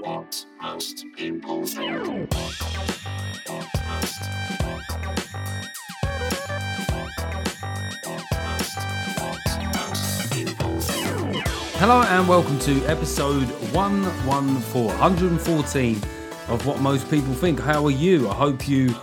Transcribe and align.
What 0.00 0.46
most 0.62 1.04
people 1.16 1.64
think. 1.64 2.32
Hello 11.78 12.02
and 12.02 12.28
welcome 12.28 12.58
to 12.60 12.84
episode 12.86 13.44
114, 13.72 14.86
114 14.86 15.96
of 16.48 16.66
What 16.66 16.80
Most 16.80 17.10
People 17.10 17.34
Think. 17.34 17.60
How 17.60 17.84
are 17.84 17.90
you? 17.90 18.28
I 18.28 18.34
hope 18.34 18.68
you 18.68 18.94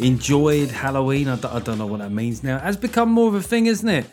enjoyed 0.00 0.70
Halloween. 0.70 1.28
I 1.28 1.36
d- 1.36 1.48
I 1.48 1.60
don't 1.60 1.78
know 1.78 1.86
what 1.86 2.00
that 2.00 2.12
means 2.12 2.42
now. 2.42 2.58
Has 2.58 2.76
become 2.76 3.10
more 3.10 3.28
of 3.28 3.34
a 3.34 3.42
thing, 3.42 3.66
isn't 3.66 3.88
it? 3.88 4.06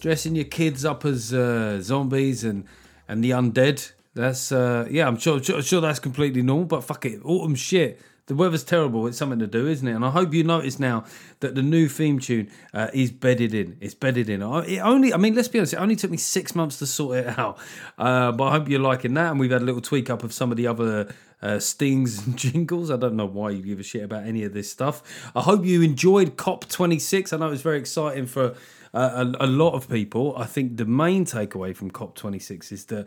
Dressing 0.00 0.34
your 0.34 0.44
kids 0.44 0.84
up 0.84 1.04
as 1.04 1.32
uh, 1.32 1.80
zombies 1.80 2.44
and, 2.44 2.64
and 3.08 3.24
the 3.24 3.30
undead. 3.30 3.92
That's, 4.16 4.50
uh, 4.50 4.88
yeah, 4.90 5.06
I'm 5.06 5.18
sure, 5.18 5.42
sure, 5.42 5.60
sure 5.60 5.82
that's 5.82 5.98
completely 5.98 6.40
normal, 6.40 6.64
but 6.64 6.84
fuck 6.84 7.04
it. 7.04 7.20
Autumn 7.22 7.54
shit. 7.54 8.00
The 8.24 8.34
weather's 8.34 8.64
terrible. 8.64 9.06
It's 9.06 9.18
something 9.18 9.38
to 9.38 9.46
do, 9.46 9.68
isn't 9.68 9.86
it? 9.86 9.92
And 9.92 10.04
I 10.04 10.10
hope 10.10 10.32
you 10.32 10.42
notice 10.42 10.80
now 10.80 11.04
that 11.40 11.54
the 11.54 11.62
new 11.62 11.86
theme 11.86 12.18
tune 12.18 12.50
uh, 12.72 12.88
is 12.94 13.12
bedded 13.12 13.52
in. 13.52 13.76
It's 13.78 13.94
bedded 13.94 14.30
in. 14.30 14.40
It 14.42 14.80
only, 14.80 15.12
I 15.12 15.18
mean, 15.18 15.34
let's 15.34 15.48
be 15.48 15.58
honest, 15.58 15.74
it 15.74 15.76
only 15.76 15.96
took 15.96 16.10
me 16.10 16.16
six 16.16 16.54
months 16.54 16.78
to 16.78 16.86
sort 16.86 17.18
it 17.18 17.38
out. 17.38 17.58
Uh, 17.98 18.32
but 18.32 18.44
I 18.44 18.50
hope 18.52 18.68
you're 18.70 18.80
liking 18.80 19.12
that. 19.14 19.30
And 19.30 19.38
we've 19.38 19.50
had 19.50 19.60
a 19.60 19.64
little 19.64 19.82
tweak 19.82 20.08
up 20.08 20.24
of 20.24 20.32
some 20.32 20.50
of 20.50 20.56
the 20.56 20.66
other 20.66 21.14
uh, 21.42 21.58
stings 21.58 22.26
and 22.26 22.36
jingles. 22.38 22.90
I 22.90 22.96
don't 22.96 23.16
know 23.16 23.26
why 23.26 23.50
you 23.50 23.62
give 23.62 23.78
a 23.78 23.84
shit 23.84 24.02
about 24.02 24.24
any 24.24 24.44
of 24.44 24.54
this 24.54 24.72
stuff. 24.72 25.02
I 25.36 25.42
hope 25.42 25.66
you 25.66 25.82
enjoyed 25.82 26.36
COP26. 26.36 27.34
I 27.34 27.36
know 27.36 27.48
it 27.48 27.50
was 27.50 27.62
very 27.62 27.78
exciting 27.78 28.26
for 28.26 28.56
uh, 28.94 29.34
a, 29.38 29.44
a 29.44 29.46
lot 29.46 29.74
of 29.74 29.88
people. 29.88 30.34
I 30.36 30.46
think 30.46 30.78
the 30.78 30.86
main 30.86 31.26
takeaway 31.26 31.76
from 31.76 31.90
COP26 31.90 32.72
is 32.72 32.86
that 32.86 33.06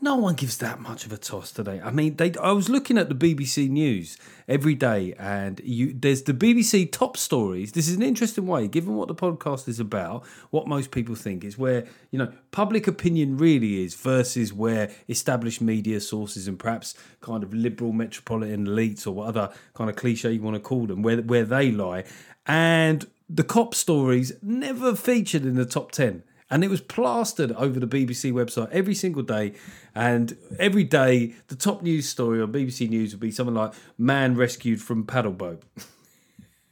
no 0.00 0.14
one 0.14 0.34
gives 0.34 0.58
that 0.58 0.80
much 0.80 1.04
of 1.06 1.12
a 1.12 1.16
toss 1.16 1.50
today. 1.50 1.80
I 1.82 1.90
mean, 1.90 2.16
they. 2.16 2.32
I 2.40 2.52
was 2.52 2.68
looking 2.68 2.98
at 2.98 3.08
the 3.08 3.14
BBC 3.14 3.68
News 3.68 4.16
every 4.46 4.74
day, 4.74 5.14
and 5.18 5.60
you 5.64 5.92
there's 5.92 6.22
the 6.22 6.34
BBC 6.34 6.90
top 6.92 7.16
stories. 7.16 7.72
This 7.72 7.88
is 7.88 7.96
an 7.96 8.02
interesting 8.02 8.46
way, 8.46 8.68
given 8.68 8.94
what 8.94 9.08
the 9.08 9.14
podcast 9.14 9.66
is 9.66 9.80
about. 9.80 10.24
What 10.50 10.68
most 10.68 10.92
people 10.92 11.16
think 11.16 11.42
is 11.42 11.58
where 11.58 11.84
you 12.10 12.18
know 12.18 12.32
public 12.52 12.86
opinion 12.86 13.38
really 13.38 13.82
is 13.82 13.94
versus 13.94 14.52
where 14.52 14.90
established 15.08 15.60
media 15.60 16.00
sources 16.00 16.46
and 16.46 16.58
perhaps 16.58 16.94
kind 17.20 17.42
of 17.42 17.52
liberal 17.52 17.92
metropolitan 17.92 18.66
elites 18.66 19.06
or 19.06 19.10
what 19.10 19.28
other 19.28 19.52
kind 19.74 19.90
of 19.90 19.96
cliche 19.96 20.32
you 20.32 20.42
want 20.42 20.54
to 20.54 20.60
call 20.60 20.86
them, 20.86 21.02
where 21.02 21.22
where 21.22 21.44
they 21.44 21.72
lie. 21.72 22.04
And 22.46 23.06
the 23.28 23.44
cop 23.44 23.74
stories 23.74 24.32
never 24.42 24.94
featured 24.94 25.42
in 25.42 25.56
the 25.56 25.66
top 25.66 25.90
ten 25.90 26.22
and 26.50 26.64
it 26.64 26.70
was 26.70 26.80
plastered 26.80 27.52
over 27.52 27.78
the 27.78 27.86
BBC 27.86 28.32
website 28.32 28.70
every 28.70 28.94
single 28.94 29.22
day. 29.22 29.54
And 29.94 30.36
every 30.58 30.84
day, 30.84 31.34
the 31.48 31.56
top 31.56 31.82
news 31.82 32.08
story 32.08 32.40
on 32.40 32.52
BBC 32.52 32.88
News 32.88 33.12
would 33.12 33.20
be 33.20 33.30
something 33.30 33.54
like 33.54 33.72
"Man 33.96 34.36
rescued 34.36 34.80
from 34.80 35.04
paddle 35.04 35.32
boat." 35.32 35.62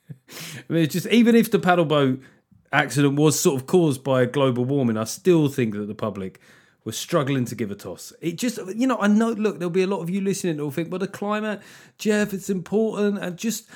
I 0.09 0.73
mean, 0.73 0.85
it's 0.85 0.93
just 0.93 1.07
even 1.09 1.35
if 1.35 1.51
the 1.51 1.59
paddle 1.59 1.85
boat 1.85 2.21
accident 2.73 3.17
was 3.17 3.39
sort 3.39 3.61
of 3.61 3.67
caused 3.67 4.03
by 4.03 4.25
global 4.25 4.65
warming, 4.65 4.97
I 4.97 5.05
still 5.05 5.49
think 5.49 5.75
that 5.75 5.87
the 5.87 5.95
public 5.95 6.41
was 6.85 6.97
struggling 6.97 7.45
to 7.45 7.55
give 7.55 7.71
a 7.71 7.75
toss. 7.75 8.13
It 8.21 8.37
just, 8.37 8.59
you 8.77 8.87
know, 8.87 8.99
I 8.99 9.09
know. 9.09 9.31
Look, 9.31 9.59
there'll 9.59 9.71
be 9.71 9.83
a 9.83 9.89
lot 9.89 10.01
of 10.01 10.09
you 10.11 10.21
listening 10.21 10.57
who'll 10.57 10.71
think, 10.71 10.91
"Well, 10.91 11.01
the 11.01 11.09
climate, 11.09 11.61
Geoff, 11.99 12.33
it's 12.33 12.49
important," 12.49 13.19
and 13.19 13.37
just 13.37 13.69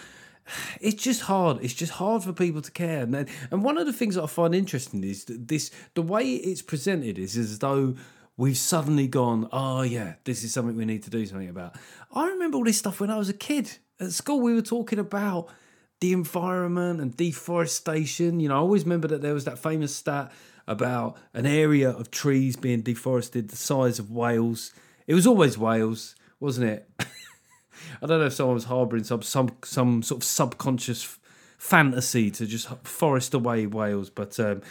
it's 0.80 1.02
just 1.02 1.22
hard. 1.22 1.58
It's 1.62 1.74
just 1.74 1.92
hard 1.92 2.22
for 2.22 2.32
people 2.32 2.62
to 2.62 2.70
care. 2.70 3.02
And 3.02 3.28
and 3.50 3.62
one 3.62 3.78
of 3.78 3.86
the 3.86 3.92
things 3.92 4.14
that 4.14 4.24
I 4.24 4.26
find 4.26 4.54
interesting 4.54 5.04
is 5.04 5.24
that 5.24 5.48
this 5.48 5.70
the 5.94 6.02
way 6.02 6.24
it's 6.34 6.62
presented 6.62 7.18
is 7.18 7.36
as 7.36 7.58
though 7.58 7.96
we've 8.36 8.56
suddenly 8.56 9.06
gone, 9.06 9.48
oh 9.52 9.82
yeah, 9.82 10.14
this 10.24 10.44
is 10.44 10.52
something 10.52 10.76
we 10.76 10.84
need 10.84 11.02
to 11.04 11.10
do 11.10 11.26
something 11.26 11.48
about. 11.48 11.76
I 12.12 12.28
remember 12.28 12.56
all 12.56 12.64
this 12.64 12.78
stuff 12.78 13.00
when 13.00 13.10
I 13.10 13.18
was 13.18 13.28
a 13.28 13.34
kid 13.34 13.78
at 14.00 14.12
school. 14.12 14.40
We 14.40 14.54
were 14.54 14.62
talking 14.62 14.98
about 14.98 15.48
the 16.00 16.12
environment 16.12 17.00
and 17.00 17.16
deforestation. 17.16 18.40
You 18.40 18.48
know, 18.48 18.56
I 18.56 18.58
always 18.58 18.84
remember 18.84 19.08
that 19.08 19.22
there 19.22 19.34
was 19.34 19.44
that 19.44 19.58
famous 19.58 19.94
stat 19.94 20.32
about 20.66 21.18
an 21.34 21.46
area 21.46 21.90
of 21.90 22.10
trees 22.10 22.56
being 22.56 22.80
deforested 22.80 23.48
the 23.48 23.56
size 23.56 23.98
of 23.98 24.10
Wales. 24.10 24.72
It 25.06 25.14
was 25.14 25.26
always 25.26 25.58
Wales, 25.58 26.14
wasn't 26.38 26.70
it? 26.70 26.88
I 28.02 28.06
don't 28.06 28.20
know 28.20 28.26
if 28.26 28.32
someone 28.32 28.54
was 28.54 28.64
harbouring 28.64 29.04
some 29.04 29.22
some 29.22 29.50
some 29.64 30.02
sort 30.02 30.22
of 30.22 30.24
subconscious 30.24 31.18
fantasy 31.58 32.30
to 32.30 32.46
just 32.46 32.68
forest 32.84 33.34
away 33.34 33.66
Wales, 33.66 34.10
but 34.10 34.38
um, 34.40 34.62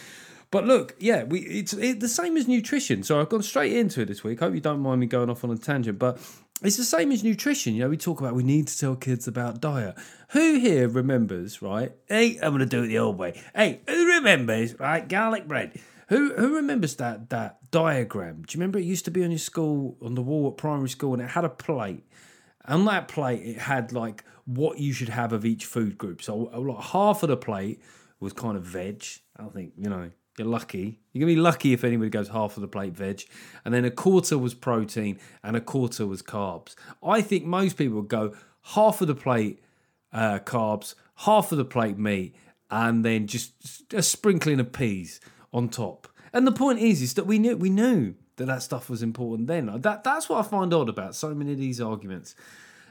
but 0.51 0.65
look, 0.65 0.95
yeah, 0.99 1.23
we 1.23 1.41
it's 1.41 1.73
it, 1.73 1.99
the 1.99 2.07
same 2.07 2.35
as 2.37 2.47
nutrition. 2.47 3.03
So 3.03 3.19
I've 3.19 3.29
gone 3.29 3.43
straight 3.43 3.73
into 3.73 4.01
it 4.01 4.05
this 4.05 4.23
week. 4.23 4.39
Hope 4.39 4.53
you 4.53 4.61
don't 4.61 4.79
mind 4.79 4.99
me 4.99 5.07
going 5.07 5.29
off 5.29 5.43
on 5.43 5.51
a 5.51 5.57
tangent, 5.57 5.99
but 5.99 6.19
it's 6.63 6.77
the 6.77 6.83
same 6.83 7.11
as 7.11 7.23
nutrition. 7.23 7.75
You 7.75 7.83
know, 7.83 7.89
we 7.89 7.97
talk 7.97 8.19
about 8.19 8.33
we 8.33 8.43
need 8.43 8.67
to 8.67 8.77
tell 8.77 8.95
kids 8.95 9.27
about 9.27 9.61
diet. 9.61 9.95
Who 10.29 10.59
here 10.59 10.87
remembers? 10.87 11.61
Right? 11.61 11.91
Hey, 12.07 12.39
I'm 12.41 12.49
going 12.49 12.59
to 12.59 12.65
do 12.65 12.83
it 12.83 12.87
the 12.87 12.99
old 12.99 13.17
way. 13.17 13.39
Hey, 13.55 13.81
who 13.87 14.07
remembers? 14.15 14.79
Right, 14.79 15.07
garlic 15.07 15.47
bread. 15.47 15.79
Who 16.09 16.33
who 16.33 16.55
remembers 16.55 16.95
that 16.95 17.29
that 17.29 17.69
diagram? 17.69 18.43
Do 18.47 18.57
you 18.57 18.59
remember 18.59 18.79
it 18.79 18.85
used 18.85 19.05
to 19.05 19.11
be 19.11 19.23
on 19.23 19.29
your 19.29 19.37
school 19.37 19.95
on 20.01 20.15
the 20.15 20.23
wall 20.23 20.47
at 20.47 20.57
primary 20.57 20.89
school, 20.89 21.13
and 21.13 21.21
it 21.21 21.29
had 21.29 21.45
a 21.45 21.49
plate. 21.49 22.03
On 22.65 22.85
that 22.85 23.07
plate, 23.07 23.41
it 23.43 23.57
had 23.57 23.91
like 23.91 24.23
what 24.45 24.79
you 24.79 24.93
should 24.93 25.09
have 25.09 25.33
of 25.33 25.45
each 25.45 25.65
food 25.65 25.97
group. 25.97 26.21
So, 26.21 26.49
uh, 26.53 26.59
like 26.59 26.83
half 26.85 27.23
of 27.23 27.29
the 27.29 27.37
plate 27.37 27.81
was 28.19 28.33
kind 28.33 28.57
of 28.57 28.63
veg. 28.63 29.03
I 29.37 29.45
think 29.45 29.73
you 29.77 29.89
know 29.89 30.11
you're 30.37 30.47
lucky. 30.47 30.99
You're 31.13 31.21
gonna 31.21 31.35
be 31.35 31.39
lucky 31.39 31.73
if 31.73 31.83
anybody 31.83 32.09
goes 32.09 32.29
half 32.29 32.57
of 32.57 32.61
the 32.61 32.67
plate 32.67 32.93
veg, 32.93 33.23
and 33.63 33.73
then 33.73 33.85
a 33.85 33.91
quarter 33.91 34.37
was 34.37 34.53
protein 34.53 35.19
and 35.43 35.55
a 35.55 35.61
quarter 35.61 36.05
was 36.05 36.21
carbs. 36.21 36.75
I 37.03 37.21
think 37.21 37.45
most 37.45 37.77
people 37.77 37.97
would 37.97 38.09
go 38.09 38.33
half 38.61 39.01
of 39.01 39.07
the 39.07 39.15
plate 39.15 39.61
uh, 40.11 40.39
carbs, 40.39 40.95
half 41.17 41.51
of 41.51 41.57
the 41.57 41.65
plate 41.65 41.97
meat, 41.97 42.35
and 42.69 43.05
then 43.05 43.27
just 43.27 43.93
a 43.93 44.01
sprinkling 44.01 44.59
of 44.59 44.71
peas 44.71 45.19
on 45.53 45.69
top. 45.69 46.07
And 46.31 46.45
the 46.45 46.51
point 46.51 46.79
is, 46.79 47.01
is 47.01 47.15
that 47.15 47.25
we 47.25 47.39
knew 47.39 47.57
we 47.57 47.69
knew 47.69 48.15
that 48.39 48.45
that 48.45 48.63
stuff 48.63 48.89
was 48.89 49.03
important 49.03 49.47
then. 49.47 49.69
That 49.81 50.03
that's 50.03 50.27
what 50.27 50.43
I 50.43 50.49
find 50.49 50.73
odd 50.73 50.89
about 50.89 51.15
so 51.15 51.35
many 51.35 51.51
of 51.51 51.59
these 51.59 51.79
arguments 51.79 52.35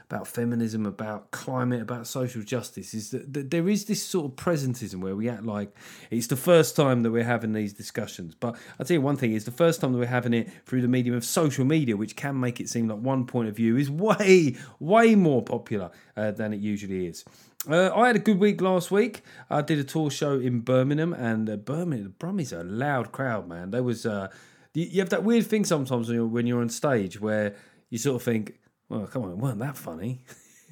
about 0.09 0.27
feminism, 0.27 0.87
about 0.87 1.29
climate, 1.29 1.83
about 1.83 2.07
social 2.07 2.41
justice 2.41 2.95
is 2.95 3.11
that, 3.11 3.31
that 3.31 3.51
there 3.51 3.69
is 3.69 3.85
this 3.85 4.01
sort 4.01 4.25
of 4.25 4.35
presentism 4.35 5.01
where 5.01 5.15
we 5.15 5.29
act 5.29 5.43
like 5.43 5.71
it's 6.09 6.25
the 6.25 6.35
first 6.35 6.75
time 6.75 7.03
that 7.03 7.11
we're 7.11 7.23
having 7.23 7.53
these 7.53 7.73
discussions. 7.73 8.33
But 8.33 8.55
I'll 8.79 8.87
tell 8.87 8.95
you 8.95 9.01
one 9.01 9.17
thing: 9.17 9.33
it's 9.33 9.45
the 9.45 9.51
first 9.51 9.81
time 9.81 9.91
that 9.91 9.99
we're 9.99 10.07
having 10.07 10.33
it 10.33 10.49
through 10.65 10.81
the 10.81 10.87
medium 10.87 11.15
of 11.15 11.23
social 11.23 11.63
media, 11.63 11.95
which 11.95 12.15
can 12.15 12.39
make 12.39 12.59
it 12.59 12.69
seem 12.69 12.87
like 12.87 12.99
one 12.99 13.27
point 13.27 13.49
of 13.49 13.55
view 13.55 13.77
is 13.77 13.91
way, 14.07 14.55
way 14.79 15.13
more 15.13 15.43
popular 15.43 15.91
uh, 16.17 16.31
than 16.31 16.53
it 16.53 16.59
usually 16.59 17.05
is. 17.05 17.23
Uh, 17.69 17.91
I 17.93 18.07
had 18.07 18.15
a 18.15 18.19
good 18.19 18.39
week 18.39 18.61
last 18.61 18.89
week. 18.89 19.21
I 19.49 19.61
did 19.61 19.77
a 19.77 19.83
tour 19.83 20.09
show 20.09 20.39
in 20.39 20.61
Birmingham, 20.61 21.13
and 21.13 21.47
uh, 21.47 21.57
Birmingham, 21.57 22.15
the 22.17 22.25
Brummies 22.25 22.51
are 22.51 22.61
a 22.61 22.63
loud 22.63 23.11
crowd, 23.11 23.47
man. 23.47 23.71
There 23.71 23.83
was, 23.83 24.05
uh, 24.05 24.29
you, 24.73 24.99
have 24.99 25.09
that 25.09 25.23
weird 25.23 25.47
thing 25.47 25.65
sometimes 25.65 26.07
when 26.07 26.15
you're 26.15 26.27
when 26.27 26.47
you're 26.47 26.61
on 26.61 26.69
stage 26.69 27.19
where 27.19 27.55
you 27.89 27.97
sort 27.97 28.17
of 28.17 28.23
think, 28.23 28.59
well, 28.87 29.07
come 29.07 29.23
on, 29.23 29.31
it 29.31 29.37
weren't 29.37 29.59
that 29.59 29.77
funny. 29.77 30.23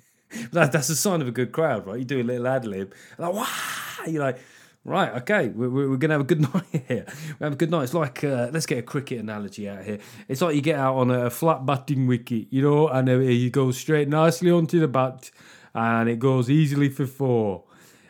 that, 0.52 0.72
that's 0.72 0.90
a 0.90 0.96
sign 0.96 1.22
of 1.22 1.28
a 1.28 1.32
good 1.32 1.52
crowd, 1.52 1.86
right? 1.88 2.00
You 2.00 2.06
do 2.06 2.22
a 2.22 2.24
little 2.24 2.48
ad 2.48 2.66
lib, 2.66 2.94
like, 3.18 3.34
wow, 3.34 3.48
you're 4.06 4.24
like, 4.24 4.40
right, 4.84 5.14
okay, 5.22 5.50
we're, 5.50 5.70
we're, 5.70 5.90
we're 5.90 5.98
going 5.98 6.10
to 6.10 6.16
have 6.16 6.22
a 6.22 6.24
good 6.24 6.42
night 6.54 6.84
here. 6.88 7.06
We 7.40 7.44
have 7.44 7.54
a 7.54 7.58
good 7.58 7.72
night. 7.72 7.84
It's 7.84 7.94
like, 7.94 8.24
uh, 8.24 8.50
let's 8.52 8.66
get 8.66 8.80
a 8.80 8.84
cricket 8.84 9.20
analogy 9.20 9.68
out 9.70 9.84
here. 9.84 10.00
It's 10.28 10.42
like 10.42 10.56
you 10.56 10.62
get 10.62 10.80
out 10.80 10.96
on 10.96 11.12
a 11.12 11.30
flat 11.30 11.66
batting 11.66 12.08
wicket, 12.08 12.48
you 12.50 12.62
know, 12.62 12.88
and 12.88 13.10
uh, 13.10 13.14
you 13.18 13.50
go 13.50 13.72
straight 13.72 14.10
nicely 14.10 14.52
onto 14.52 14.80
the 14.80 14.88
bat, 14.88 15.32
and 15.74 16.10
it 16.10 16.20
goes 16.20 16.50
easily 16.50 16.90
for 16.90 17.06
four. 17.06 17.64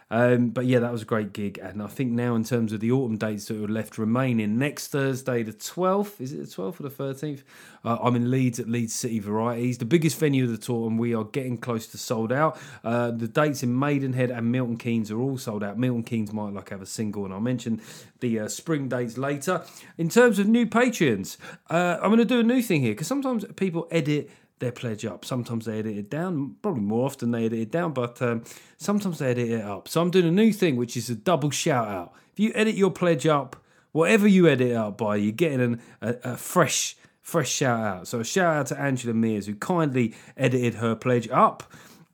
Um, 0.10 0.50
but 0.50 0.66
yeah, 0.66 0.80
that 0.80 0.92
was 0.92 1.02
a 1.02 1.06
great 1.06 1.34
gig, 1.34 1.60
and 1.62 1.84
I 1.84 1.88
think 1.88 2.14
now 2.14 2.36
in 2.36 2.46
terms 2.46 2.72
of 2.72 2.80
the 2.80 2.92
autumn 2.94 3.18
dates 3.18 3.46
that 3.48 3.62
are 3.62 3.68
left 3.68 3.98
remaining, 3.98 4.58
next 4.58 4.88
Thursday 4.88 5.44
the 5.44 5.52
twelfth 5.52 6.22
is 6.22 6.32
it 6.32 6.46
the 6.46 6.50
twelfth 6.50 6.80
or 6.80 6.84
the 6.84 6.90
thirteenth? 6.90 7.44
Uh, 7.84 7.98
I'm 8.02 8.16
in 8.16 8.32
Leeds 8.32 8.58
at 8.58 8.70
Leeds 8.70 8.94
City 8.94 9.20
Varieties, 9.20 9.80
the 9.80 9.86
biggest 9.86 10.18
venue 10.18 10.46
of 10.46 10.52
the 10.52 10.58
tour, 10.58 10.88
and 10.88 10.98
we 10.98 11.14
are 11.14 11.26
getting 11.26 11.58
close 11.58 11.88
to 11.88 11.98
sold 11.98 12.32
out. 12.32 12.58
Uh, 12.86 13.12
the 13.12 13.28
dates 13.28 13.64
in 13.64 13.78
Maidenhead 13.78 14.32
and 14.32 14.50
Milton 14.50 14.78
Keynes 14.78 15.12
are 15.12 15.20
all 15.20 15.38
sold 15.38 15.62
out. 15.62 15.78
Milton 15.78 16.04
Keynes 16.04 16.32
might 16.32 16.54
like 16.54 16.70
have 16.70 16.82
a 16.82 16.86
single, 16.86 17.26
and 17.26 17.34
I'll 17.34 17.42
mention 17.42 17.82
the 18.22 18.40
uh, 18.40 18.48
spring 18.48 18.88
dates 18.88 19.18
later. 19.18 19.66
In 19.98 20.08
terms 20.08 20.40
of 20.40 20.48
new 20.48 20.66
patrons, 20.66 21.38
uh, 21.70 21.98
I'm 22.02 22.10
going 22.10 22.20
to 22.20 22.26
do 22.26 22.40
a 22.40 22.44
new 22.44 22.62
thing 22.62 22.80
here 22.80 22.94
because 22.94 23.08
sometimes 23.08 23.44
people 23.58 23.90
edit 23.92 24.30
their 24.60 24.72
pledge 24.72 25.06
up. 25.06 25.24
Sometimes 25.24 25.66
they 25.66 25.80
edit 25.80 25.98
it 25.98 26.10
down. 26.10 26.56
Probably 26.62 26.82
more 26.82 27.06
often 27.06 27.32
they 27.32 27.46
edit 27.46 27.60
it 27.60 27.72
down, 27.72 27.94
but 27.94 28.22
um, 28.22 28.44
sometimes 28.78 29.20
they 29.20 29.32
edit 29.32 29.50
it 29.50 29.62
up. 29.64 29.88
So 29.88 30.02
I'm 30.02 30.12
doing 30.12 30.28
a 30.28 30.32
new 30.32 30.52
thing, 30.52 30.76
which 30.76 30.98
is 30.98 31.10
a 31.10 31.16
double 31.16 31.52
shout 31.52 31.88
out. 31.88 32.14
If 32.34 32.40
you 32.40 32.52
edit 32.56 32.76
your 32.76 32.92
pledge 32.92 33.28
up, 33.28 33.56
whatever 33.92 34.28
you 34.28 34.48
edit 34.48 34.72
it 34.72 34.76
up 34.76 34.98
by, 34.98 35.18
you're 35.18 35.32
getting 35.32 35.62
an, 35.62 35.82
a, 36.02 36.16
a 36.24 36.38
fresh, 36.38 36.96
fresh 37.22 37.52
shout 37.52 37.80
out. 37.80 38.08
So 38.08 38.20
a 38.20 38.26
shout 38.26 38.56
out 38.56 38.68
to 38.68 38.80
Angela 38.80 39.14
Mears, 39.14 39.46
who 39.46 39.56
kindly 39.56 40.16
edited 40.36 40.76
her 40.76 40.96
pledge 40.96 41.30
up. 41.30 41.64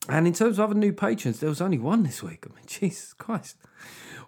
And 0.10 0.28
in 0.28 0.34
terms 0.34 0.60
of 0.60 0.70
other 0.70 0.80
new 0.80 0.92
patrons, 0.92 1.40
there 1.40 1.50
was 1.50 1.62
only 1.62 1.78
one 1.78 2.04
this 2.04 2.22
week. 2.22 2.46
I 2.50 2.54
mean, 2.54 2.64
Jesus 2.68 3.14
Christ. 3.14 3.58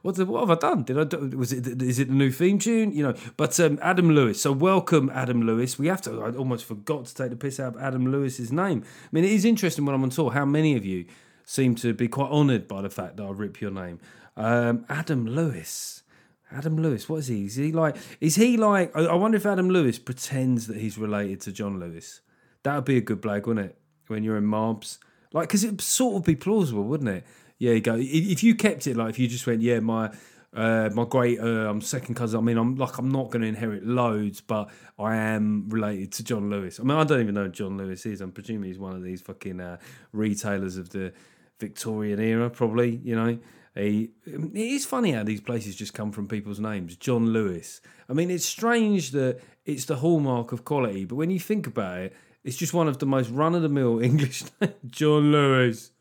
What, 0.06 0.20
what 0.28 0.42
have 0.42 0.52
I 0.52 0.56
done? 0.60 0.84
Did 0.84 1.00
I 1.00 1.04
do, 1.06 1.36
was 1.36 1.52
it 1.52 1.82
is 1.82 1.98
it 1.98 2.10
the 2.10 2.14
new 2.14 2.30
theme 2.30 2.60
tune? 2.60 2.92
You 2.92 3.02
know, 3.02 3.16
but 3.38 3.60
um, 3.60 3.80
Adam 3.82 4.12
Lewis. 4.12 4.40
So 4.40 4.52
welcome, 4.52 5.10
Adam 5.10 5.42
Lewis. 5.42 5.80
We 5.80 5.88
have 5.88 6.00
to. 6.04 6.22
I 6.22 6.30
almost 6.36 6.66
forgot 6.66 7.06
to 7.08 7.16
take 7.16 7.32
the 7.32 7.36
piss 7.36 7.60
out 7.60 7.76
of 7.76 7.82
Adam 7.82 8.12
Lewis's 8.12 8.52
name. 8.52 8.84
I 8.86 9.08
mean, 9.12 9.24
it 9.24 9.32
is 9.32 9.46
interesting 9.46 9.84
when 9.84 9.96
I'm 9.96 10.04
on 10.04 10.12
tour 10.12 10.30
how 10.30 10.46
many 10.46 10.76
of 10.76 10.86
you 10.86 11.06
seem 11.44 11.74
to 11.78 11.92
be 11.92 12.08
quite 12.08 12.30
honoured 12.30 12.68
by 12.68 12.84
the 12.84 12.90
fact 12.92 13.18
that 13.18 13.24
I 13.24 13.32
rip 13.32 13.60
your 13.60 13.72
name. 13.72 14.00
Um, 14.38 14.86
Adam 14.90 15.26
Lewis. 15.26 16.04
Adam 16.52 16.78
Lewis, 16.78 17.10
what 17.10 17.18
is 17.18 17.28
he? 17.28 17.46
Is 17.46 17.56
he 17.56 17.72
like? 17.72 17.98
Is 18.22 18.36
he 18.36 18.58
like? 18.58 18.96
I 18.96 19.16
wonder 19.16 19.38
if 19.38 19.46
Adam 19.48 19.70
Lewis 19.70 19.98
pretends 19.98 20.68
that 20.68 20.78
he's 20.78 21.00
related 21.00 21.42
to 21.42 21.52
John 21.52 21.80
Lewis. 21.80 22.22
That 22.62 22.76
would 22.76 22.86
be 22.86 22.98
a 22.98 23.02
good 23.02 23.24
blag, 23.24 23.48
wouldn't 23.48 23.72
it? 23.72 23.78
When 24.06 24.24
you're 24.24 24.38
in 24.38 24.46
mobs, 24.46 25.00
like, 25.34 25.48
because 25.50 25.64
it'd 25.64 25.82
sort 25.82 26.18
of 26.18 26.24
be 26.24 26.36
plausible, 26.36 26.84
wouldn't 26.84 27.10
it? 27.10 27.26
Yeah, 27.58 27.74
you 27.74 27.82
go. 27.82 27.96
If 27.98 28.44
you 28.44 28.56
kept 28.56 28.88
it 28.88 28.98
like, 28.98 29.12
if 29.12 29.20
you 29.20 29.28
just 29.28 29.48
went, 29.48 29.62
yeah, 29.62 29.80
my 29.80 30.12
uh, 30.56 30.90
my 30.94 31.04
great, 31.04 31.40
uh, 31.40 31.70
I'm 31.70 31.82
second 31.82 32.16
cousin. 32.16 32.40
I 32.40 32.44
mean, 32.44 32.58
I'm 32.58 32.76
like, 32.76 32.98
I'm 32.98 33.10
not 33.10 33.30
going 33.30 33.42
to 33.42 33.48
inherit 33.48 33.86
loads, 33.86 34.40
but 34.40 34.70
I 34.98 35.18
am 35.18 35.68
related 35.68 36.14
to 36.14 36.24
John 36.24 36.50
Lewis. 36.50 36.80
I 36.80 36.84
mean, 36.84 36.98
I 36.98 37.04
don't 37.04 37.20
even 37.20 37.36
know 37.36 37.50
John 37.50 37.78
Lewis 37.78 38.06
is. 38.06 38.22
I'm 38.22 38.32
presuming 38.32 38.70
he's 38.70 38.80
one 38.80 38.96
of 38.96 39.04
these 39.04 39.22
fucking 39.22 39.60
uh, 39.60 39.78
retailers 40.14 40.78
of 40.78 40.90
the 40.92 41.12
Victorian 41.60 42.22
era, 42.22 42.50
probably. 42.50 43.02
You 43.04 43.16
know, 43.18 43.38
he, 43.76 44.12
it 44.26 44.56
is 44.56 44.86
funny 44.86 45.12
how 45.12 45.24
these 45.24 45.42
places 45.42 45.76
just 45.76 45.94
come 45.94 46.14
from 46.14 46.28
people's 46.28 46.62
names. 46.62 46.96
John 46.96 47.34
Lewis. 47.34 47.82
I 48.10 48.14
mean, 48.14 48.32
it's 48.32 48.46
strange 48.46 49.12
that 49.12 49.42
it's 49.66 49.86
the 49.86 49.98
hallmark 49.98 50.54
of 50.54 50.64
quality, 50.64 51.04
but 51.04 51.16
when 51.16 51.32
you 51.32 51.40
think 51.40 51.68
about 51.68 52.00
it, 52.00 52.14
it's 52.46 52.56
just 52.56 52.74
one 52.74 52.88
of 52.88 53.00
the 53.00 53.06
most 53.06 53.30
run 53.30 53.56
of 53.56 53.62
the 53.62 53.70
mill 53.70 54.00
English. 54.04 54.44
John 54.88 55.34
Lewis. 55.34 55.92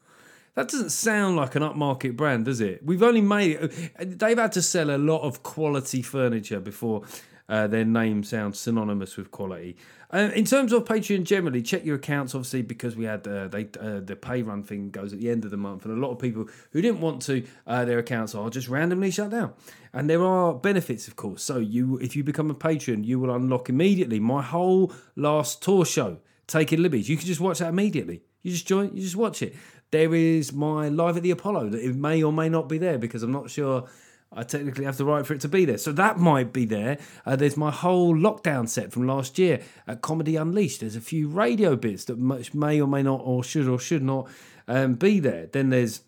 That 0.55 0.69
doesn't 0.69 0.91
sound 0.91 1.37
like 1.37 1.57
an 1.57 1.63
upmarket 1.63 2.17
brand, 2.17 2.45
does 2.45 2.61
it? 2.61 2.85
We've 2.85 3.03
only 3.03 3.21
made 3.21 3.59
it. 3.61 4.19
They've 4.19 4.39
had 4.39 4.53
to 4.53 4.63
sell 4.63 4.91
a 4.91 4.99
lot 4.99 5.23
of 5.23 5.43
quality 5.43 6.01
furniture 6.01 6.61
before 6.61 7.03
uh, 7.49 7.67
their 7.67 7.85
name 7.85 8.23
sounds 8.23 8.59
synonymous 8.59 9.17
with 9.17 9.31
quality. 9.31 9.77
Uh, 10.13 10.31
in 10.35 10.45
terms 10.45 10.73
of 10.73 10.85
Patreon 10.85 11.25
generally, 11.25 11.61
check 11.61 11.85
your 11.85 11.97
accounts 11.97 12.35
obviously 12.35 12.63
because 12.63 12.95
we 12.95 13.05
had 13.05 13.27
uh, 13.27 13.49
they 13.49 13.69
uh, 13.81 13.99
the 14.01 14.17
pay 14.17 14.43
run 14.43 14.63
thing 14.63 14.91
goes 14.91 15.13
at 15.13 15.19
the 15.19 15.29
end 15.29 15.45
of 15.45 15.51
the 15.51 15.57
month, 15.57 15.85
and 15.85 15.99
a 15.99 16.01
lot 16.01 16.13
of 16.13 16.21
people 16.21 16.49
who 16.71 16.81
didn't 16.81 17.01
want 17.01 17.21
to 17.23 17.45
uh, 17.67 17.85
their 17.85 17.99
accounts 17.99 18.35
are 18.35 18.49
just 18.49 18.69
randomly 18.69 19.11
shut 19.11 19.31
down. 19.31 19.53
And 19.93 20.09
there 20.09 20.25
are 20.25 20.55
benefits, 20.55 21.09
of 21.09 21.17
course. 21.17 21.43
So 21.43 21.59
you, 21.59 21.99
if 21.99 22.15
you 22.17 22.23
become 22.25 22.51
a 22.51 22.55
patron, 22.55 23.05
you 23.05 23.19
will 23.19 23.35
unlock 23.35 23.69
immediately 23.69 24.21
my 24.21 24.43
whole 24.43 24.93
last 25.17 25.63
tour 25.63 25.85
show, 25.85 26.19
Taking 26.47 26.81
Liberties. 26.81 27.09
You 27.09 27.17
can 27.17 27.27
just 27.27 27.41
watch 27.41 27.59
that 27.59 27.69
immediately. 27.69 28.23
You 28.43 28.53
just 28.53 28.67
join, 28.67 28.95
you 28.95 29.03
just 29.03 29.17
watch 29.17 29.43
it. 29.43 29.55
There 29.95 30.13
is 30.13 30.53
my 30.53 30.89
live 30.89 31.17
at 31.17 31.23
the 31.23 31.31
Apollo 31.31 31.69
that 31.69 31.81
it 31.81 31.95
may 31.95 32.21
or 32.21 32.33
may 32.33 32.49
not 32.49 32.69
be 32.69 32.79
there 32.79 32.99
because 32.99 33.23
I'm 33.23 33.31
not 33.31 33.49
sure 33.49 33.89
I 34.33 34.43
technically 34.43 34.87
have 34.87 34.97
the 34.97 35.05
right 35.05 35.25
for 35.25 35.35
it 35.35 35.41
to 35.43 35.49
be 35.49 35.65
there. 35.65 35.79
So 35.79 35.93
that 35.93 36.19
might 36.19 36.53
be 36.53 36.65
there. 36.65 36.99
Uh, 37.25 37.37
there's 37.37 37.57
my 37.57 37.71
whole 37.71 38.13
lockdown 38.13 38.69
set 38.69 38.91
from 38.91 39.07
last 39.07 39.39
year 39.39 39.61
at 39.87 40.03
Comedy 40.03 40.35
Unleashed. 40.35 40.81
There's 40.81 40.97
a 40.97 41.01
few 41.01 41.29
radio 41.29 41.77
bits 41.77 42.07
that 42.07 42.19
much 42.19 42.55
may 42.55 42.81
or 42.81 42.89
may 42.89 43.05
not, 43.05 43.21
or 43.23 43.45
should 43.45 43.69
or 43.69 43.79
should 43.79 44.03
not 44.03 44.29
um, 44.67 44.95
be 44.95 45.21
there. 45.21 45.47
Then 45.47 45.71
there's 45.71 46.01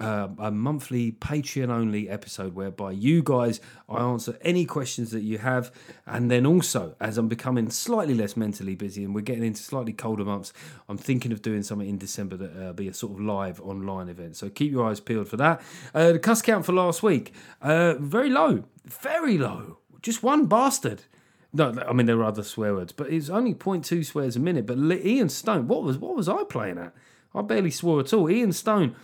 uh, 0.00 0.28
a 0.38 0.50
monthly 0.50 1.12
Patreon 1.12 1.68
only 1.68 2.08
episode 2.08 2.54
whereby 2.54 2.92
you 2.92 3.22
guys 3.22 3.60
I 3.88 3.98
answer 4.02 4.36
any 4.42 4.64
questions 4.64 5.10
that 5.12 5.22
you 5.22 5.38
have, 5.38 5.70
and 6.06 6.30
then 6.30 6.46
also 6.46 6.96
as 7.00 7.16
I'm 7.16 7.28
becoming 7.28 7.70
slightly 7.70 8.14
less 8.14 8.36
mentally 8.36 8.74
busy 8.74 9.04
and 9.04 9.14
we're 9.14 9.20
getting 9.20 9.44
into 9.44 9.62
slightly 9.62 9.92
colder 9.92 10.24
months, 10.24 10.52
I'm 10.88 10.98
thinking 10.98 11.32
of 11.32 11.42
doing 11.42 11.62
something 11.62 11.88
in 11.88 11.98
December 11.98 12.36
that 12.36 12.68
uh, 12.68 12.72
be 12.72 12.88
a 12.88 12.94
sort 12.94 13.12
of 13.12 13.20
live 13.20 13.60
online 13.60 14.08
event. 14.08 14.36
So 14.36 14.48
keep 14.48 14.72
your 14.72 14.88
eyes 14.88 15.00
peeled 15.00 15.28
for 15.28 15.36
that. 15.36 15.62
Uh, 15.94 16.12
the 16.12 16.18
cuss 16.18 16.42
count 16.42 16.66
for 16.66 16.72
last 16.72 17.02
week 17.02 17.32
uh, 17.62 17.94
very 17.94 18.30
low, 18.30 18.64
very 18.84 19.38
low, 19.38 19.78
just 20.02 20.22
one 20.22 20.46
bastard. 20.46 21.02
No, 21.52 21.72
I 21.86 21.92
mean 21.92 22.06
there 22.06 22.18
are 22.18 22.24
other 22.24 22.42
swear 22.42 22.74
words, 22.74 22.92
but 22.92 23.12
it's 23.12 23.30
only 23.30 23.54
0.2 23.54 24.04
swears 24.04 24.34
a 24.34 24.40
minute. 24.40 24.66
But 24.66 24.78
Ian 24.78 25.28
Stone, 25.28 25.68
what 25.68 25.84
was 25.84 25.98
what 25.98 26.16
was 26.16 26.28
I 26.28 26.42
playing 26.42 26.78
at? 26.78 26.92
I 27.32 27.42
barely 27.42 27.70
swore 27.70 28.00
at 28.00 28.12
all. 28.12 28.28
Ian 28.28 28.52
Stone 28.52 28.96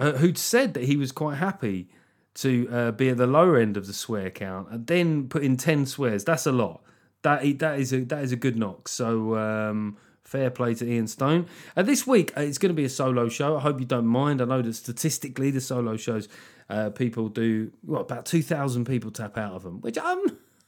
uh, 0.00 0.12
who'd 0.12 0.38
said 0.38 0.74
that 0.74 0.84
he 0.84 0.96
was 0.96 1.12
quite 1.12 1.36
happy 1.36 1.88
to 2.34 2.68
uh, 2.70 2.90
be 2.92 3.10
at 3.10 3.16
the 3.16 3.26
lower 3.26 3.58
end 3.58 3.76
of 3.76 3.86
the 3.86 3.92
swear 3.92 4.30
count 4.30 4.68
and 4.70 4.86
then 4.86 5.28
put 5.28 5.42
in 5.42 5.56
10 5.56 5.86
swears. 5.86 6.24
That's 6.24 6.46
a 6.46 6.52
lot. 6.52 6.82
That, 7.22 7.58
that, 7.58 7.78
is, 7.78 7.92
a, 7.92 8.04
that 8.04 8.24
is 8.24 8.32
a 8.32 8.36
good 8.36 8.56
knock. 8.56 8.88
So, 8.88 9.36
um, 9.36 9.98
fair 10.24 10.50
play 10.50 10.74
to 10.74 10.90
Ian 10.90 11.06
Stone. 11.06 11.46
Uh, 11.76 11.82
this 11.82 12.06
week, 12.06 12.32
uh, 12.36 12.40
it's 12.40 12.56
going 12.56 12.70
to 12.70 12.74
be 12.74 12.84
a 12.84 12.88
solo 12.88 13.28
show. 13.28 13.56
I 13.56 13.60
hope 13.60 13.78
you 13.78 13.86
don't 13.86 14.06
mind. 14.06 14.40
I 14.40 14.46
know 14.46 14.62
that 14.62 14.74
statistically, 14.74 15.50
the 15.50 15.60
solo 15.60 15.96
shows, 15.96 16.28
uh, 16.70 16.90
people 16.90 17.28
do, 17.28 17.72
what, 17.82 18.00
about 18.00 18.24
2,000 18.24 18.86
people 18.86 19.10
tap 19.10 19.36
out 19.36 19.52
of 19.52 19.64
them, 19.64 19.80
which 19.80 19.98
I'm, 20.02 20.20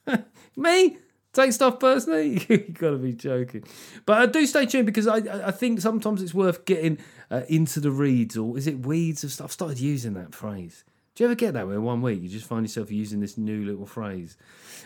um, 0.08 0.25
me, 0.56 0.99
take 1.32 1.52
stuff 1.52 1.79
personally. 1.79 2.44
you 2.49 2.58
gotta 2.58 2.96
be 2.96 3.12
joking. 3.12 3.64
But 4.06 4.19
I 4.19 4.23
uh, 4.25 4.26
do 4.26 4.46
stay 4.46 4.67
tuned 4.67 4.87
because 4.87 5.06
I 5.06 5.17
I 5.46 5.50
think 5.50 5.81
sometimes 5.81 6.23
it's 6.23 6.34
worth 6.34 6.64
getting 6.64 6.99
uh, 7.32 7.43
into 7.49 7.81
the 7.81 7.90
reeds 7.90 8.37
or 8.37 8.58
is 8.58 8.67
it 8.67 8.87
weeds 8.87 9.25
of 9.25 9.32
stuff. 9.32 9.46
I've 9.46 9.52
started 9.52 9.81
using 9.81 10.12
that 10.14 10.34
phrase. 10.34 10.84
Do 11.14 11.25
you 11.25 11.29
ever 11.29 11.34
get 11.34 11.55
that 11.55 11.67
where 11.67 11.81
one 11.81 12.02
week 12.02 12.23
you 12.23 12.29
just 12.29 12.46
find 12.46 12.64
yourself 12.64 12.93
using 12.93 13.20
this 13.20 13.37
new 13.37 13.64
little 13.64 13.87
phrase? 13.87 14.37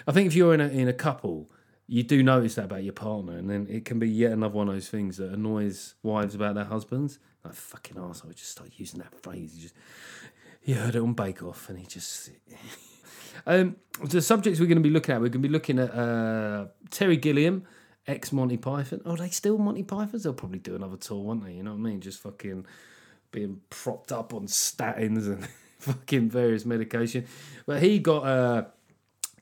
I 0.06 0.12
think 0.12 0.28
if 0.28 0.34
you're 0.34 0.54
in 0.54 0.60
a 0.60 0.68
in 0.68 0.88
a 0.88 0.92
couple, 0.92 1.50
you 1.86 2.02
do 2.02 2.22
notice 2.22 2.54
that 2.54 2.64
about 2.64 2.84
your 2.84 2.92
partner, 2.92 3.36
and 3.36 3.48
then 3.48 3.66
it 3.68 3.84
can 3.84 3.98
be 3.98 4.08
yet 4.08 4.32
another 4.32 4.54
one 4.54 4.68
of 4.68 4.74
those 4.74 4.88
things 4.88 5.18
that 5.18 5.32
annoys 5.32 5.94
wives 6.02 6.34
about 6.34 6.54
their 6.54 6.64
husbands. 6.64 7.18
Like 7.44 7.54
fucking 7.54 7.96
arsehole, 7.96 8.34
just 8.34 8.50
started 8.50 8.74
using 8.76 9.00
that 9.00 9.14
phrase. 9.22 9.54
He 9.54 9.62
just 9.62 9.74
he 10.60 10.72
heard 10.72 10.96
it 10.96 11.02
on 11.02 11.14
Bake 11.14 11.44
Off, 11.44 11.68
and 11.68 11.78
he 11.78 11.86
just 11.86 12.30
um, 13.46 13.76
the 14.02 14.20
subjects 14.20 14.58
we're 14.58 14.66
going 14.66 14.78
to 14.78 14.82
be 14.82 14.90
looking 14.90 15.14
at, 15.14 15.20
we're 15.20 15.28
going 15.28 15.42
to 15.42 15.48
be 15.48 15.52
looking 15.52 15.78
at 15.78 15.94
uh, 15.94 16.66
Terry 16.90 17.16
Gilliam, 17.16 17.64
ex 18.06 18.32
Monty 18.32 18.56
Python. 18.56 19.00
Oh, 19.04 19.16
they 19.16 19.28
still 19.28 19.58
Monty 19.58 19.82
Pythons? 19.82 20.22
They'll 20.22 20.32
probably 20.32 20.58
do 20.58 20.74
another 20.74 20.96
tour, 20.96 21.22
won't 21.22 21.44
they? 21.44 21.52
You 21.52 21.62
know 21.62 21.72
what 21.72 21.80
I 21.80 21.82
mean? 21.82 22.00
Just 22.00 22.20
fucking 22.20 22.66
being 23.30 23.60
propped 23.70 24.12
up 24.12 24.32
on 24.32 24.46
statins 24.46 25.26
and 25.26 25.46
fucking 25.78 26.30
various 26.30 26.64
medication. 26.64 27.26
But 27.66 27.82
he 27.82 27.98
got 27.98 28.24
uh, 28.24 28.64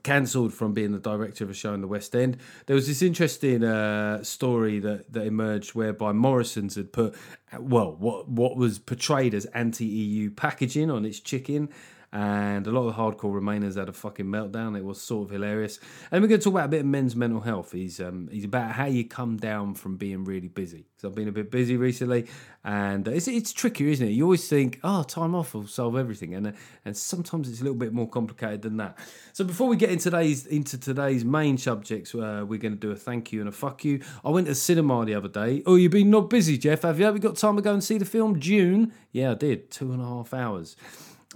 cancelled 0.02 0.54
from 0.54 0.72
being 0.72 0.92
the 0.92 0.98
director 0.98 1.44
of 1.44 1.50
a 1.50 1.54
show 1.54 1.74
in 1.74 1.80
the 1.80 1.88
West 1.88 2.14
End. 2.14 2.36
There 2.66 2.76
was 2.76 2.86
this 2.86 3.02
interesting 3.02 3.64
uh, 3.64 4.22
story 4.22 4.78
that, 4.80 5.12
that 5.12 5.26
emerged 5.26 5.74
whereby 5.74 6.12
Morrison's 6.12 6.76
had 6.76 6.92
put, 6.92 7.14
well, 7.58 7.96
what 7.98 8.28
what 8.28 8.56
was 8.56 8.78
portrayed 8.78 9.34
as 9.34 9.46
anti-EU 9.46 10.30
packaging 10.30 10.90
on 10.90 11.04
its 11.04 11.20
chicken 11.20 11.68
and 12.14 12.64
a 12.68 12.70
lot 12.70 12.86
of 12.86 12.94
hardcore 12.94 13.34
Remainers 13.34 13.76
had 13.76 13.88
a 13.88 13.92
fucking 13.92 14.26
meltdown. 14.26 14.78
It 14.78 14.84
was 14.84 15.00
sort 15.00 15.26
of 15.26 15.32
hilarious. 15.32 15.80
And 16.12 16.22
we're 16.22 16.28
going 16.28 16.40
to 16.40 16.44
talk 16.44 16.52
about 16.52 16.66
a 16.66 16.68
bit 16.68 16.80
of 16.80 16.86
men's 16.86 17.16
mental 17.16 17.40
health. 17.40 17.72
He's 17.72 18.00
um, 18.00 18.28
he's 18.30 18.44
about 18.44 18.70
how 18.70 18.86
you 18.86 19.04
come 19.04 19.36
down 19.36 19.74
from 19.74 19.96
being 19.96 20.24
really 20.24 20.46
busy. 20.46 20.86
So 20.98 21.08
I've 21.08 21.16
been 21.16 21.26
a 21.26 21.32
bit 21.32 21.50
busy 21.50 21.76
recently, 21.76 22.26
and 22.62 23.08
it's 23.08 23.26
it's 23.26 23.52
tricky, 23.52 23.90
isn't 23.90 24.06
it? 24.06 24.12
You 24.12 24.22
always 24.22 24.48
think, 24.48 24.78
oh, 24.84 25.02
time 25.02 25.34
off 25.34 25.54
will 25.54 25.66
solve 25.66 25.96
everything, 25.96 26.34
and 26.34 26.46
uh, 26.46 26.52
and 26.84 26.96
sometimes 26.96 27.48
it's 27.48 27.60
a 27.60 27.64
little 27.64 27.78
bit 27.78 27.92
more 27.92 28.08
complicated 28.08 28.62
than 28.62 28.76
that. 28.76 28.96
So 29.32 29.44
before 29.44 29.66
we 29.66 29.76
get 29.76 29.90
into 29.90 30.04
today's 30.04 30.46
into 30.46 30.78
today's 30.78 31.24
main 31.24 31.58
subjects, 31.58 32.14
uh, 32.14 32.44
we're 32.46 32.60
going 32.60 32.74
to 32.74 32.80
do 32.80 32.92
a 32.92 32.96
thank 32.96 33.32
you 33.32 33.40
and 33.40 33.48
a 33.48 33.52
fuck 33.52 33.84
you. 33.84 34.00
I 34.24 34.30
went 34.30 34.46
to 34.46 34.54
cinema 34.54 35.04
the 35.04 35.16
other 35.16 35.28
day. 35.28 35.64
Oh, 35.66 35.74
you've 35.74 35.90
been 35.90 36.10
not 36.10 36.30
busy, 36.30 36.58
Geoff? 36.58 36.82
Have 36.82 37.00
you? 37.00 37.06
Have 37.06 37.16
you 37.16 37.20
got 37.20 37.36
time 37.36 37.56
to 37.56 37.62
go 37.62 37.72
and 37.72 37.82
see 37.82 37.98
the 37.98 38.04
film 38.04 38.38
June? 38.38 38.92
Yeah, 39.10 39.32
I 39.32 39.34
did. 39.34 39.72
Two 39.72 39.92
and 39.92 40.00
a 40.00 40.04
half 40.04 40.32
hours 40.32 40.76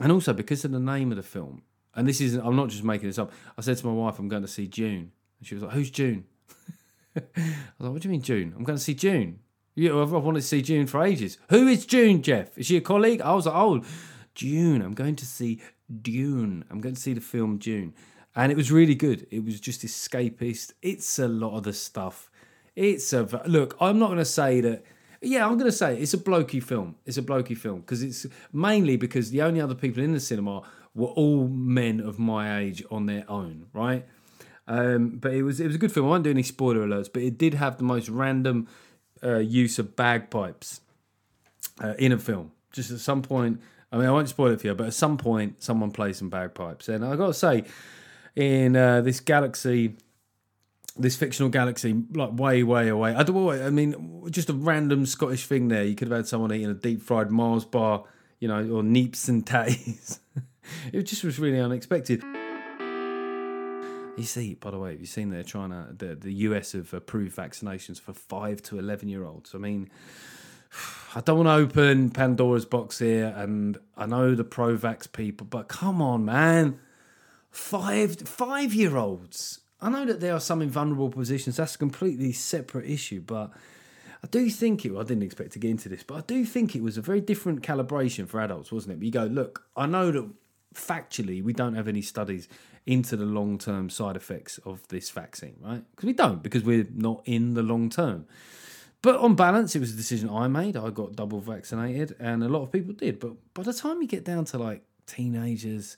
and 0.00 0.12
also 0.12 0.32
because 0.32 0.64
of 0.64 0.72
the 0.72 0.80
name 0.80 1.10
of 1.10 1.16
the 1.16 1.22
film, 1.22 1.62
and 1.94 2.06
this 2.06 2.20
is 2.20 2.34
I'm 2.34 2.56
not 2.56 2.68
just 2.68 2.84
making 2.84 3.08
this 3.08 3.18
up. 3.18 3.32
I 3.56 3.60
said 3.60 3.76
to 3.78 3.86
my 3.86 3.92
wife, 3.92 4.18
I'm 4.18 4.28
going 4.28 4.42
to 4.42 4.48
see 4.48 4.66
June, 4.68 5.12
and 5.38 5.46
she 5.46 5.54
was 5.54 5.64
like, 5.64 5.72
"Who's 5.72 5.90
June?" 5.90 6.24
I 7.16 7.20
was 7.26 7.54
like, 7.80 7.92
"What 7.92 8.02
do 8.02 8.08
you 8.08 8.12
mean 8.12 8.22
June? 8.22 8.54
I'm 8.56 8.64
going 8.64 8.78
to 8.78 8.82
see 8.82 8.94
June. 8.94 9.40
Yeah, 9.74 10.00
I've 10.00 10.10
wanted 10.10 10.40
to 10.40 10.46
see 10.46 10.62
June 10.62 10.86
for 10.86 11.02
ages. 11.02 11.38
Who 11.50 11.68
is 11.68 11.86
June, 11.86 12.22
Geoff? 12.22 12.56
Is 12.58 12.66
she 12.66 12.76
a 12.76 12.80
colleague?" 12.80 13.20
I 13.20 13.34
was 13.34 13.46
like, 13.46 13.54
"Oh, 13.54 13.82
June. 14.34 14.82
I'm 14.82 14.94
going 14.94 15.16
to 15.16 15.26
see 15.26 15.60
Dune. 16.02 16.64
I'm 16.70 16.80
going 16.80 16.94
to 16.94 17.00
see 17.00 17.14
the 17.14 17.20
film 17.20 17.58
Dune." 17.58 17.94
And 18.36 18.52
it 18.52 18.56
was 18.56 18.70
really 18.70 18.94
good. 18.94 19.26
It 19.32 19.44
was 19.44 19.58
just 19.58 19.84
escapist. 19.84 20.72
It's 20.80 21.18
a 21.18 21.26
lot 21.26 21.56
of 21.56 21.64
the 21.64 21.72
stuff. 21.72 22.30
It's 22.76 23.12
a 23.12 23.24
look. 23.46 23.76
I'm 23.80 23.98
not 23.98 24.06
going 24.06 24.18
to 24.18 24.24
say 24.24 24.60
that 24.60 24.84
yeah, 25.20 25.46
I'm 25.46 25.58
to 25.58 25.72
say 25.72 25.98
it's 25.98 26.14
a 26.14 26.18
blokey 26.18 26.62
film. 26.62 26.96
It's 27.04 27.18
a 27.18 27.22
blokey 27.22 27.56
film 27.56 27.80
because 27.80 28.02
it's 28.02 28.26
mainly 28.52 28.96
because 28.96 29.30
the 29.30 29.42
only 29.42 29.60
other 29.60 29.74
people 29.74 30.02
in 30.02 30.12
the 30.12 30.20
cinema 30.20 30.62
were 30.94 31.08
all 31.08 31.48
men 31.48 32.00
of 32.00 32.18
my 32.18 32.58
age 32.60 32.84
on 32.90 33.06
their 33.06 33.24
own, 33.28 33.66
right? 33.72 34.06
Um, 34.66 35.18
but 35.18 35.32
it 35.32 35.42
was 35.42 35.60
it 35.60 35.66
was 35.66 35.76
a 35.76 35.78
good 35.78 35.92
film. 35.92 36.06
I 36.06 36.10
won't 36.10 36.24
do 36.24 36.30
any 36.30 36.42
spoiler 36.42 36.86
alerts, 36.86 37.08
but 37.12 37.22
it 37.22 37.38
did 37.38 37.54
have 37.54 37.78
the 37.78 37.84
most 37.84 38.08
random 38.08 38.68
uh, 39.22 39.38
use 39.38 39.78
of 39.78 39.96
bagpipes 39.96 40.80
uh, 41.82 41.94
in 41.98 42.12
a 42.12 42.18
film. 42.18 42.52
Just 42.72 42.90
at 42.90 43.00
some 43.00 43.22
point, 43.22 43.60
I 43.90 43.96
mean, 43.96 44.06
I 44.06 44.10
won't 44.10 44.28
spoil 44.28 44.52
it 44.52 44.60
for 44.60 44.66
you, 44.66 44.74
but 44.74 44.88
at 44.88 44.94
some 44.94 45.16
point, 45.16 45.62
someone 45.62 45.90
plays 45.90 46.18
some 46.18 46.28
bagpipes, 46.28 46.88
and 46.88 47.04
I 47.04 47.16
got 47.16 47.28
to 47.28 47.34
say, 47.34 47.64
in 48.36 48.76
uh, 48.76 49.00
this 49.00 49.20
galaxy 49.20 49.96
this 50.98 51.16
fictional 51.16 51.48
galaxy, 51.48 52.02
like 52.12 52.30
way, 52.32 52.62
way 52.62 52.88
away. 52.88 53.14
I 53.14 53.22
don't. 53.22 53.62
I 53.62 53.70
mean, 53.70 54.24
just 54.30 54.50
a 54.50 54.54
random 54.54 55.06
Scottish 55.06 55.46
thing 55.46 55.68
there. 55.68 55.84
You 55.84 55.94
could 55.94 56.08
have 56.08 56.16
had 56.16 56.28
someone 56.28 56.52
eating 56.52 56.70
a 56.70 56.74
deep 56.74 57.02
fried 57.02 57.30
Mars 57.30 57.64
bar, 57.64 58.04
you 58.40 58.48
know, 58.48 58.58
or 58.58 58.82
neeps 58.82 59.28
and 59.28 59.46
tatties. 59.46 60.18
it 60.92 61.02
just 61.04 61.24
was 61.24 61.38
really 61.38 61.60
unexpected. 61.60 62.22
You 64.18 64.24
see, 64.24 64.54
by 64.54 64.72
the 64.72 64.78
way, 64.78 64.90
have 64.90 65.00
you 65.00 65.06
seen 65.06 65.30
they're 65.30 65.44
trying 65.44 65.70
to 65.70 65.86
the 65.96 66.16
the 66.16 66.32
US 66.32 66.72
have 66.72 66.92
approved 66.92 67.36
vaccinations 67.36 68.00
for 68.00 68.12
five 68.12 68.60
to 68.64 68.78
eleven 68.78 69.08
year 69.08 69.24
olds? 69.24 69.54
I 69.54 69.58
mean, 69.58 69.88
I 71.14 71.20
don't 71.20 71.44
want 71.44 71.48
to 71.48 71.52
open 71.52 72.10
Pandora's 72.10 72.64
box 72.64 72.98
here, 72.98 73.32
and 73.36 73.78
I 73.96 74.06
know 74.06 74.34
the 74.34 74.44
pro-vax 74.44 75.12
people, 75.12 75.46
but 75.48 75.68
come 75.68 76.02
on, 76.02 76.24
man, 76.24 76.80
five 77.50 78.16
five 78.16 78.74
year 78.74 78.96
olds. 78.96 79.60
I 79.80 79.90
know 79.90 80.04
that 80.06 80.20
there 80.20 80.34
are 80.34 80.40
some 80.40 80.62
in 80.62 80.70
vulnerable 80.70 81.10
positions. 81.10 81.56
That's 81.56 81.76
a 81.76 81.78
completely 81.78 82.32
separate 82.32 82.90
issue, 82.90 83.20
but 83.20 83.50
I 84.22 84.26
do 84.26 84.50
think 84.50 84.84
it. 84.84 84.96
I 84.96 85.02
didn't 85.02 85.22
expect 85.22 85.52
to 85.52 85.58
get 85.58 85.70
into 85.70 85.88
this, 85.88 86.02
but 86.02 86.16
I 86.16 86.20
do 86.26 86.44
think 86.44 86.74
it 86.74 86.82
was 86.82 86.98
a 86.98 87.02
very 87.02 87.20
different 87.20 87.62
calibration 87.62 88.26
for 88.26 88.40
adults, 88.40 88.72
wasn't 88.72 89.00
it? 89.00 89.04
You 89.04 89.12
go, 89.12 89.24
look, 89.24 89.64
I 89.76 89.86
know 89.86 90.10
that 90.10 90.28
factually 90.74 91.42
we 91.42 91.52
don't 91.52 91.74
have 91.74 91.88
any 91.88 92.02
studies 92.02 92.48
into 92.86 93.16
the 93.16 93.24
long 93.24 93.58
term 93.58 93.90
side 93.90 94.16
effects 94.16 94.58
of 94.64 94.86
this 94.88 95.10
vaccine, 95.10 95.56
right? 95.60 95.84
Because 95.92 96.06
we 96.06 96.12
don't, 96.12 96.42
because 96.42 96.64
we're 96.64 96.86
not 96.92 97.22
in 97.24 97.54
the 97.54 97.62
long 97.62 97.90
term. 97.90 98.26
But 99.00 99.20
on 99.20 99.36
balance, 99.36 99.76
it 99.76 99.80
was 99.80 99.92
a 99.92 99.96
decision 99.96 100.28
I 100.28 100.48
made. 100.48 100.76
I 100.76 100.90
got 100.90 101.14
double 101.14 101.40
vaccinated, 101.40 102.16
and 102.18 102.42
a 102.42 102.48
lot 102.48 102.62
of 102.62 102.72
people 102.72 102.94
did. 102.94 103.20
But 103.20 103.34
by 103.54 103.62
the 103.62 103.72
time 103.72 104.02
you 104.02 104.08
get 104.08 104.24
down 104.24 104.44
to 104.46 104.58
like 104.58 104.82
teenagers, 105.06 105.96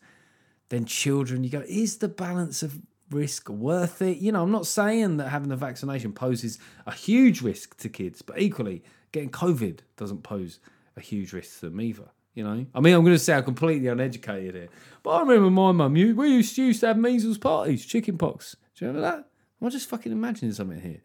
then 0.68 0.84
children, 0.84 1.42
you 1.42 1.50
go, 1.50 1.64
is 1.66 1.98
the 1.98 2.08
balance 2.08 2.62
of 2.62 2.78
risk 3.10 3.48
worth 3.48 4.02
it? 4.02 4.18
You 4.18 4.32
know, 4.32 4.42
I'm 4.42 4.50
not 4.50 4.66
saying 4.66 5.18
that 5.18 5.28
having 5.28 5.48
the 5.48 5.56
vaccination 5.56 6.12
poses 6.12 6.58
a 6.86 6.92
huge 6.92 7.42
risk 7.42 7.76
to 7.78 7.88
kids, 7.88 8.22
but 8.22 8.40
equally, 8.40 8.82
getting 9.12 9.30
COVID 9.30 9.80
doesn't 9.96 10.22
pose 10.22 10.60
a 10.96 11.00
huge 11.00 11.32
risk 11.32 11.60
to 11.60 11.70
them 11.70 11.80
either. 11.80 12.08
You 12.34 12.44
know, 12.44 12.66
I 12.74 12.80
mean, 12.80 12.94
I'm 12.94 13.02
going 13.02 13.14
to 13.14 13.18
sound 13.18 13.44
completely 13.44 13.88
uneducated 13.88 14.54
here, 14.54 14.68
but 15.02 15.10
I 15.10 15.20
remember 15.20 15.50
my 15.50 15.72
mum. 15.72 15.94
We 15.94 16.28
used 16.28 16.54
to, 16.56 16.72
have 16.86 16.96
measles 16.96 17.38
parties, 17.38 17.84
chicken 17.84 18.18
pox. 18.18 18.56
Do 18.76 18.84
you 18.84 18.88
remember 18.88 19.08
that? 19.08 19.28
I'm 19.60 19.70
just 19.70 19.88
fucking 19.88 20.12
imagining 20.12 20.52
something 20.52 20.80
here. 20.80 21.02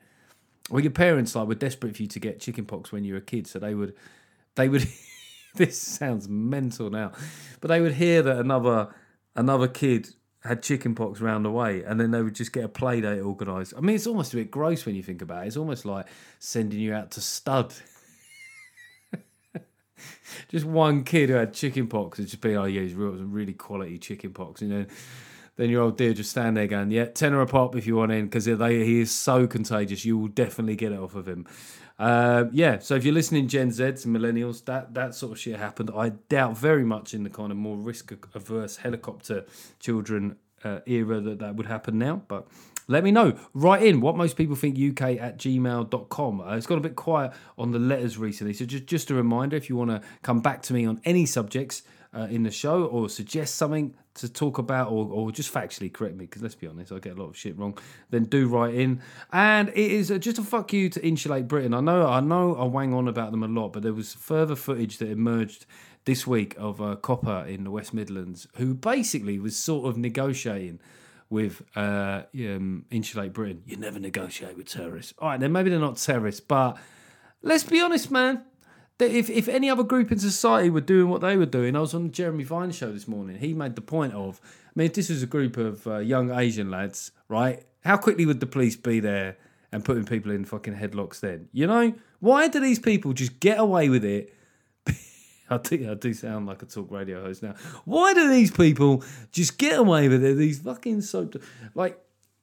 Well, 0.69 0.81
your 0.81 0.91
parents 0.91 1.35
like 1.35 1.47
were 1.47 1.55
desperate 1.55 1.95
for 1.95 2.03
you 2.03 2.07
to 2.09 2.19
get 2.19 2.39
chicken 2.39 2.65
pox 2.65 2.91
when 2.91 3.03
you 3.03 3.13
were 3.13 3.19
a 3.19 3.23
kid, 3.23 3.47
so 3.47 3.59
they 3.59 3.73
would, 3.73 3.95
they 4.55 4.69
would. 4.69 4.87
this 5.55 5.79
sounds 5.79 6.27
mental 6.27 6.89
now, 6.89 7.11
but 7.59 7.69
they 7.69 7.81
would 7.81 7.93
hear 7.93 8.21
that 8.21 8.37
another 8.37 8.93
another 9.35 9.67
kid 9.67 10.09
had 10.45 10.61
chicken 10.61 10.95
pox 10.95 11.19
round 11.21 11.43
the 11.43 11.51
way, 11.51 11.83
and 11.83 11.99
then 11.99 12.11
they 12.11 12.21
would 12.21 12.35
just 12.35 12.53
get 12.53 12.63
a 12.63 12.69
play 12.69 13.01
date 13.01 13.21
organised. 13.21 13.73
I 13.75 13.81
mean, 13.81 13.95
it's 13.95 14.07
almost 14.07 14.33
a 14.33 14.37
bit 14.37 14.51
gross 14.51 14.85
when 14.85 14.95
you 14.95 15.03
think 15.03 15.21
about 15.21 15.43
it. 15.43 15.47
It's 15.47 15.57
almost 15.57 15.85
like 15.85 16.05
sending 16.39 16.79
you 16.79 16.93
out 16.93 17.11
to 17.11 17.21
stud. 17.21 17.73
just 20.49 20.65
one 20.65 21.03
kid 21.03 21.29
who 21.29 21.35
had 21.35 21.53
chicken 21.53 21.87
pox 21.87 22.19
would 22.19 22.27
just 22.27 22.41
be, 22.41 22.55
oh 22.55 22.65
yeah, 22.65 22.81
he's 22.81 22.93
real, 22.93 23.13
really 23.13 23.53
quality 23.53 23.97
chicken 23.97 24.33
pox, 24.33 24.61
you 24.61 24.67
know. 24.67 24.85
Then 25.57 25.69
your 25.69 25.83
old 25.83 25.97
dear 25.97 26.13
just 26.13 26.31
stand 26.31 26.57
there 26.57 26.67
going, 26.67 26.91
yeah, 26.91 27.05
tenner 27.05 27.39
a 27.41 27.47
pop 27.47 27.75
if 27.75 27.87
you 27.87 27.95
want 27.95 28.11
in, 28.11 28.25
because 28.25 28.45
he 28.45 28.99
is 28.99 29.11
so 29.11 29.47
contagious. 29.47 30.03
You 30.03 30.17
will 30.17 30.27
definitely 30.27 30.75
get 30.75 30.91
it 30.91 30.99
off 30.99 31.15
of 31.15 31.27
him. 31.27 31.47
Uh, 31.97 32.45
yeah, 32.51 32.79
so 32.79 32.95
if 32.95 33.05
you're 33.05 33.13
listening, 33.13 33.47
Gen 33.47 33.69
Zs 33.69 34.05
and 34.05 34.15
millennials, 34.15 34.65
that 34.65 34.93
that 34.93 35.15
sort 35.15 35.31
of 35.33 35.39
shit 35.39 35.57
happened. 35.57 35.91
I 35.95 36.09
doubt 36.09 36.57
very 36.57 36.83
much 36.83 37.13
in 37.13 37.23
the 37.23 37.29
kind 37.29 37.51
of 37.51 37.57
more 37.57 37.77
risk 37.77 38.11
averse 38.33 38.77
helicopter 38.77 39.45
children 39.79 40.35
uh, 40.63 40.79
era 40.85 41.21
that 41.21 41.39
that 41.39 41.55
would 41.55 41.67
happen 41.67 41.97
now. 41.97 42.23
But 42.27 42.47
let 42.87 43.03
me 43.03 43.11
know. 43.11 43.37
Write 43.53 43.83
in 43.83 44.01
what 44.01 44.17
most 44.17 44.35
people 44.35 44.55
think 44.55 44.75
UK 44.75 45.17
at 45.19 45.37
gmail.com. 45.37 46.41
Uh, 46.41 46.55
it's 46.55 46.67
got 46.67 46.77
a 46.77 46.81
bit 46.81 46.95
quiet 46.95 47.31
on 47.57 47.71
the 47.71 47.79
letters 47.79 48.17
recently. 48.17 48.53
So 48.53 48.65
just, 48.65 48.85
just 48.85 49.09
a 49.09 49.15
reminder 49.15 49.55
if 49.55 49.69
you 49.69 49.75
want 49.75 49.91
to 49.91 50.01
come 50.21 50.41
back 50.41 50.61
to 50.63 50.73
me 50.73 50.85
on 50.85 51.01
any 51.05 51.25
subjects 51.25 51.81
uh, 52.15 52.27
in 52.29 52.43
the 52.43 52.51
show 52.51 52.85
or 52.85 53.09
suggest 53.09 53.55
something 53.55 53.93
to 54.13 54.29
talk 54.31 54.57
about 54.57 54.91
or, 54.91 55.05
or 55.07 55.31
just 55.31 55.53
factually 55.53 55.91
correct 55.91 56.15
me 56.15 56.25
because 56.25 56.41
let's 56.41 56.55
be 56.55 56.67
honest 56.67 56.91
I 56.91 56.99
get 56.99 57.17
a 57.17 57.21
lot 57.21 57.29
of 57.29 57.37
shit 57.37 57.57
wrong 57.57 57.77
then 58.09 58.23
do 58.23 58.47
write 58.47 58.73
in 58.73 59.01
and 59.33 59.69
it 59.69 59.77
is 59.77 60.07
just 60.19 60.37
a 60.37 60.43
fuck 60.43 60.71
you 60.71 60.89
to 60.89 61.05
insulate 61.05 61.47
Britain 61.47 61.73
I 61.73 61.81
know 61.81 62.07
I 62.07 62.21
know 62.21 62.55
I 62.55 62.63
wang 62.65 62.93
on 62.93 63.07
about 63.07 63.31
them 63.31 63.43
a 63.43 63.47
lot 63.47 63.73
but 63.73 63.83
there 63.83 63.93
was 63.93 64.13
further 64.13 64.55
footage 64.55 64.97
that 64.99 65.09
emerged 65.09 65.65
this 66.05 66.25
week 66.25 66.55
of 66.57 66.79
a 66.79 66.95
copper 66.95 67.45
in 67.47 67.63
the 67.63 67.71
West 67.71 67.93
Midlands 67.93 68.47
who 68.55 68.73
basically 68.73 69.39
was 69.39 69.57
sort 69.57 69.89
of 69.89 69.97
negotiating 69.97 70.79
with 71.29 71.63
uh, 71.75 72.21
um, 72.35 72.85
Insulate 72.91 73.33
Britain. 73.33 73.63
You 73.65 73.77
never 73.77 73.99
negotiate 73.99 74.55
with 74.55 74.67
terrorists. 74.67 75.13
All 75.17 75.29
right, 75.29 75.39
then 75.39 75.51
maybe 75.51 75.71
they're 75.71 75.79
not 75.79 75.97
terrorists, 75.97 76.39
but 76.39 76.77
let's 77.41 77.63
be 77.63 77.81
honest, 77.81 78.11
man. 78.11 78.43
If, 78.99 79.29
if 79.29 79.49
any 79.49 79.69
other 79.69 79.83
group 79.83 80.11
in 80.11 80.19
society 80.19 80.69
were 80.69 80.81
doing 80.81 81.09
what 81.09 81.19
they 81.19 81.35
were 81.35 81.45
doing, 81.45 81.75
I 81.75 81.81
was 81.81 81.93
on 81.93 82.03
the 82.03 82.09
Jeremy 82.09 82.45
Vine 82.45 82.71
show 82.71 82.93
this 82.93 83.09
morning. 83.09 83.37
He 83.37 83.53
made 83.53 83.75
the 83.75 83.81
point 83.81 84.13
of, 84.13 84.39
I 84.43 84.71
mean, 84.75 84.85
if 84.85 84.93
this 84.93 85.09
was 85.09 85.21
a 85.21 85.27
group 85.27 85.57
of 85.57 85.85
uh, 85.85 85.97
young 85.97 86.31
Asian 86.31 86.71
lads, 86.71 87.11
right? 87.27 87.65
How 87.83 87.97
quickly 87.97 88.25
would 88.25 88.39
the 88.39 88.45
police 88.45 88.77
be 88.77 89.01
there 89.01 89.37
and 89.73 89.83
putting 89.83 90.05
people 90.05 90.31
in 90.31 90.45
fucking 90.45 90.75
headlocks 90.75 91.19
then? 91.19 91.49
You 91.51 91.67
know, 91.67 91.93
why 92.19 92.47
do 92.47 92.61
these 92.61 92.79
people 92.79 93.11
just 93.11 93.41
get 93.41 93.59
away 93.59 93.89
with 93.89 94.05
it? 94.05 94.33
I 95.49 95.57
do, 95.57 95.91
I 95.91 95.95
do 95.95 96.13
sound 96.13 96.47
like 96.47 96.61
a 96.61 96.65
talk 96.65 96.89
radio 96.89 97.21
host 97.21 97.43
now. 97.43 97.55
Why 97.83 98.13
do 98.13 98.29
these 98.29 98.51
people 98.51 99.03
just 99.33 99.57
get 99.57 99.77
away 99.77 100.07
with 100.07 100.23
it? 100.23 100.37
These 100.37 100.59
fucking 100.59 101.01
so 101.01 101.29
like, 101.73 101.99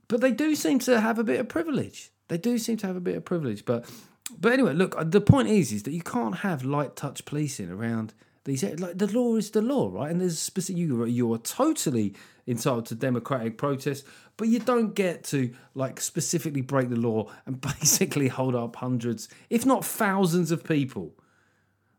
but 0.06 0.20
they 0.20 0.32
do 0.32 0.54
seem 0.54 0.78
to 0.80 1.00
have 1.00 1.18
a 1.18 1.24
bit 1.24 1.40
of 1.40 1.48
privilege. 1.48 2.10
They 2.28 2.36
do 2.36 2.58
seem 2.58 2.76
to 2.78 2.86
have 2.86 2.96
a 2.96 3.00
bit 3.00 3.16
of 3.16 3.24
privilege, 3.24 3.64
but 3.64 3.90
but 4.38 4.52
anyway, 4.52 4.72
look. 4.72 4.94
The 5.10 5.20
point 5.20 5.48
is, 5.48 5.72
is 5.72 5.82
that 5.84 5.92
you 5.92 6.02
can't 6.02 6.36
have 6.36 6.64
light 6.64 6.96
touch 6.96 7.24
policing 7.24 7.70
around 7.70 8.14
these. 8.44 8.62
Like 8.62 8.98
the 8.98 9.06
law 9.06 9.36
is 9.36 9.50
the 9.50 9.62
law, 9.62 9.90
right? 9.92 10.10
And 10.10 10.20
there's 10.20 10.38
specific. 10.38 10.78
You 10.78 11.04
you 11.04 11.32
are 11.32 11.38
totally 11.38 12.14
entitled 12.46 12.86
to 12.86 12.94
democratic 12.94 13.58
protest, 13.58 14.04
but 14.36 14.48
you 14.48 14.58
don't 14.58 14.94
get 14.94 15.24
to 15.24 15.52
like 15.74 16.00
specifically 16.00 16.60
break 16.60 16.88
the 16.88 16.96
law 16.96 17.30
and 17.46 17.60
basically 17.80 18.28
hold 18.28 18.54
up 18.54 18.76
hundreds, 18.76 19.28
if 19.50 19.66
not 19.66 19.84
thousands, 19.84 20.50
of 20.50 20.64
people. 20.64 21.14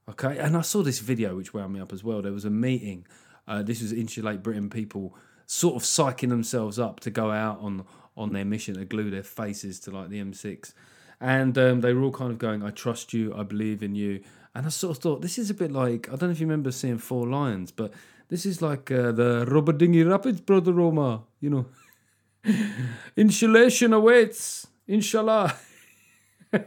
Okay, 0.10 0.38
and 0.38 0.58
I 0.58 0.62
saw 0.62 0.82
this 0.82 1.00
video 1.00 1.36
which 1.36 1.54
wound 1.54 1.74
me 1.74 1.80
up 1.80 1.94
as 1.94 2.04
well. 2.04 2.22
There 2.22 2.34
was 2.34 2.46
a 2.46 2.50
meeting. 2.50 3.06
Uh, 3.48 3.62
this 3.64 3.82
was 3.82 3.92
Insulate 3.92 4.42
Britain 4.44 4.70
people 4.70 5.16
sort 5.46 5.76
of 5.76 5.84
psyching 5.84 6.30
themselves 6.30 6.80
up 6.80 7.02
to 7.02 7.12
go 7.12 7.32
out 7.32 7.60
on 7.60 7.86
on 8.16 8.32
their 8.32 8.46
mission 8.46 8.76
to 8.76 8.86
glue 8.86 9.10
their 9.10 9.24
faces 9.24 9.80
to 9.82 9.92
like 9.92 10.10
the 10.10 10.22
M6 10.22 10.74
and 11.24 11.58
um, 11.58 11.80
they 11.80 11.94
were 11.94 12.04
all 12.04 12.12
kind 12.12 12.32
of 12.32 12.38
going, 12.38 12.62
"I 12.62 12.70
trust 12.70 13.14
you, 13.14 13.34
I 13.34 13.44
believe 13.44 13.82
in 13.82 13.96
you." 13.96 14.22
And 14.54 14.66
I 14.66 14.70
sort 14.70 14.98
of 14.98 15.02
thought 15.02 15.22
this 15.22 15.40
is 15.40 15.50
a 15.50 15.54
bit 15.54 15.72
like 15.72 16.10
I 16.10 16.12
don't 16.12 16.24
know 16.24 16.32
if 16.32 16.40
you 16.42 16.46
remember 16.46 16.70
seeing 16.72 16.98
Four 16.98 17.26
Lions, 17.28 17.72
but 17.72 17.94
this 18.28 18.46
is 18.46 18.62
like 18.62 18.92
uh, 18.92 19.14
the 19.14 19.46
Rubber 19.48 19.72
Dinghy 19.72 20.04
Rapids, 20.04 20.42
brother 20.42 20.74
Roma. 20.74 21.24
You 21.40 21.50
know, 21.50 21.66
insulation 23.16 23.94
awaits, 23.94 24.68
inshallah. 24.86 25.56
I 26.54 26.62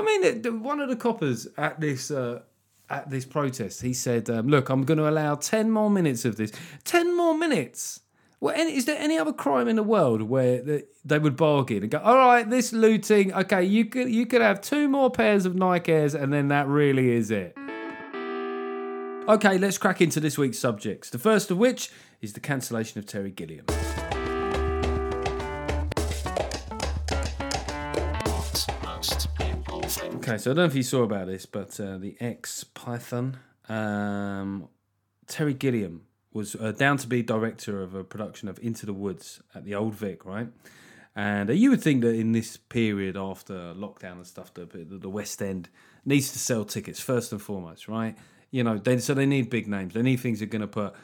mean, 0.00 0.62
one 0.62 0.80
of 0.80 0.88
the 0.88 0.96
coppers 0.96 1.48
at 1.58 1.80
this 1.80 2.12
uh, 2.12 2.42
at 2.88 3.10
this 3.10 3.24
protest, 3.24 3.82
he 3.82 3.92
said, 3.92 4.30
um, 4.30 4.46
"Look, 4.46 4.68
I'm 4.68 4.84
going 4.84 4.98
to 4.98 5.08
allow 5.08 5.34
ten 5.34 5.68
more 5.68 5.90
minutes 5.90 6.24
of 6.24 6.36
this. 6.36 6.52
Ten 6.84 7.16
more 7.16 7.36
minutes." 7.36 8.02
Well, 8.42 8.56
any, 8.56 8.74
is 8.74 8.86
there 8.86 8.98
any 8.98 9.18
other 9.18 9.32
crime 9.32 9.68
in 9.68 9.76
the 9.76 9.84
world 9.84 10.22
where 10.22 10.82
they 11.04 11.18
would 11.20 11.36
bargain 11.36 11.84
and 11.84 11.90
go, 11.92 11.98
"All 11.98 12.16
right, 12.16 12.50
this 12.50 12.72
looting, 12.72 13.32
okay, 13.32 13.62
you 13.62 13.84
could 13.84 14.10
you 14.10 14.26
could 14.26 14.40
have 14.40 14.60
two 14.60 14.88
more 14.88 15.12
pairs 15.12 15.46
of 15.46 15.54
Nike 15.54 15.92
Airs, 15.92 16.12
and 16.12 16.32
then 16.32 16.48
that 16.48 16.66
really 16.66 17.12
is 17.12 17.30
it." 17.30 17.56
Okay, 19.28 19.58
let's 19.58 19.78
crack 19.78 20.00
into 20.00 20.18
this 20.18 20.36
week's 20.36 20.58
subjects. 20.58 21.08
The 21.08 21.20
first 21.20 21.52
of 21.52 21.58
which 21.58 21.92
is 22.20 22.32
the 22.32 22.40
cancellation 22.40 22.98
of 22.98 23.06
Terry 23.06 23.30
Gilliam. 23.30 23.64
Okay, 30.16 30.38
so 30.38 30.50
I 30.50 30.54
don't 30.54 30.56
know 30.56 30.64
if 30.64 30.74
you 30.74 30.82
saw 30.82 31.04
about 31.04 31.28
this, 31.28 31.46
but 31.46 31.78
uh, 31.78 31.96
the 31.96 32.16
ex 32.18 32.64
Python 32.64 33.38
um, 33.68 34.66
Terry 35.28 35.54
Gilliam 35.54 36.06
was 36.32 36.54
uh, 36.56 36.72
down 36.72 36.96
to 36.98 37.06
be 37.06 37.22
director 37.22 37.82
of 37.82 37.94
a 37.94 38.04
production 38.04 38.48
of 38.48 38.58
Into 38.60 38.86
the 38.86 38.92
Woods 38.92 39.42
at 39.54 39.64
the 39.64 39.74
Old 39.74 39.94
Vic, 39.94 40.24
right? 40.24 40.48
And 41.14 41.50
uh, 41.50 41.52
you 41.52 41.70
would 41.70 41.82
think 41.82 42.02
that 42.02 42.14
in 42.14 42.32
this 42.32 42.56
period 42.56 43.16
after 43.16 43.74
lockdown 43.74 44.12
and 44.12 44.26
stuff, 44.26 44.52
the, 44.54 44.64
the 44.66 45.08
West 45.08 45.42
End 45.42 45.68
needs 46.04 46.32
to 46.32 46.38
sell 46.38 46.64
tickets 46.64 47.00
first 47.00 47.32
and 47.32 47.40
foremost, 47.40 47.88
right? 47.88 48.16
You 48.50 48.64
know, 48.64 48.78
they, 48.78 48.98
so 48.98 49.14
they 49.14 49.26
need 49.26 49.50
big 49.50 49.68
names. 49.68 49.94
They 49.94 50.02
need 50.02 50.16
things 50.16 50.40
that 50.40 50.46
are 50.46 50.58
going 50.58 50.62
to 50.62 50.68
put 50.68 50.94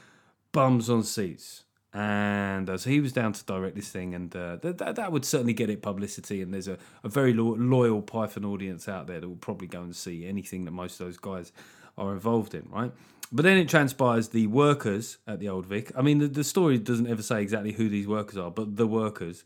bums 0.52 0.88
on 0.88 1.02
seats. 1.02 1.64
And 1.92 2.68
uh, 2.68 2.76
so 2.76 2.90
he 2.90 3.00
was 3.00 3.12
down 3.12 3.32
to 3.32 3.44
direct 3.44 3.74
this 3.74 3.88
thing, 3.88 4.14
and 4.14 4.34
uh, 4.36 4.56
that, 4.56 4.96
that 4.96 5.10
would 5.10 5.24
certainly 5.24 5.54
get 5.54 5.70
it 5.70 5.80
publicity. 5.80 6.42
And 6.42 6.52
there's 6.52 6.68
a, 6.68 6.76
a 7.02 7.08
very 7.08 7.32
lo- 7.32 7.56
loyal 7.58 8.02
Python 8.02 8.44
audience 8.44 8.88
out 8.88 9.06
there 9.06 9.20
that 9.20 9.28
will 9.28 9.36
probably 9.36 9.68
go 9.68 9.80
and 9.80 9.96
see 9.96 10.26
anything 10.26 10.66
that 10.66 10.72
most 10.72 11.00
of 11.00 11.06
those 11.06 11.16
guys 11.16 11.50
are 11.96 12.12
involved 12.12 12.54
in, 12.54 12.68
right? 12.70 12.92
But 13.30 13.44
then 13.44 13.58
it 13.58 13.68
transpires 13.68 14.28
the 14.28 14.46
workers 14.46 15.18
at 15.26 15.38
the 15.38 15.48
Old 15.48 15.66
Vic. 15.66 15.92
I 15.96 16.02
mean, 16.02 16.18
the, 16.18 16.28
the 16.28 16.44
story 16.44 16.78
doesn't 16.78 17.06
ever 17.06 17.22
say 17.22 17.42
exactly 17.42 17.72
who 17.72 17.88
these 17.88 18.06
workers 18.06 18.38
are, 18.38 18.50
but 18.50 18.76
the 18.76 18.86
workers 18.86 19.44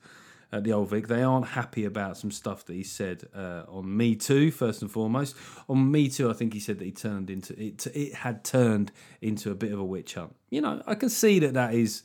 at 0.52 0.64
the 0.64 0.72
old 0.72 0.90
Vic. 0.90 1.08
They 1.08 1.22
aren't 1.22 1.48
happy 1.48 1.84
about 1.84 2.16
some 2.16 2.30
stuff 2.30 2.64
that 2.66 2.74
he 2.74 2.84
said 2.84 3.24
uh, 3.34 3.62
on 3.68 3.96
Me 3.96 4.14
Too, 4.14 4.50
first 4.50 4.82
and 4.82 4.90
foremost. 4.90 5.34
On 5.68 5.90
Me 5.90 6.08
Too, 6.08 6.30
I 6.30 6.34
think 6.34 6.52
he 6.52 6.60
said 6.60 6.78
that 6.78 6.84
he 6.84 6.92
turned 6.92 7.30
into 7.30 7.58
it. 7.60 7.86
It 7.86 8.14
had 8.14 8.44
turned 8.44 8.92
into 9.20 9.50
a 9.50 9.54
bit 9.54 9.72
of 9.72 9.78
a 9.78 9.84
witch 9.84 10.14
hunt. 10.14 10.36
You 10.50 10.60
know, 10.60 10.82
I 10.86 10.94
can 10.94 11.08
see 11.08 11.38
that 11.40 11.54
that 11.54 11.74
is 11.74 12.02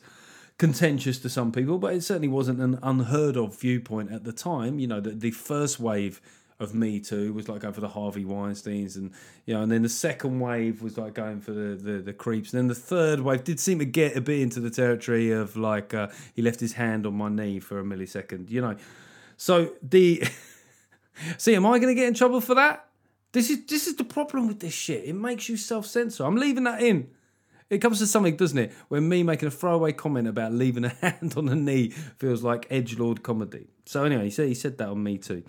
contentious 0.56 1.18
to 1.20 1.28
some 1.28 1.52
people, 1.52 1.78
but 1.78 1.94
it 1.94 2.02
certainly 2.02 2.28
wasn't 2.28 2.60
an 2.60 2.78
unheard 2.82 3.36
of 3.36 3.60
viewpoint 3.60 4.10
at 4.10 4.24
the 4.24 4.32
time. 4.32 4.78
You 4.78 4.86
know, 4.86 5.00
that 5.00 5.20
the 5.20 5.30
first 5.30 5.78
wave 5.78 6.20
of 6.60 6.74
Me 6.74 6.98
Too 6.98 7.32
was 7.32 7.48
like 7.48 7.60
going 7.60 7.74
for 7.74 7.80
the 7.80 7.88
Harvey 7.88 8.24
Weinsteins, 8.24 8.96
and 8.96 9.12
you 9.46 9.54
know, 9.54 9.62
and 9.62 9.70
then 9.70 9.82
the 9.82 9.88
second 9.88 10.40
wave 10.40 10.82
was 10.82 10.98
like 10.98 11.14
going 11.14 11.40
for 11.40 11.52
the 11.52 11.76
the, 11.76 11.98
the 11.98 12.12
creeps, 12.12 12.52
and 12.52 12.58
then 12.58 12.66
the 12.68 12.74
third 12.74 13.20
wave 13.20 13.44
did 13.44 13.60
seem 13.60 13.78
to 13.78 13.84
get 13.84 14.16
a 14.16 14.20
bit 14.20 14.40
into 14.40 14.60
the 14.60 14.70
territory 14.70 15.30
of 15.30 15.56
like 15.56 15.94
uh, 15.94 16.08
he 16.34 16.42
left 16.42 16.60
his 16.60 16.74
hand 16.74 17.06
on 17.06 17.14
my 17.14 17.28
knee 17.28 17.60
for 17.60 17.78
a 17.78 17.84
millisecond, 17.84 18.50
you 18.50 18.60
know. 18.60 18.76
So 19.36 19.74
the 19.82 20.24
see, 21.38 21.54
am 21.54 21.66
I 21.66 21.78
going 21.78 21.94
to 21.94 22.00
get 22.00 22.08
in 22.08 22.14
trouble 22.14 22.40
for 22.40 22.54
that? 22.56 22.86
This 23.32 23.50
is 23.50 23.66
this 23.66 23.86
is 23.86 23.96
the 23.96 24.04
problem 24.04 24.48
with 24.48 24.60
this 24.60 24.74
shit. 24.74 25.04
It 25.04 25.14
makes 25.14 25.48
you 25.48 25.56
self 25.56 25.86
censor. 25.86 26.24
I'm 26.24 26.36
leaving 26.36 26.64
that 26.64 26.82
in. 26.82 27.10
It 27.70 27.78
comes 27.78 27.98
to 27.98 28.06
something, 28.06 28.36
doesn't 28.36 28.58
it? 28.58 28.72
When 28.88 29.08
me 29.08 29.22
making 29.22 29.48
a 29.48 29.50
throwaway 29.50 29.92
comment 29.92 30.26
about 30.26 30.52
leaving 30.52 30.84
a 30.84 30.88
hand 31.00 31.34
on 31.36 31.48
a 31.48 31.54
knee 31.54 31.90
feels 31.90 32.42
like 32.42 32.66
edge 32.70 32.98
lord 32.98 33.22
comedy. 33.22 33.68
So 33.84 34.04
anyway, 34.04 34.24
he 34.24 34.30
said 34.30 34.48
he 34.48 34.54
said 34.54 34.78
that 34.78 34.88
on 34.88 35.02
me 35.02 35.18
too. 35.18 35.42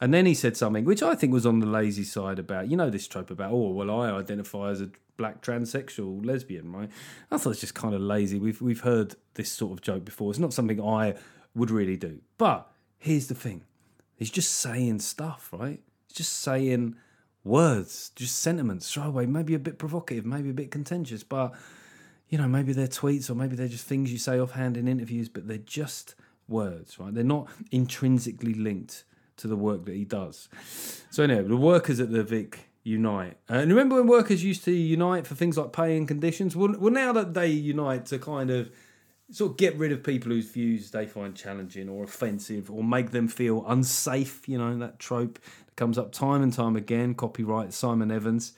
And 0.00 0.14
then 0.14 0.26
he 0.26 0.34
said 0.34 0.56
something 0.56 0.84
which 0.84 1.02
I 1.02 1.14
think 1.14 1.32
was 1.32 1.44
on 1.44 1.58
the 1.58 1.66
lazy 1.66 2.04
side 2.04 2.38
about, 2.38 2.70
you 2.70 2.76
know, 2.76 2.88
this 2.88 3.08
trope 3.08 3.30
about, 3.30 3.50
oh, 3.50 3.70
well, 3.70 3.90
I 3.90 4.10
identify 4.12 4.70
as 4.70 4.80
a 4.80 4.90
black 5.16 5.42
transsexual 5.42 6.24
lesbian, 6.24 6.72
right? 6.72 6.88
I 7.30 7.36
thought 7.36 7.50
it's 7.50 7.60
just 7.60 7.74
kind 7.74 7.94
of 7.94 8.00
lazy. 8.00 8.38
We've 8.38 8.62
we've 8.62 8.80
heard 8.80 9.16
this 9.34 9.52
sort 9.52 9.72
of 9.72 9.82
joke 9.82 10.04
before. 10.04 10.30
It's 10.30 10.38
not 10.38 10.54
something 10.54 10.80
I 10.80 11.16
would 11.54 11.70
really 11.70 11.96
do. 11.96 12.20
But 12.38 12.70
here's 12.98 13.26
the 13.26 13.34
thing: 13.34 13.64
he's 14.16 14.30
just 14.30 14.52
saying 14.52 15.00
stuff, 15.00 15.50
right? 15.52 15.80
He's 16.06 16.16
just 16.16 16.40
saying 16.40 16.96
words, 17.44 18.10
just 18.16 18.40
sentiments, 18.40 18.92
throw 18.92 19.04
away, 19.04 19.26
maybe 19.26 19.54
a 19.54 19.58
bit 19.58 19.78
provocative, 19.78 20.26
maybe 20.26 20.50
a 20.50 20.54
bit 20.54 20.70
contentious, 20.70 21.22
but 21.22 21.54
you 22.28 22.36
know, 22.36 22.48
maybe 22.48 22.72
they're 22.72 22.86
tweets 22.86 23.30
or 23.30 23.34
maybe 23.34 23.56
they're 23.56 23.68
just 23.68 23.86
things 23.86 24.12
you 24.12 24.18
say 24.18 24.38
offhand 24.38 24.76
in 24.76 24.86
interviews, 24.86 25.28
but 25.28 25.48
they're 25.48 25.58
just 25.58 26.14
words, 26.46 26.98
right? 26.98 27.12
They're 27.14 27.24
not 27.24 27.48
intrinsically 27.70 28.54
linked 28.54 29.04
to 29.38 29.48
the 29.48 29.56
work 29.56 29.84
that 29.86 29.94
he 29.94 30.04
does. 30.04 30.48
So 31.10 31.22
anyway, 31.22 31.42
the 31.42 31.56
workers 31.56 32.00
at 32.00 32.10
the 32.10 32.22
Vic 32.22 32.68
unite. 32.82 33.36
Uh, 33.48 33.54
and 33.54 33.70
remember 33.70 33.96
when 33.96 34.06
workers 34.06 34.42
used 34.42 34.64
to 34.64 34.72
unite 34.72 35.26
for 35.26 35.34
things 35.34 35.56
like 35.56 35.72
pay 35.72 35.96
and 35.96 36.08
conditions? 36.08 36.56
Well, 36.56 36.74
well, 36.78 36.92
now 36.92 37.12
that 37.12 37.34
they 37.34 37.48
unite 37.48 38.06
to 38.06 38.18
kind 38.18 38.50
of 38.50 38.70
sort 39.30 39.52
of 39.52 39.56
get 39.58 39.76
rid 39.76 39.92
of 39.92 40.02
people 40.02 40.32
whose 40.32 40.50
views 40.50 40.90
they 40.90 41.06
find 41.06 41.34
challenging 41.34 41.88
or 41.88 42.02
offensive 42.04 42.70
or 42.70 42.82
make 42.82 43.10
them 43.10 43.28
feel 43.28 43.64
unsafe, 43.68 44.48
you 44.48 44.58
know, 44.58 44.76
that 44.78 44.98
trope 44.98 45.38
comes 45.78 45.96
up 45.96 46.12
time 46.12 46.42
and 46.42 46.52
time 46.52 46.76
again, 46.76 47.14
copyright 47.14 47.72
Simon 47.72 48.10
Evans. 48.10 48.52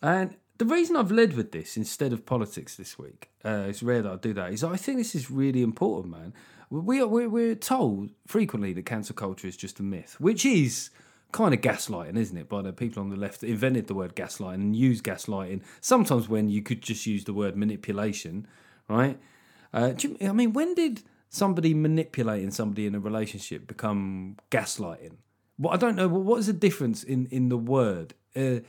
And 0.00 0.36
the 0.58 0.66
reason 0.66 0.94
I've 0.94 1.10
led 1.10 1.32
with 1.32 1.50
this 1.50 1.76
instead 1.76 2.12
of 2.12 2.24
politics 2.24 2.76
this 2.76 2.96
week, 2.96 3.30
uh, 3.44 3.64
it's 3.68 3.82
rare 3.82 4.02
that 4.02 4.12
I 4.12 4.16
do 4.16 4.32
that, 4.34 4.52
is 4.52 4.62
I 4.62 4.76
think 4.76 4.98
this 4.98 5.16
is 5.16 5.30
really 5.30 5.62
important, 5.62 6.14
man. 6.14 6.34
We 6.70 7.00
are, 7.00 7.08
we're, 7.08 7.28
we're 7.28 7.54
told 7.54 8.10
frequently 8.26 8.72
that 8.74 8.86
cancel 8.86 9.14
culture 9.14 9.48
is 9.48 9.56
just 9.56 9.80
a 9.80 9.82
myth, 9.82 10.16
which 10.20 10.44
is 10.44 10.90
kind 11.32 11.52
of 11.52 11.60
gaslighting, 11.60 12.16
isn't 12.16 12.36
it? 12.36 12.48
By 12.48 12.62
the 12.62 12.72
people 12.72 13.02
on 13.02 13.10
the 13.10 13.16
left 13.16 13.40
that 13.40 13.48
invented 13.48 13.88
the 13.88 13.94
word 13.94 14.14
gaslighting 14.14 14.54
and 14.54 14.76
use 14.76 15.02
gaslighting 15.02 15.62
sometimes 15.80 16.28
when 16.28 16.48
you 16.48 16.62
could 16.62 16.82
just 16.82 17.06
use 17.06 17.24
the 17.24 17.34
word 17.34 17.56
manipulation, 17.56 18.46
right? 18.88 19.18
Uh, 19.72 19.94
you, 19.98 20.16
I 20.20 20.32
mean, 20.32 20.52
when 20.52 20.74
did 20.74 21.02
somebody 21.30 21.74
manipulating 21.74 22.52
somebody 22.52 22.86
in 22.86 22.94
a 22.94 23.00
relationship 23.00 23.66
become 23.66 24.36
gaslighting? 24.50 25.16
Well, 25.58 25.72
I 25.72 25.76
don't 25.76 25.96
know. 25.96 26.08
What 26.08 26.38
is 26.38 26.46
the 26.46 26.52
difference 26.52 27.02
in, 27.02 27.26
in 27.26 27.48
the 27.48 27.56
word? 27.56 28.14
Uh, 28.36 28.60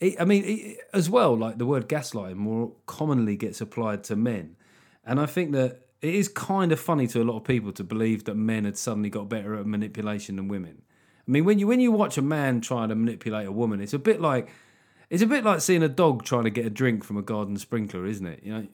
it, 0.00 0.20
I 0.20 0.24
mean, 0.24 0.44
it, 0.44 0.78
as 0.94 1.10
well, 1.10 1.36
like 1.36 1.58
the 1.58 1.66
word 1.66 1.88
gaslighting 1.88 2.36
more 2.36 2.72
commonly 2.86 3.36
gets 3.36 3.60
applied 3.60 4.04
to 4.04 4.16
men. 4.16 4.56
And 5.04 5.20
I 5.20 5.26
think 5.26 5.52
that 5.52 5.86
it 6.00 6.14
is 6.14 6.28
kind 6.28 6.70
of 6.70 6.78
funny 6.78 7.06
to 7.08 7.22
a 7.22 7.24
lot 7.24 7.36
of 7.36 7.44
people 7.44 7.72
to 7.72 7.84
believe 7.84 8.24
that 8.24 8.34
men 8.34 8.64
had 8.64 8.76
suddenly 8.76 9.10
got 9.10 9.28
better 9.28 9.54
at 9.56 9.66
manipulation 9.66 10.36
than 10.36 10.48
women. 10.48 10.82
I 11.26 11.30
mean, 11.30 11.44
when 11.44 11.58
you 11.58 11.66
when 11.66 11.80
you 11.80 11.92
watch 11.92 12.16
a 12.16 12.22
man 12.22 12.60
trying 12.60 12.88
to 12.88 12.94
manipulate 12.94 13.46
a 13.46 13.52
woman, 13.52 13.80
it's 13.80 13.92
a 13.92 13.98
bit 13.98 14.20
like 14.20 14.48
it's 15.10 15.22
a 15.22 15.26
bit 15.26 15.44
like 15.44 15.60
seeing 15.60 15.82
a 15.82 15.88
dog 15.88 16.24
trying 16.24 16.44
to 16.44 16.50
get 16.50 16.66
a 16.66 16.70
drink 16.70 17.04
from 17.04 17.16
a 17.16 17.22
garden 17.22 17.56
sprinkler, 17.56 18.06
isn't 18.06 18.26
it? 18.26 18.40
You 18.42 18.52
know, 18.52 18.66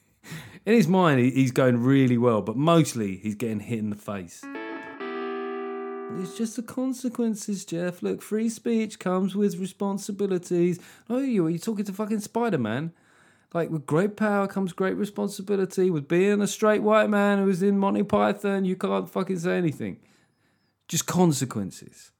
in 0.66 0.74
his 0.74 0.88
mind, 0.88 1.20
he's 1.20 1.52
going 1.52 1.82
really 1.82 2.18
well, 2.18 2.42
but 2.42 2.56
mostly 2.56 3.16
he's 3.16 3.34
getting 3.34 3.60
hit 3.60 3.78
in 3.78 3.90
the 3.90 3.96
face. 3.96 4.44
It's 6.16 6.36
just 6.36 6.56
the 6.56 6.62
consequences, 6.62 7.64
Geoff. 7.64 8.02
Look, 8.02 8.22
free 8.22 8.48
speech 8.48 8.98
comes 8.98 9.36
with 9.36 9.58
responsibilities. 9.58 10.80
Oh, 11.08 11.18
you 11.18 11.46
are 11.46 11.50
you 11.50 11.58
talking 11.58 11.84
to 11.84 11.92
fucking 11.92 12.20
Spider 12.20 12.58
Man? 12.58 12.92
Like 13.54 13.70
with 13.70 13.86
great 13.86 14.16
power 14.16 14.46
comes 14.46 14.72
great 14.72 14.96
responsibility. 14.96 15.90
With 15.90 16.08
being 16.08 16.40
a 16.40 16.46
straight 16.46 16.82
white 16.82 17.08
man 17.08 17.38
who's 17.38 17.62
in 17.62 17.78
Monty 17.78 18.02
Python, 18.02 18.64
you 18.64 18.76
can't 18.76 19.08
fucking 19.08 19.38
say 19.38 19.56
anything. 19.56 20.00
Just 20.88 21.06
consequences. 21.06 22.10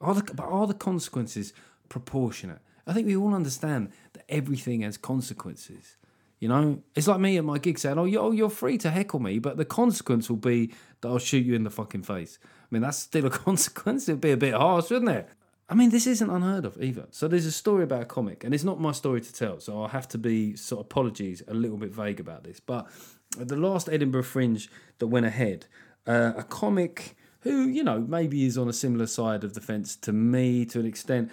Are 0.00 0.14
the, 0.14 0.22
but 0.34 0.46
are 0.46 0.66
the 0.66 0.74
consequences 0.74 1.52
proportionate? 1.88 2.60
I 2.86 2.92
think 2.92 3.06
we 3.06 3.16
all 3.16 3.34
understand 3.34 3.92
that 4.12 4.24
everything 4.28 4.82
has 4.82 4.96
consequences. 4.96 5.96
You 6.40 6.48
know, 6.48 6.82
it's 6.94 7.06
like 7.06 7.20
me 7.20 7.36
at 7.36 7.44
my 7.44 7.58
gig 7.58 7.78
saying, 7.78 7.98
"Oh, 7.98 8.06
you're, 8.06 8.22
oh, 8.22 8.32
you're 8.32 8.50
free 8.50 8.78
to 8.78 8.90
heckle 8.90 9.20
me, 9.20 9.38
but 9.38 9.58
the 9.58 9.64
consequence 9.64 10.28
will 10.30 10.38
be 10.38 10.72
that 11.00 11.08
I'll 11.08 11.18
shoot 11.18 11.44
you 11.44 11.54
in 11.54 11.64
the 11.64 11.70
fucking 11.70 12.02
face." 12.02 12.38
I 12.42 12.66
mean, 12.70 12.82
that's 12.82 12.98
still 12.98 13.26
a 13.26 13.30
consequence. 13.46 14.08
It'd 14.08 14.20
be 14.20 14.32
a 14.32 14.36
bit 14.36 14.54
harsh, 14.54 14.90
wouldn't 14.90 15.10
it? 15.10 15.28
I 15.68 15.74
mean, 15.74 15.90
this 15.90 16.06
isn't 16.06 16.28
unheard 16.28 16.64
of 16.64 16.82
either. 16.82 17.06
So 17.10 17.28
there's 17.28 17.46
a 17.46 17.52
story 17.52 17.84
about 17.84 18.02
a 18.02 18.06
comic, 18.06 18.42
and 18.42 18.52
it's 18.52 18.64
not 18.64 18.80
my 18.80 18.90
story 18.90 19.20
to 19.20 19.32
tell. 19.32 19.60
So 19.60 19.80
I'll 19.80 19.88
have 19.88 20.08
to 20.08 20.18
be 20.18 20.56
sort 20.56 20.80
of 20.80 20.86
apologies, 20.86 21.42
a 21.46 21.54
little 21.54 21.76
bit 21.76 21.92
vague 21.92 22.18
about 22.18 22.42
this. 22.42 22.58
But 22.58 22.88
the 23.36 23.56
last 23.56 23.88
Edinburgh 23.88 24.24
Fringe 24.24 24.68
that 24.98 25.06
went 25.06 25.26
ahead, 25.26 25.66
uh, 26.06 26.32
a 26.36 26.42
comic 26.42 27.16
who 27.42 27.68
you 27.68 27.82
know 27.84 28.00
maybe 28.00 28.44
is 28.44 28.58
on 28.58 28.68
a 28.68 28.72
similar 28.72 29.06
side 29.06 29.44
of 29.44 29.54
the 29.54 29.60
fence 29.60 29.96
to 29.96 30.12
me 30.12 30.64
to 30.66 30.80
an 30.80 30.86
extent, 30.86 31.30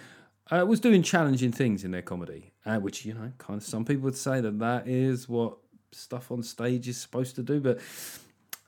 uh, 0.50 0.64
was 0.66 0.80
doing 0.80 1.02
challenging 1.02 1.52
things 1.52 1.84
in 1.84 1.90
their 1.90 2.02
comedy, 2.02 2.52
uh, 2.64 2.76
which 2.76 3.04
you 3.04 3.14
know, 3.14 3.32
kind 3.38 3.60
of 3.60 3.66
some 3.66 3.84
people 3.84 4.04
would 4.04 4.16
say 4.16 4.40
that 4.40 4.58
that 4.58 4.88
is 4.88 5.28
what 5.28 5.58
stuff 5.92 6.30
on 6.30 6.42
stage 6.42 6.88
is 6.88 7.00
supposed 7.00 7.34
to 7.36 7.42
do, 7.42 7.60
but 7.60 7.80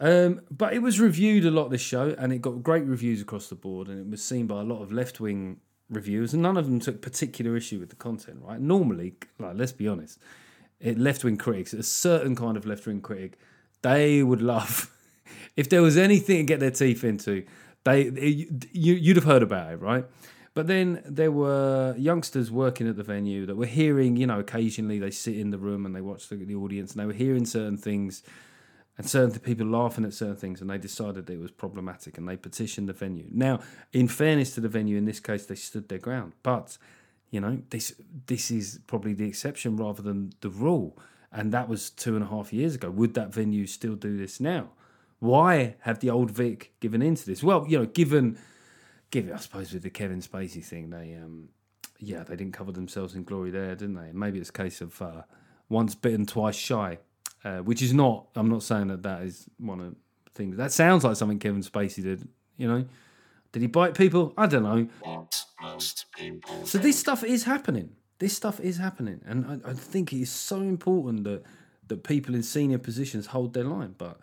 um, 0.01 0.41
but 0.51 0.73
it 0.73 0.81
was 0.81 0.99
reviewed 0.99 1.45
a 1.45 1.51
lot 1.51 1.69
this 1.69 1.81
show, 1.81 2.15
and 2.19 2.33
it 2.33 2.41
got 2.41 2.63
great 2.63 2.85
reviews 2.85 3.21
across 3.21 3.49
the 3.49 3.55
board, 3.55 3.89
and 3.89 3.99
it 4.01 4.11
was 4.11 4.25
seen 4.25 4.47
by 4.47 4.61
a 4.61 4.65
lot 4.65 4.83
of 4.83 4.93
left 4.93 5.21
wing 5.21 5.61
reviewers, 5.91 6.33
and 6.33 6.43
none 6.43 6.57
of 6.57 6.67
them 6.67 6.81
took 6.81 7.03
particular 7.03 7.57
issue 7.57 7.79
with 7.79 7.91
the 7.91 7.97
content. 7.97 8.39
Right? 8.43 8.61
Normally, 8.61 9.15
like 9.39 9.57
let's 9.57 9.73
be 9.73 9.89
honest, 9.89 10.19
left 10.83 11.25
wing 11.25 11.37
critics, 11.37 11.73
a 11.75 11.83
certain 11.83 12.35
kind 12.35 12.57
of 12.57 12.65
left 12.65 12.87
wing 12.87 13.01
critic, 13.01 13.39
they 13.83 14.23
would 14.23 14.43
love 14.43 14.91
if 15.57 15.69
there 15.69 15.83
was 15.83 15.97
anything 15.97 16.39
to 16.39 16.43
get 16.45 16.61
their 16.61 16.71
teeth 16.71 17.05
into. 17.05 17.45
They 17.85 18.05
you 18.73 18.95
you'd 18.95 19.17
have 19.17 19.25
heard 19.25 19.43
about 19.43 19.73
it, 19.73 19.81
right? 19.81 20.05
But 20.61 20.67
then 20.67 21.03
there 21.07 21.33
were 21.33 21.95
youngsters 21.97 22.51
working 22.51 22.87
at 22.87 22.97
the 22.97 23.03
venue 23.03 23.47
that 23.47 23.57
were 23.57 23.65
hearing, 23.65 24.19
you 24.19 24.27
know, 24.27 24.41
occasionally 24.41 24.99
they 24.99 25.11
sit 25.11 25.39
in 25.39 25.49
the 25.49 25.57
room 25.57 25.87
and 25.87 25.97
they 25.97 26.03
watch 26.03 26.29
the, 26.29 26.37
the 26.37 26.55
audience, 26.55 26.93
and 26.93 27.01
they 27.01 27.07
were 27.07 27.15
hearing 27.15 27.47
certain 27.47 27.79
things 27.79 28.23
and 28.99 29.09
certain 29.09 29.41
people 29.41 29.67
laughing 29.67 30.05
at 30.05 30.13
certain 30.13 30.37
things, 30.37 30.61
and 30.61 30.69
they 30.69 30.77
decided 30.77 31.31
it 31.31 31.41
was 31.41 31.51
problematic, 31.51 32.19
and 32.19 32.29
they 32.29 32.37
petitioned 32.37 32.91
the 32.91 32.93
venue. 32.93 33.25
Now, 33.31 33.61
in 33.95 34.07
fairness 34.07 34.55
to 34.57 34.61
the 34.61 34.69
venue, 34.69 34.99
in 34.99 35.07
this 35.07 35.19
case, 35.19 35.47
they 35.47 35.55
stood 35.55 35.89
their 35.89 35.97
ground, 35.97 36.35
but 36.43 36.77
you 37.31 37.41
know, 37.41 37.63
this 37.71 37.95
this 38.27 38.51
is 38.51 38.81
probably 38.87 39.15
the 39.15 39.27
exception 39.27 39.79
rather 39.79 40.03
than 40.03 40.35
the 40.43 40.51
rule, 40.51 40.99
and 41.33 41.53
that 41.53 41.71
was 41.71 41.89
two 41.89 42.17
and 42.17 42.23
a 42.23 42.29
half 42.29 42.53
years 42.53 42.75
ago. 42.75 42.91
Would 42.91 43.15
that 43.15 43.33
venue 43.33 43.67
still 43.67 43.95
do 43.95 44.19
this 44.19 44.41
now? 44.41 44.73
Why 45.21 45.77
have 45.81 46.01
the 46.01 46.11
old 46.11 46.31
Vic 46.31 46.75
given 46.81 47.01
into 47.01 47.25
this? 47.25 47.43
Well, 47.43 47.65
you 47.67 47.79
know, 47.79 47.87
given, 47.87 48.37
given 49.11 49.33
I 49.33 49.39
suppose 49.39 49.73
with 49.73 49.83
the 49.83 49.91
Kevin 49.91 50.21
Spacey 50.21 50.65
thing, 50.65 50.91
they 50.91 51.15
um, 51.15 51.49
yeah, 51.99 52.23
they 52.23 52.37
didn't 52.37 52.55
cover 52.55 52.73
themselves 52.73 53.15
in 53.15 53.25
glory 53.25 53.51
there, 53.51 53.75
didn't 53.75 53.95
they? 53.95 54.13
Maybe 54.13 54.39
it's 54.39 54.51
a 54.51 54.53
case 54.53 54.81
of 54.81 55.01
uh, 55.03 55.23
once 55.69 55.95
bitten, 55.95 56.27
twice 56.27 56.57
shy 56.57 56.99
uh, 57.45 57.59
which 57.59 57.83
is 57.83 57.93
not. 57.93 58.27
I'm 58.35 58.49
not 58.49 58.63
saying 58.63 58.89
that 58.89 59.03
that 59.03 59.23
is 59.23 59.49
one 59.59 59.81
of 59.81 59.91
the 59.91 59.97
things. 60.35 60.57
That 60.57 60.73
sounds 60.73 61.05
like 61.05 61.17
something 61.17 61.39
Kevin 61.39 61.63
Spacey 61.63 62.03
did. 62.03 62.29
You 62.57 62.69
know, 62.69 62.85
did 63.53 63.63
he 63.63 63.69
bite 63.69 63.95
people? 63.95 64.35
I 64.37 64.47
don't 64.47 64.63
know. 64.63 64.89
So 66.65 66.79
this 66.79 66.99
stuff 66.99 67.25
is 67.25 67.45
happening. 67.45 67.91
This 68.19 68.37
stuff 68.37 68.61
is 68.61 68.77
happening, 68.77 69.23
and 69.25 69.63
I, 69.65 69.71
I 69.71 69.73
think 69.73 70.13
it 70.13 70.21
is 70.21 70.31
so 70.31 70.61
important 70.61 71.25
that 71.25 71.43
that 71.89 72.05
people 72.05 72.35
in 72.35 72.43
senior 72.43 72.79
positions 72.79 73.27
hold 73.27 73.55
their 73.55 73.65
line. 73.65 73.95
But 73.97 74.21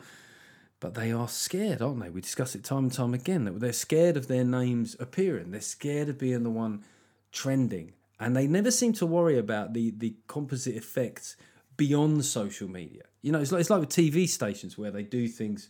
but 0.79 0.93
they 0.95 1.11
are 1.11 1.27
scared, 1.27 1.81
aren't 1.81 2.01
they? 2.01 2.09
We 2.09 2.21
discuss 2.21 2.55
it 2.55 2.63
time 2.63 2.85
and 2.85 2.93
time 2.93 3.13
again 3.13 3.45
that 3.45 3.59
they're 3.59 3.73
scared 3.73 4.17
of 4.17 4.27
their 4.27 4.43
names 4.43 4.95
appearing. 4.99 5.51
They're 5.51 5.61
scared 5.61 6.09
of 6.09 6.17
being 6.19 6.43
the 6.43 6.49
one 6.49 6.83
trending, 7.31 7.93
and 8.19 8.35
they 8.35 8.47
never 8.47 8.71
seem 8.71 8.93
to 8.93 9.05
worry 9.05 9.37
about 9.37 9.73
the 9.73 9.91
the 9.97 10.15
composite 10.27 10.75
effects 10.75 11.35
beyond 11.77 12.25
social 12.25 12.67
media. 12.69 13.03
You 13.21 13.31
know, 13.31 13.39
it's 13.39 13.51
like, 13.51 13.61
it's 13.61 13.69
like 13.69 13.81
with 13.81 13.89
TV 13.89 14.27
stations 14.27 14.77
where 14.77 14.91
they 14.91 15.03
do 15.03 15.27
things 15.27 15.69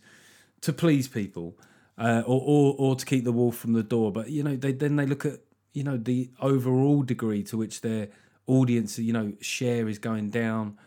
to 0.62 0.72
please 0.72 1.08
people. 1.08 1.56
uh, 1.98 2.22
or, 2.26 2.40
or 2.44 2.74
or 2.78 2.96
to 2.96 3.04
keep 3.04 3.24
the 3.24 3.32
wolf 3.32 3.56
from 3.56 3.72
the 3.72 3.82
door. 3.82 4.12
But 4.12 4.30
you 4.30 4.42
know, 4.42 4.56
they 4.56 4.72
then 4.72 4.96
they 4.96 5.06
look 5.06 5.26
at 5.26 5.40
you 5.72 5.84
know 5.84 5.96
the 5.96 6.30
overall 6.40 7.02
degree 7.02 7.42
to 7.44 7.56
which 7.56 7.80
their 7.80 8.08
audience, 8.46 8.98
you 8.98 9.12
know, 9.12 9.32
share 9.40 9.88
is 9.88 9.98
going 9.98 10.30
down. 10.30 10.78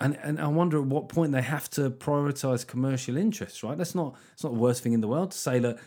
And, 0.00 0.18
and 0.22 0.40
I 0.40 0.48
wonder 0.48 0.78
at 0.78 0.86
what 0.86 1.08
point 1.08 1.32
they 1.32 1.42
have 1.42 1.70
to 1.70 1.88
prioritize 1.88 2.66
commercial 2.66 3.16
interests, 3.16 3.62
right? 3.62 3.78
That's 3.78 3.94
not 3.94 4.16
it's 4.32 4.42
not 4.42 4.52
the 4.52 4.58
worst 4.58 4.82
thing 4.82 4.92
in 4.92 5.00
the 5.00 5.08
world 5.08 5.30
to 5.30 5.38
say 5.38 5.58
that 5.60 5.78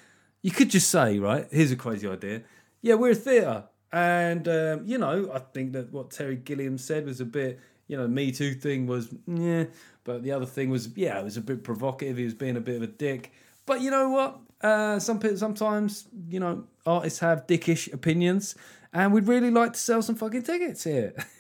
you 0.42 0.52
could 0.52 0.70
just 0.70 0.90
say, 0.90 1.20
right? 1.20 1.48
Here's 1.52 1.72
a 1.72 1.76
crazy 1.76 2.08
idea. 2.08 2.44
Yeah, 2.82 2.96
we're 2.96 3.12
a 3.12 3.16
theatre, 3.16 3.66
and 3.92 4.48
um, 4.48 4.84
you 4.86 4.98
know, 4.98 5.32
I 5.34 5.40
think 5.40 5.74
that 5.74 5.92
what 5.92 6.12
Terry 6.12 6.36
Gilliam 6.38 6.78
said 6.78 7.06
was 7.06 7.20
a 7.20 7.26
bit, 7.26 7.60
you 7.88 7.98
know, 7.98 8.08
Me 8.08 8.32
Too 8.32 8.54
thing 8.54 8.88
was, 8.88 9.14
yeah, 9.26 9.66
but 10.04 10.24
the 10.24 10.32
other 10.32 10.46
thing 10.46 10.70
was, 10.70 10.90
yeah, 10.96 11.20
it 11.20 11.24
was 11.24 11.38
a 11.38 11.42
bit 11.42 11.64
provocative. 11.64 12.18
He 12.18 12.24
was 12.24 12.34
being 12.34 12.56
a 12.56 12.62
bit 12.62 12.78
of 12.78 12.84
a 12.84 12.88
dick. 12.88 13.34
But 13.66 13.82
you 13.82 13.92
know 13.92 14.10
what? 14.10 14.40
Uh, 14.62 15.00
some 15.00 15.20
people 15.20 15.38
sometimes, 15.38 16.08
you 16.30 16.40
know, 16.40 16.64
artists 16.86 17.20
have 17.20 17.46
dickish 17.46 17.92
opinions, 17.92 18.56
and 18.94 19.14
we'd 19.14 19.28
really 19.28 19.52
like 19.52 19.74
to 19.74 19.80
sell 19.80 20.02
some 20.02 20.16
fucking 20.16 20.44
tickets 20.44 20.84
here. 20.84 21.14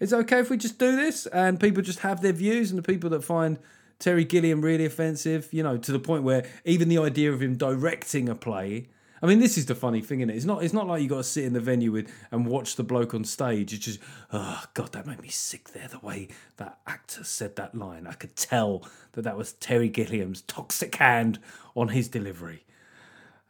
it's 0.00 0.12
okay 0.12 0.40
if 0.40 0.50
we 0.50 0.56
just 0.56 0.78
do 0.78 0.96
this 0.96 1.26
and 1.26 1.58
people 1.58 1.82
just 1.82 2.00
have 2.00 2.20
their 2.20 2.32
views, 2.32 2.70
and 2.70 2.78
the 2.78 2.82
people 2.82 3.10
that 3.10 3.24
find 3.24 3.58
Terry 3.98 4.24
Gilliam 4.24 4.60
really 4.60 4.84
offensive, 4.84 5.48
you 5.52 5.62
know, 5.62 5.76
to 5.76 5.92
the 5.92 5.98
point 5.98 6.22
where 6.22 6.46
even 6.64 6.88
the 6.88 6.98
idea 6.98 7.32
of 7.32 7.42
him 7.42 7.56
directing 7.56 8.28
a 8.28 8.34
play. 8.34 8.88
I 9.20 9.26
mean, 9.26 9.40
this 9.40 9.58
is 9.58 9.66
the 9.66 9.74
funny 9.74 10.00
thing, 10.00 10.20
is 10.20 10.28
it? 10.28 10.36
It's 10.36 10.44
not. 10.44 10.62
It's 10.62 10.72
not 10.72 10.86
like 10.86 11.02
you 11.02 11.08
got 11.08 11.16
to 11.16 11.24
sit 11.24 11.44
in 11.44 11.52
the 11.52 11.60
venue 11.60 11.90
with 11.90 12.08
and 12.30 12.46
watch 12.46 12.76
the 12.76 12.84
bloke 12.84 13.14
on 13.14 13.24
stage. 13.24 13.74
It's 13.74 13.84
just, 13.84 13.98
oh 14.32 14.62
god, 14.74 14.92
that 14.92 15.06
made 15.06 15.20
me 15.20 15.28
sick. 15.28 15.70
There, 15.70 15.88
the 15.88 15.98
way 15.98 16.28
that 16.58 16.78
actor 16.86 17.24
said 17.24 17.56
that 17.56 17.74
line, 17.74 18.06
I 18.06 18.12
could 18.12 18.36
tell 18.36 18.88
that 19.12 19.22
that 19.22 19.36
was 19.36 19.54
Terry 19.54 19.88
Gilliam's 19.88 20.42
toxic 20.42 20.94
hand 20.94 21.40
on 21.74 21.88
his 21.88 22.06
delivery. 22.06 22.64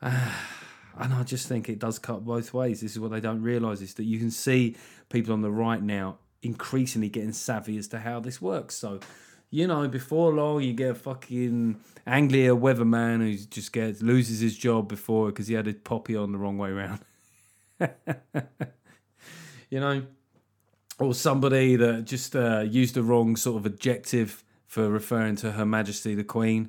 Uh, 0.00 0.32
and 0.96 1.12
I 1.12 1.22
just 1.22 1.46
think 1.48 1.68
it 1.68 1.78
does 1.78 1.98
cut 1.98 2.24
both 2.24 2.54
ways. 2.54 2.80
This 2.80 2.92
is 2.92 3.00
what 3.00 3.10
they 3.10 3.20
don't 3.20 3.42
realise 3.42 3.82
is 3.82 3.92
that 3.94 4.04
you 4.04 4.18
can 4.18 4.30
see 4.30 4.74
people 5.08 5.32
on 5.32 5.42
the 5.42 5.50
right 5.50 5.82
now 5.82 6.18
increasingly 6.42 7.08
getting 7.08 7.32
savvy 7.32 7.76
as 7.78 7.88
to 7.88 7.98
how 7.98 8.20
this 8.20 8.40
works. 8.40 8.74
So 8.74 9.00
you 9.50 9.66
know, 9.66 9.88
before 9.88 10.32
long, 10.32 10.62
you 10.62 10.74
get 10.74 10.90
a 10.90 10.94
fucking 10.94 11.80
Anglia 12.06 12.54
weatherman 12.54 13.20
who 13.20 13.34
just 13.34 13.72
gets 13.72 14.02
loses 14.02 14.40
his 14.40 14.56
job 14.56 14.88
before 14.88 15.28
because 15.28 15.48
he 15.48 15.54
had 15.54 15.66
a 15.66 15.72
poppy 15.72 16.14
on 16.16 16.32
the 16.32 16.38
wrong 16.38 16.58
way 16.58 16.70
around. 16.70 17.00
you 19.70 19.80
know, 19.80 20.02
or 20.98 21.14
somebody 21.14 21.76
that 21.76 22.04
just 22.04 22.36
uh, 22.36 22.60
used 22.60 22.94
the 22.94 23.02
wrong 23.02 23.36
sort 23.36 23.56
of 23.56 23.66
adjective 23.72 24.44
for 24.66 24.90
referring 24.90 25.36
to 25.36 25.52
Her 25.52 25.64
Majesty 25.64 26.14
the 26.14 26.24
Queen. 26.24 26.68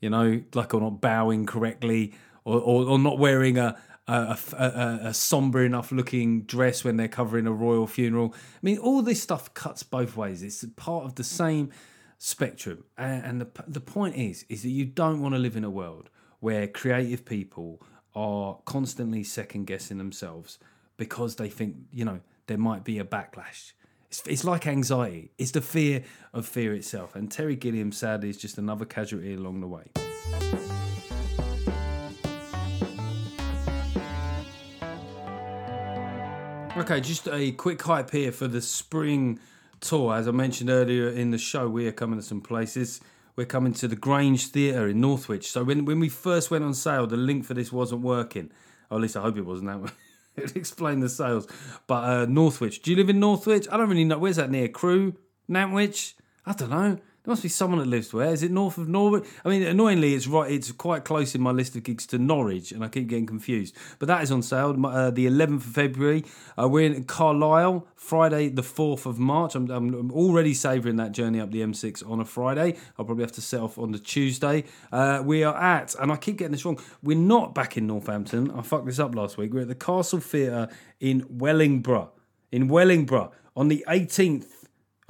You 0.00 0.10
know, 0.10 0.42
like 0.54 0.74
or 0.74 0.80
not 0.80 1.00
bowing 1.00 1.46
correctly, 1.46 2.12
or 2.44 2.58
or, 2.58 2.84
or 2.84 2.98
not 2.98 3.18
wearing 3.18 3.56
a 3.56 3.78
a, 4.10 4.38
a, 4.56 4.98
a, 5.08 5.14
somber 5.14 5.64
enough 5.64 5.92
looking 5.92 6.42
dress 6.42 6.82
when 6.82 6.96
they're 6.96 7.08
covering 7.08 7.46
a 7.46 7.52
royal 7.52 7.86
funeral. 7.86 8.34
I 8.34 8.58
mean, 8.62 8.78
all 8.78 9.02
this 9.02 9.22
stuff 9.22 9.54
cuts 9.54 9.82
both 9.82 10.16
ways. 10.16 10.42
It's 10.42 10.64
part 10.76 11.04
of 11.04 11.14
the 11.14 11.24
same 11.24 11.70
spectrum. 12.18 12.84
And, 12.98 13.24
and 13.24 13.40
the 13.40 13.48
the 13.66 13.80
point 13.80 14.16
is, 14.16 14.44
is 14.48 14.62
that 14.62 14.70
you 14.70 14.84
don't 14.84 15.20
want 15.20 15.34
to 15.34 15.38
live 15.38 15.56
in 15.56 15.64
a 15.64 15.70
world 15.70 16.10
where 16.40 16.66
creative 16.66 17.24
people 17.24 17.82
are 18.14 18.58
constantly 18.64 19.22
second 19.22 19.66
guessing 19.66 19.98
themselves 19.98 20.58
because 20.96 21.36
they 21.36 21.48
think 21.48 21.76
you 21.92 22.04
know 22.04 22.20
there 22.46 22.58
might 22.58 22.84
be 22.84 22.98
a 22.98 23.04
backlash. 23.04 23.72
It's, 24.08 24.22
it's 24.26 24.44
like 24.44 24.66
anxiety. 24.66 25.30
It's 25.38 25.52
the 25.52 25.60
fear 25.60 26.02
of 26.34 26.46
fear 26.46 26.74
itself. 26.74 27.14
And 27.14 27.30
Terry 27.30 27.54
Gilliam, 27.54 27.92
sadly, 27.92 28.28
is 28.30 28.36
just 28.36 28.58
another 28.58 28.84
casualty 28.84 29.34
along 29.34 29.60
the 29.60 29.68
way. 29.68 30.79
Okay, 36.90 37.00
just 37.00 37.28
a 37.28 37.52
quick 37.52 37.80
hype 37.80 38.10
here 38.10 38.32
for 38.32 38.48
the 38.48 38.60
spring 38.60 39.38
tour. 39.78 40.12
As 40.12 40.26
I 40.26 40.32
mentioned 40.32 40.70
earlier 40.70 41.08
in 41.08 41.30
the 41.30 41.38
show, 41.38 41.68
we 41.68 41.86
are 41.86 41.92
coming 41.92 42.18
to 42.18 42.22
some 42.24 42.40
places. 42.40 43.00
We're 43.36 43.46
coming 43.46 43.72
to 43.74 43.86
the 43.86 43.94
Grange 43.94 44.48
Theatre 44.48 44.88
in 44.88 45.00
Northwich. 45.00 45.52
So 45.52 45.62
when, 45.62 45.84
when 45.84 46.00
we 46.00 46.08
first 46.08 46.50
went 46.50 46.64
on 46.64 46.74
sale, 46.74 47.06
the 47.06 47.16
link 47.16 47.44
for 47.44 47.54
this 47.54 47.70
wasn't 47.70 48.00
working. 48.00 48.50
Or 48.90 48.96
at 48.96 49.02
least 49.02 49.16
I 49.16 49.20
hope 49.20 49.36
it 49.36 49.46
wasn't 49.46 49.68
that 49.68 49.80
way. 49.80 49.90
it 50.36 50.56
explained 50.56 51.04
the 51.04 51.08
sales. 51.08 51.46
But 51.86 52.02
uh, 52.02 52.26
Northwich. 52.26 52.82
Do 52.82 52.90
you 52.90 52.96
live 52.96 53.08
in 53.08 53.20
Northwich? 53.20 53.68
I 53.70 53.76
don't 53.76 53.88
really 53.88 54.02
know. 54.02 54.18
Where's 54.18 54.34
that 54.34 54.50
near? 54.50 54.66
Crewe? 54.66 55.14
Nantwich? 55.48 56.14
I 56.44 56.54
don't 56.54 56.70
know. 56.70 56.98
There 57.22 57.32
must 57.32 57.42
be 57.42 57.50
someone 57.50 57.80
that 57.80 57.86
lives 57.86 58.14
where. 58.14 58.32
Is 58.32 58.42
it 58.42 58.50
north 58.50 58.78
of 58.78 58.88
Norwich? 58.88 59.28
I 59.44 59.50
mean, 59.50 59.62
annoyingly, 59.62 60.14
it's 60.14 60.26
right. 60.26 60.50
It's 60.50 60.72
quite 60.72 61.04
close 61.04 61.34
in 61.34 61.42
my 61.42 61.50
list 61.50 61.76
of 61.76 61.82
gigs 61.82 62.06
to 62.06 62.18
Norwich, 62.18 62.72
and 62.72 62.82
I 62.82 62.88
keep 62.88 63.08
getting 63.08 63.26
confused. 63.26 63.76
But 63.98 64.08
that 64.08 64.22
is 64.22 64.32
on 64.32 64.40
sale. 64.40 64.74
Uh, 64.86 65.10
the 65.10 65.26
11th 65.26 65.56
of 65.56 65.64
February. 65.64 66.24
Uh, 66.58 66.66
we're 66.66 66.86
in 66.86 67.04
Carlisle, 67.04 67.86
Friday, 67.94 68.48
the 68.48 68.62
4th 68.62 69.04
of 69.04 69.18
March. 69.18 69.54
I'm, 69.54 69.70
I'm 69.70 70.10
already 70.10 70.54
savouring 70.54 70.96
that 70.96 71.12
journey 71.12 71.40
up 71.40 71.50
the 71.50 71.60
M6 71.60 72.08
on 72.10 72.20
a 72.20 72.24
Friday. 72.24 72.78
I'll 72.98 73.04
probably 73.04 73.24
have 73.24 73.32
to 73.32 73.42
set 73.42 73.60
off 73.60 73.76
on 73.76 73.92
the 73.92 73.98
Tuesday. 73.98 74.64
Uh, 74.90 75.22
we 75.22 75.44
are 75.44 75.54
at, 75.54 75.94
and 75.96 76.10
I 76.10 76.16
keep 76.16 76.38
getting 76.38 76.52
this 76.52 76.64
wrong. 76.64 76.80
We're 77.02 77.18
not 77.18 77.54
back 77.54 77.76
in 77.76 77.86
Northampton. 77.86 78.50
I 78.52 78.62
fucked 78.62 78.86
this 78.86 78.98
up 78.98 79.14
last 79.14 79.36
week. 79.36 79.52
We're 79.52 79.60
at 79.60 79.68
the 79.68 79.74
Castle 79.74 80.20
Theatre 80.20 80.68
in 81.00 81.26
Wellingborough. 81.28 82.12
In 82.50 82.68
Wellingborough 82.68 83.30
on 83.54 83.68
the 83.68 83.84
18th 83.86 84.46
Oh, 84.59 84.59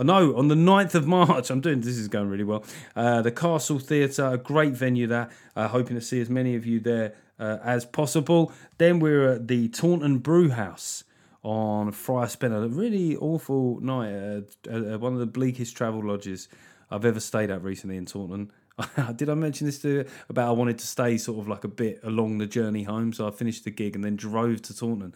no, 0.02 0.36
on 0.36 0.48
the 0.48 0.54
9th 0.54 0.94
of 0.94 1.06
March, 1.06 1.50
I'm 1.50 1.60
doing 1.60 1.80
this 1.80 1.96
is 1.96 2.08
going 2.08 2.28
really 2.28 2.44
well. 2.44 2.64
Uh, 2.96 3.22
the 3.22 3.32
Castle 3.32 3.78
Theatre, 3.78 4.26
a 4.26 4.38
great 4.38 4.72
venue 4.72 5.06
there. 5.06 5.30
Uh, 5.54 5.68
hoping 5.68 5.96
to 5.96 6.02
see 6.02 6.20
as 6.20 6.30
many 6.30 6.54
of 6.54 6.64
you 6.66 6.80
there 6.80 7.14
uh, 7.38 7.58
as 7.62 7.84
possible. 7.84 8.52
Then 8.78 9.00
we're 9.00 9.34
at 9.34 9.48
the 9.48 9.68
Taunton 9.68 10.18
Brew 10.18 10.50
House 10.50 11.04
on 11.42 11.92
Friar 11.92 12.28
Spencer. 12.28 12.64
A 12.64 12.68
really 12.68 13.16
awful 13.16 13.80
night. 13.80 14.44
Uh, 14.70 14.98
one 14.98 15.12
of 15.12 15.18
the 15.18 15.26
bleakest 15.26 15.76
travel 15.76 16.04
lodges 16.04 16.48
I've 16.90 17.04
ever 17.04 17.20
stayed 17.20 17.50
at 17.50 17.62
recently 17.62 17.96
in 17.96 18.06
Taunton. 18.06 18.52
Did 19.16 19.28
I 19.28 19.34
mention 19.34 19.66
this 19.66 19.78
to 19.80 19.88
you 19.88 20.04
about 20.28 20.48
I 20.48 20.52
wanted 20.52 20.78
to 20.78 20.86
stay 20.86 21.18
sort 21.18 21.38
of 21.38 21.48
like 21.48 21.64
a 21.64 21.68
bit 21.68 22.00
along 22.02 22.38
the 22.38 22.46
journey 22.46 22.84
home? 22.84 23.12
So 23.12 23.26
I 23.26 23.30
finished 23.30 23.64
the 23.64 23.70
gig 23.70 23.94
and 23.94 24.04
then 24.04 24.16
drove 24.16 24.62
to 24.62 24.76
Taunton. 24.76 25.14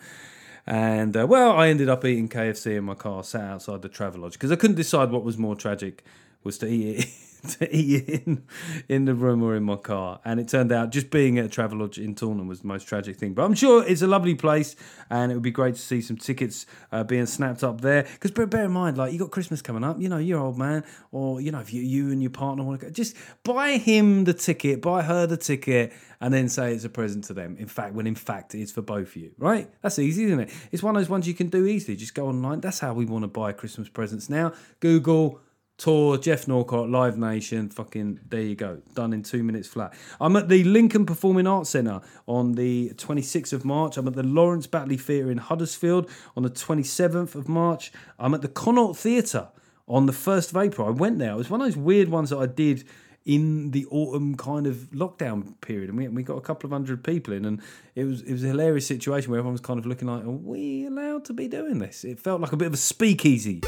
And 0.67 1.17
uh, 1.17 1.27
well, 1.27 1.53
I 1.53 1.69
ended 1.69 1.89
up 1.89 2.05
eating 2.05 2.29
KFC 2.29 2.79
in 2.79 2.85
my 2.85 2.95
car, 2.95 3.23
sat 3.23 3.43
outside 3.43 3.83
the 3.83 3.89
Travelodge 3.89 4.33
because 4.33 4.51
I 4.51 4.57
couldn't 4.57 4.77
decide 4.77 5.11
what 5.11 5.25
was 5.25 5.37
more 5.37 5.55
tragic 5.55 6.05
was 6.45 6.59
to 6.59 6.69
eat 6.69 7.01
it 7.01 7.09
to 7.49 7.77
eat 7.77 8.09
in 8.09 8.45
in 8.89 9.05
the 9.05 9.15
room 9.15 9.43
or 9.43 9.57
in 9.57 9.63
my 9.63 9.77
car. 9.77 10.21
And 10.25 10.41
it 10.41 10.49
turned 10.49 10.73
out 10.73 10.91
just 10.91 11.11
being 11.11 11.39
at 11.39 11.47
a 11.47 11.49
Travelodge 11.49 11.99
in 11.99 12.15
Taunton 12.15 12.47
was 12.47 12.61
the 12.61 12.67
most 12.67 12.85
tragic 12.85 13.17
thing. 13.17 13.35
But 13.35 13.45
I'm 13.45 13.55
sure 13.55 13.87
it's 13.87 14.03
a 14.03 14.07
lovely 14.07 14.35
place, 14.35 14.77
and 15.11 15.31
it 15.31 15.35
would 15.35 15.43
be 15.43 15.51
great 15.51 15.75
to 15.75 15.81
see 15.81 16.01
some 16.01 16.17
tickets 16.17 16.67
uh, 16.93 17.05
being 17.05 17.27
snapped 17.27 17.63
up 17.63 17.81
there. 17.81 18.05
Because 18.05 18.31
bear 18.31 18.65
in 18.65 18.73
mind, 18.73 18.97
like 18.97 19.13
you 19.13 19.19
got 19.19 19.31
Christmas 19.31 19.63
coming 19.63 19.85
up, 19.85 20.01
you 20.01 20.09
know, 20.09 20.19
your 20.19 20.41
old 20.41 20.59
man, 20.59 20.85
or 21.13 21.41
you 21.41 21.51
know, 21.51 21.61
if 21.61 21.73
you, 21.73 21.83
you 21.83 22.11
and 22.11 22.23
your 22.23 22.31
partner 22.31 22.65
want 22.65 22.81
to 22.81 22.87
go, 22.87 22.93
just 22.93 23.17
buy 23.43 23.77
him 23.77 24.25
the 24.25 24.35
ticket, 24.35 24.81
buy 24.81 25.03
her 25.03 25.27
the 25.27 25.37
ticket, 25.37 25.93
and 26.21 26.33
then 26.33 26.49
say 26.49 26.73
it's 26.73 26.85
a 26.85 26.89
present 26.89 27.25
to 27.25 27.35
them. 27.35 27.57
In 27.59 27.67
fact, 27.67 27.95
when 27.95 28.07
in 28.07 28.15
fact 28.15 28.55
it's 28.55 28.73
for 28.73 28.83
both 28.83 29.09
of 29.09 29.17
you, 29.17 29.33
right? 29.39 29.69
That's 29.83 29.99
easy, 29.99 30.25
isn't 30.25 30.41
it? 30.41 30.51
It's 30.73 30.83
one 30.83 30.97
of 30.97 31.03
those 31.03 31.11
ones 31.11 31.29
you 31.29 31.35
can 31.35 31.49
do 31.49 31.67
easily. 31.67 31.97
Just 31.97 32.15
go 32.15 32.29
online. 32.29 32.61
That's 32.61 32.81
how 32.81 32.95
we 32.95 33.05
want 33.05 33.23
to 33.23 33.29
buy 33.29 33.53
Christmas 33.53 33.89
presents 33.89 34.31
now. 34.31 34.53
Google 34.81 35.41
tour, 35.77 36.19
Geoff 36.19 36.47
Norcott, 36.49 36.89
Live 36.89 37.19
Nation. 37.19 37.69
Fucking 37.69 38.21
there 38.29 38.43
you 38.43 38.55
go, 38.55 38.81
done 38.95 39.13
in 39.13 39.23
two 39.23 39.43
minutes 39.43 39.69
flat. 39.69 39.95
I'm 40.21 40.37
at 40.37 40.49
the 40.49 40.65
Lincoln 40.65 41.07
Performing 41.07 41.47
Arts 41.47 41.71
Centre 41.71 42.01
on 42.27 42.53
the 42.53 42.91
26th 42.91 43.53
of 43.53 43.65
March. 43.65 43.97
I'm 43.97 44.07
at 44.09 44.15
the 44.15 44.23
Lawrence 44.23 44.67
Batley 44.67 44.97
Theatre 44.97 45.31
in 45.31 45.39
Huddersfield 45.39 46.11
on 46.37 46.43
the 46.43 46.51
27th 46.51 47.35
of 47.35 47.49
March. 47.49 47.93
I'm 48.19 48.35
at 48.35 48.43
the 48.43 48.49
Connaught 48.49 48.97
Theatre 48.97 49.49
on 49.87 50.07
the 50.07 50.13
1st 50.13 50.51
of 50.51 50.57
April. 50.57 50.87
I 50.87 50.91
went 50.91 51.19
there. 51.19 51.33
It 51.33 51.37
was 51.37 51.51
one 51.51 51.61
of 51.61 51.67
those 51.67 51.77
weird 51.77 52.09
ones 52.09 52.31
that 52.31 52.39
I 52.39 52.47
did 52.47 52.85
in 53.25 53.71
the 53.71 53.87
autumn 53.87 54.37
kind 54.37 54.67
of 54.67 54.89
lockdown 54.93 55.59
period, 55.63 55.89
and 55.89 55.99
we, 55.99 56.09
we 56.09 56.23
got 56.23 56.37
a 56.37 56.43
couple 56.43 56.67
of 56.67 56.73
hundred 56.73 57.03
people 57.03 57.33
in, 57.33 57.45
and 57.45 57.61
it 57.95 58.05
was 58.05 58.23
it 58.23 58.33
was 58.33 58.45
a 58.45 58.49
hilarious 58.49 58.87
situation 58.87 59.31
where 59.31 59.39
everyone 59.39 59.55
was 59.55 59.63
kind 59.63 59.79
of 59.79 59.87
looking 59.87 60.09
like, 60.09 60.25
"Are 60.25 60.31
we 60.31 60.87
allowed 60.87 61.25
to 61.27 61.33
be 61.33 61.49
doing 61.49 61.79
this?" 61.79 62.05
It 62.05 62.21
felt 62.21 62.43
like 62.43 62.53
a 62.53 62.57
bit 62.57 62.67
of 62.67 62.75
a 62.75 62.79
speakeasy. 62.79 63.63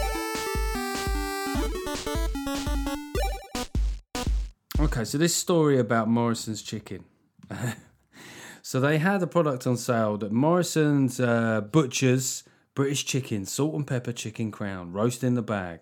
Okay, 4.80 5.04
so 5.04 5.18
this 5.18 5.34
story 5.34 5.78
about 5.78 6.08
Morrison's 6.08 6.62
chicken. 6.62 7.04
so 8.62 8.80
they 8.80 8.98
had 8.98 9.22
a 9.22 9.26
product 9.26 9.66
on 9.66 9.76
sale 9.76 10.16
that 10.18 10.32
Morrison's 10.32 11.20
uh, 11.20 11.60
Butchers 11.60 12.44
British 12.74 13.04
Chicken 13.04 13.46
Salt 13.46 13.74
and 13.74 13.86
Pepper 13.86 14.12
Chicken 14.12 14.50
Crown 14.50 14.92
roast 14.92 15.24
in 15.24 15.34
the 15.34 15.42
bag, 15.42 15.80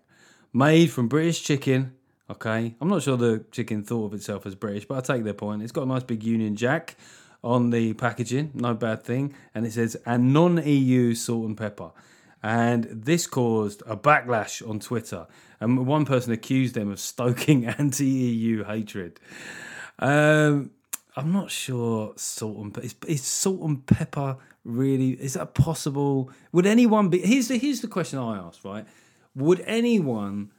made 0.52 0.90
from 0.90 1.08
British 1.08 1.42
chicken 1.42 1.92
Okay, 2.30 2.74
I'm 2.80 2.88
not 2.88 3.02
sure 3.02 3.18
the 3.18 3.44
chicken 3.52 3.84
thought 3.84 4.06
of 4.06 4.14
itself 4.14 4.46
as 4.46 4.54
British, 4.54 4.86
but 4.86 4.96
I 4.96 5.14
take 5.14 5.24
their 5.24 5.34
point. 5.34 5.62
It's 5.62 5.72
got 5.72 5.82
a 5.82 5.86
nice 5.86 6.04
big 6.04 6.22
Union 6.22 6.56
Jack 6.56 6.96
on 7.42 7.68
the 7.68 7.92
packaging, 7.92 8.52
no 8.54 8.72
bad 8.72 9.04
thing, 9.04 9.34
and 9.54 9.66
it 9.66 9.74
says 9.74 9.94
and 10.06 10.32
non-EU 10.32 11.14
salt 11.14 11.46
and 11.46 11.56
pepper. 11.56 11.90
And 12.42 12.84
this 12.84 13.26
caused 13.26 13.82
a 13.86 13.94
backlash 13.94 14.66
on 14.66 14.80
Twitter, 14.80 15.26
and 15.64 15.86
one 15.86 16.04
person 16.04 16.32
accused 16.32 16.74
them 16.74 16.90
of 16.90 17.00
stoking 17.00 17.66
anti-EU 17.78 18.64
hatred. 18.64 19.18
Um, 19.98 20.70
I'm 21.16 21.32
not 21.32 21.50
sure 21.50 22.12
salt 22.16 22.56
and. 22.58 22.78
Is, 22.78 22.94
is 23.06 23.22
salt 23.22 23.60
and 23.60 23.84
pepper 23.86 24.36
really? 24.64 25.10
Is 25.10 25.34
that 25.34 25.54
possible? 25.54 26.30
Would 26.52 26.66
anyone 26.66 27.08
be? 27.08 27.20
Here's 27.20 27.48
the 27.48 27.58
here's 27.58 27.80
the 27.80 27.88
question 27.88 28.18
I 28.18 28.38
asked. 28.38 28.64
Right? 28.64 28.86
Would 29.34 29.60
anyone 29.66 30.50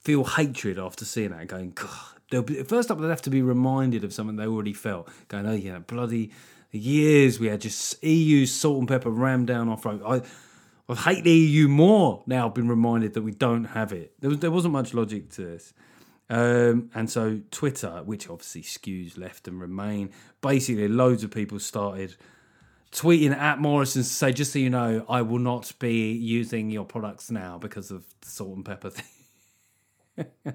feel 0.00 0.24
hatred 0.24 0.78
after 0.78 1.04
seeing 1.04 1.30
that? 1.30 1.46
Going, 1.46 1.72
God. 1.72 2.46
Be, 2.46 2.62
first 2.62 2.92
up, 2.92 3.00
they'd 3.00 3.08
have 3.08 3.22
to 3.22 3.30
be 3.30 3.42
reminded 3.42 4.04
of 4.04 4.12
something 4.12 4.36
they 4.36 4.46
already 4.46 4.72
felt. 4.72 5.08
Going, 5.28 5.46
oh 5.46 5.52
yeah, 5.52 5.80
bloody 5.80 6.30
years 6.72 7.40
we 7.40 7.48
had 7.48 7.60
just 7.60 8.02
EU 8.04 8.46
salt 8.46 8.78
and 8.78 8.88
pepper 8.88 9.10
rammed 9.10 9.48
down 9.48 9.68
our 9.68 9.76
throat. 9.76 10.02
I, 10.06 10.22
I 10.90 10.94
hate 10.94 11.24
the 11.24 11.32
EU 11.32 11.68
more 11.68 12.22
now. 12.26 12.48
I've 12.48 12.54
been 12.54 12.68
reminded 12.68 13.14
that 13.14 13.22
we 13.22 13.30
don't 13.30 13.64
have 13.64 13.92
it. 13.92 14.12
There, 14.20 14.30
was, 14.30 14.40
there 14.40 14.50
wasn't 14.50 14.72
much 14.72 14.92
logic 14.92 15.30
to 15.30 15.42
this. 15.42 15.72
Um, 16.28 16.90
and 16.94 17.10
so 17.10 17.40
Twitter, 17.50 18.02
which 18.04 18.28
obviously 18.28 18.62
skews 18.62 19.18
left 19.18 19.46
and 19.48 19.60
Remain, 19.60 20.10
basically 20.40 20.88
loads 20.88 21.24
of 21.24 21.30
people 21.30 21.58
started 21.58 22.16
tweeting 22.92 23.36
at 23.36 23.60
Morrison 23.60 24.02
to 24.02 24.08
say, 24.08 24.32
just 24.32 24.52
so 24.52 24.58
you 24.58 24.70
know, 24.70 25.04
I 25.08 25.22
will 25.22 25.38
not 25.38 25.72
be 25.78 26.12
using 26.12 26.70
your 26.70 26.84
products 26.84 27.30
now 27.30 27.58
because 27.58 27.90
of 27.90 28.04
the 28.20 28.28
salt 28.28 28.56
and 28.56 28.64
pepper 28.64 28.90
thing. 30.16 30.54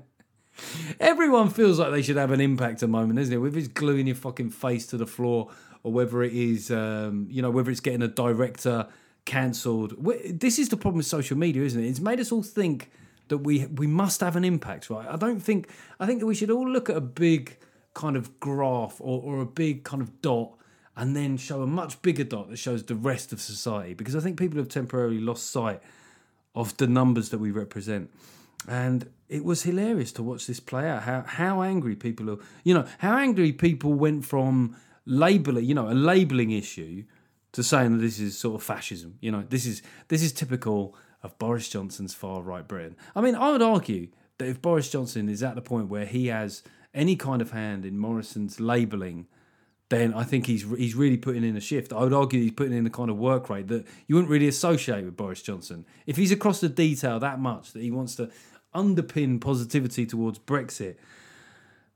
Everyone 0.99 1.49
feels 1.49 1.79
like 1.79 1.91
they 1.91 2.01
should 2.01 2.17
have 2.17 2.31
an 2.31 2.41
impact 2.41 2.83
a 2.83 2.87
moment, 2.87 3.19
isn't 3.19 3.33
it? 3.33 3.37
Whether 3.37 3.59
it's 3.59 3.67
gluing 3.67 4.07
your 4.07 4.15
fucking 4.15 4.51
face 4.51 4.87
to 4.87 4.97
the 4.97 5.07
floor 5.07 5.49
or 5.83 5.91
whether 5.91 6.23
it 6.23 6.33
is, 6.33 6.71
um, 6.71 7.27
you 7.29 7.41
know, 7.41 7.51
whether 7.51 7.69
it's 7.71 7.79
getting 7.79 8.01
a 8.01 8.07
director 8.07 8.87
cancelled. 9.25 9.95
This 10.25 10.59
is 10.59 10.69
the 10.69 10.77
problem 10.77 10.97
with 10.97 11.05
social 11.07 11.37
media, 11.37 11.63
isn't 11.63 11.83
it? 11.83 11.87
It's 11.87 11.99
made 11.99 12.19
us 12.19 12.31
all 12.31 12.43
think 12.43 12.91
that 13.27 13.39
we 13.39 13.65
we 13.65 13.87
must 13.87 14.21
have 14.21 14.35
an 14.35 14.45
impact, 14.45 14.89
right? 14.89 15.07
I 15.07 15.15
don't 15.17 15.39
think 15.39 15.69
I 15.99 16.05
think 16.05 16.19
that 16.19 16.25
we 16.25 16.35
should 16.35 16.51
all 16.51 16.69
look 16.69 16.89
at 16.89 16.95
a 16.95 17.01
big 17.01 17.57
kind 17.93 18.15
of 18.15 18.39
graph 18.39 18.99
or, 18.99 19.21
or 19.21 19.41
a 19.41 19.45
big 19.45 19.83
kind 19.83 20.01
of 20.01 20.21
dot 20.21 20.51
and 20.97 21.15
then 21.15 21.37
show 21.37 21.61
a 21.61 21.67
much 21.67 22.01
bigger 22.01 22.23
dot 22.23 22.49
that 22.49 22.57
shows 22.57 22.83
the 22.83 22.95
rest 22.95 23.33
of 23.33 23.41
society 23.41 23.93
because 23.93 24.15
I 24.15 24.19
think 24.19 24.37
people 24.37 24.59
have 24.59 24.69
temporarily 24.69 25.19
lost 25.19 25.51
sight 25.51 25.81
of 26.53 26.75
the 26.77 26.87
numbers 26.87 27.29
that 27.29 27.39
we 27.39 27.51
represent. 27.51 28.09
And 28.67 29.09
it 29.27 29.43
was 29.43 29.63
hilarious 29.63 30.11
to 30.13 30.23
watch 30.23 30.47
this 30.47 30.59
play 30.59 30.87
out. 30.87 31.03
How 31.03 31.23
how 31.25 31.61
angry 31.61 31.95
people 31.95 32.29
are, 32.29 32.37
you 32.63 32.73
know, 32.73 32.85
how 32.99 33.17
angry 33.17 33.51
people 33.51 33.93
went 33.93 34.25
from 34.25 34.75
labeling, 35.05 35.65
you 35.65 35.73
know, 35.73 35.89
a 35.89 35.93
labeling 35.93 36.51
issue 36.51 37.03
to 37.55 37.63
saying 37.63 37.93
that 37.93 38.03
this 38.03 38.19
is 38.19 38.37
sort 38.37 38.55
of 38.55 38.63
fascism. 38.63 39.17
You 39.21 39.31
know, 39.31 39.43
this 39.47 39.65
is 39.65 39.81
this 40.09 40.21
is 40.21 40.33
typical 40.33 40.95
of 41.23 41.37
Boris 41.39 41.69
Johnson's 41.69 42.13
far 42.13 42.41
right 42.41 42.67
Britain. 42.67 42.95
I 43.15 43.21
mean, 43.21 43.33
I 43.33 43.51
would 43.51 43.61
argue 43.61 44.09
that 44.37 44.47
if 44.47 44.61
Boris 44.61 44.89
Johnson 44.89 45.29
is 45.29 45.41
at 45.41 45.55
the 45.55 45.61
point 45.61 45.87
where 45.87 46.05
he 46.05 46.27
has 46.27 46.63
any 46.93 47.15
kind 47.15 47.41
of 47.41 47.51
hand 47.51 47.85
in 47.85 47.97
Morrison's 47.97 48.59
labelling, 48.59 49.27
then 49.87 50.13
I 50.13 50.23
think 50.23 50.47
he's 50.47 50.63
he's 50.77 50.95
really 50.95 51.15
putting 51.15 51.45
in 51.45 51.55
a 51.55 51.61
shift. 51.61 51.93
I 51.93 52.03
would 52.03 52.13
argue 52.13 52.41
he's 52.41 52.51
putting 52.51 52.73
in 52.73 52.85
a 52.85 52.89
kind 52.89 53.09
of 53.09 53.17
work 53.17 53.49
rate 53.49 53.69
that 53.69 53.85
you 54.07 54.15
wouldn't 54.15 54.31
really 54.31 54.49
associate 54.49 55.05
with 55.05 55.15
Boris 55.15 55.41
Johnson. 55.41 55.85
If 56.05 56.17
he's 56.17 56.33
across 56.33 56.59
the 56.59 56.69
detail 56.69 57.19
that 57.19 57.39
much 57.39 57.71
that 57.71 57.81
he 57.81 57.91
wants 57.91 58.15
to 58.15 58.29
underpin 58.73 59.39
positivity 59.39 60.05
towards 60.05 60.39
Brexit, 60.39 60.97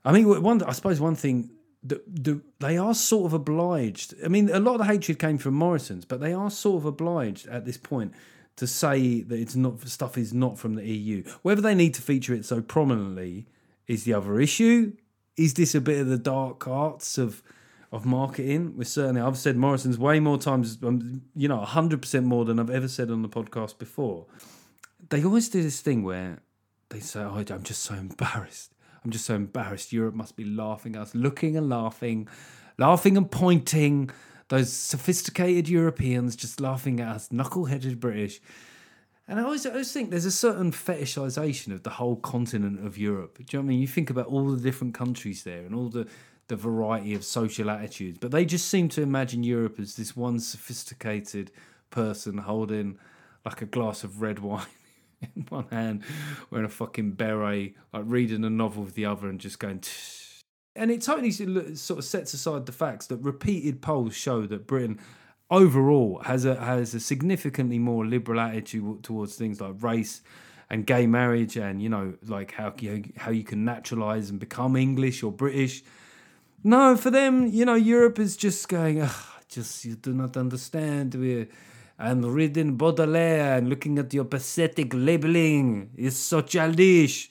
I 0.06 0.12
mean, 0.12 0.42
one 0.42 0.62
I 0.62 0.72
suppose 0.72 1.00
one 1.00 1.16
thing 1.16 1.50
the, 1.82 2.02
the, 2.06 2.42
they 2.58 2.76
are 2.76 2.94
sort 2.94 3.26
of 3.26 3.32
obliged. 3.32 4.14
I 4.24 4.28
mean, 4.28 4.50
a 4.50 4.60
lot 4.60 4.72
of 4.72 4.78
the 4.78 4.84
hatred 4.84 5.18
came 5.18 5.38
from 5.38 5.54
Morrison's, 5.54 6.04
but 6.04 6.20
they 6.20 6.32
are 6.32 6.50
sort 6.50 6.82
of 6.82 6.84
obliged 6.84 7.46
at 7.48 7.64
this 7.64 7.78
point 7.78 8.12
to 8.56 8.66
say 8.66 9.22
that 9.22 9.38
it's 9.38 9.56
not 9.56 9.80
stuff 9.88 10.18
is 10.18 10.34
not 10.34 10.58
from 10.58 10.74
the 10.74 10.84
EU. 10.84 11.24
Whether 11.42 11.62
they 11.62 11.74
need 11.74 11.94
to 11.94 12.02
feature 12.02 12.34
it 12.34 12.44
so 12.44 12.60
prominently 12.60 13.46
is 13.86 14.04
the 14.04 14.12
other 14.12 14.38
issue. 14.38 14.92
Is 15.36 15.54
this 15.54 15.74
a 15.74 15.80
bit 15.80 16.00
of 16.00 16.08
the 16.08 16.18
dark 16.18 16.68
arts 16.68 17.16
of 17.16 17.42
of 17.90 18.04
marketing? 18.04 18.76
We're 18.76 18.84
certainly. 18.84 19.22
I've 19.22 19.38
said 19.38 19.56
Morrison's 19.56 19.98
way 19.98 20.20
more 20.20 20.36
times, 20.36 20.76
um, 20.82 21.22
you 21.34 21.48
know, 21.48 21.60
hundred 21.60 22.02
percent 22.02 22.26
more 22.26 22.44
than 22.44 22.60
I've 22.60 22.68
ever 22.68 22.88
said 22.88 23.10
on 23.10 23.22
the 23.22 23.28
podcast 23.28 23.78
before. 23.78 24.26
They 25.08 25.24
always 25.24 25.48
do 25.48 25.62
this 25.62 25.80
thing 25.80 26.02
where 26.02 26.40
they 26.90 27.00
say, 27.00 27.20
"Oh, 27.20 27.42
I'm 27.48 27.62
just 27.62 27.82
so 27.82 27.94
embarrassed. 27.94 28.74
I'm 29.04 29.10
just 29.10 29.24
so 29.24 29.34
embarrassed. 29.34 29.92
Europe 29.92 30.14
must 30.14 30.36
be 30.36 30.44
laughing 30.44 30.96
at 30.96 31.02
us, 31.02 31.14
looking 31.14 31.56
and 31.56 31.68
laughing, 31.68 32.28
laughing 32.78 33.16
and 33.16 33.30
pointing." 33.30 34.10
those 34.50 34.72
sophisticated 34.72 35.68
Europeans 35.68 36.36
just 36.36 36.60
laughing 36.60 37.00
at 37.00 37.08
us, 37.08 37.32
knuckle-headed 37.32 38.00
British. 38.00 38.40
And 39.28 39.38
I 39.38 39.44
always, 39.44 39.64
I 39.64 39.70
always 39.70 39.92
think 39.92 40.10
there's 40.10 40.24
a 40.24 40.32
certain 40.32 40.72
fetishization 40.72 41.72
of 41.72 41.84
the 41.84 41.90
whole 41.90 42.16
continent 42.16 42.84
of 42.84 42.98
Europe. 42.98 43.38
Do 43.38 43.44
you 43.44 43.58
know 43.58 43.62
what 43.62 43.66
I 43.66 43.68
mean? 43.68 43.80
You 43.80 43.86
think 43.86 44.10
about 44.10 44.26
all 44.26 44.50
the 44.50 44.60
different 44.60 44.92
countries 44.92 45.44
there 45.44 45.64
and 45.64 45.72
all 45.72 45.88
the, 45.88 46.08
the 46.48 46.56
variety 46.56 47.14
of 47.14 47.24
social 47.24 47.70
attitudes, 47.70 48.18
but 48.20 48.32
they 48.32 48.44
just 48.44 48.68
seem 48.68 48.88
to 48.90 49.02
imagine 49.02 49.44
Europe 49.44 49.78
as 49.78 49.94
this 49.94 50.16
one 50.16 50.40
sophisticated 50.40 51.52
person 51.90 52.38
holding 52.38 52.98
like 53.44 53.62
a 53.62 53.66
glass 53.66 54.02
of 54.02 54.20
red 54.20 54.38
wine 54.40 54.66
in 55.36 55.46
one 55.48 55.66
hand, 55.70 56.02
wearing 56.50 56.66
a 56.66 56.70
fucking 56.70 57.12
beret, 57.12 57.74
like 57.92 58.04
reading 58.06 58.44
a 58.44 58.50
novel 58.50 58.84
with 58.84 58.94
the 58.94 59.06
other, 59.06 59.28
and 59.28 59.40
just 59.40 59.58
going. 59.58 59.82
And 60.76 60.90
it 60.90 61.02
totally 61.02 61.32
sort 61.32 61.98
of 61.98 62.04
sets 62.04 62.32
aside 62.32 62.66
the 62.66 62.72
facts 62.72 63.06
that 63.08 63.16
repeated 63.16 63.82
polls 63.82 64.14
show 64.14 64.46
that 64.46 64.66
Britain 64.66 64.98
overall 65.50 66.22
has 66.24 66.44
a 66.44 66.54
has 66.54 66.94
a 66.94 67.00
significantly 67.00 67.78
more 67.78 68.06
liberal 68.06 68.38
attitude 68.38 69.02
towards 69.02 69.34
things 69.34 69.60
like 69.60 69.74
race 69.82 70.22
and 70.70 70.86
gay 70.86 71.08
marriage 71.08 71.56
and 71.56 71.82
you 71.82 71.88
know 71.88 72.14
like 72.28 72.52
how 72.52 72.72
you 72.78 73.02
how 73.16 73.32
you 73.32 73.42
can 73.42 73.64
naturalize 73.64 74.30
and 74.30 74.38
become 74.38 74.76
English 74.76 75.22
or 75.22 75.32
British. 75.32 75.82
No, 76.62 76.94
for 76.94 77.10
them, 77.10 77.46
you 77.46 77.64
know, 77.64 77.74
Europe 77.74 78.18
is 78.18 78.36
just 78.36 78.68
going. 78.68 79.06
just 79.48 79.84
you 79.84 79.96
do 79.96 80.12
not 80.12 80.36
understand. 80.36 81.14
We 81.14 81.48
I'm 82.00 82.24
reading 82.24 82.76
Baudelaire 82.76 83.58
and 83.58 83.68
looking 83.68 83.98
at 83.98 84.14
your 84.14 84.24
pathetic 84.24 84.92
labeling. 84.94 85.90
It's 85.98 86.16
so 86.16 86.40
childish. 86.40 87.30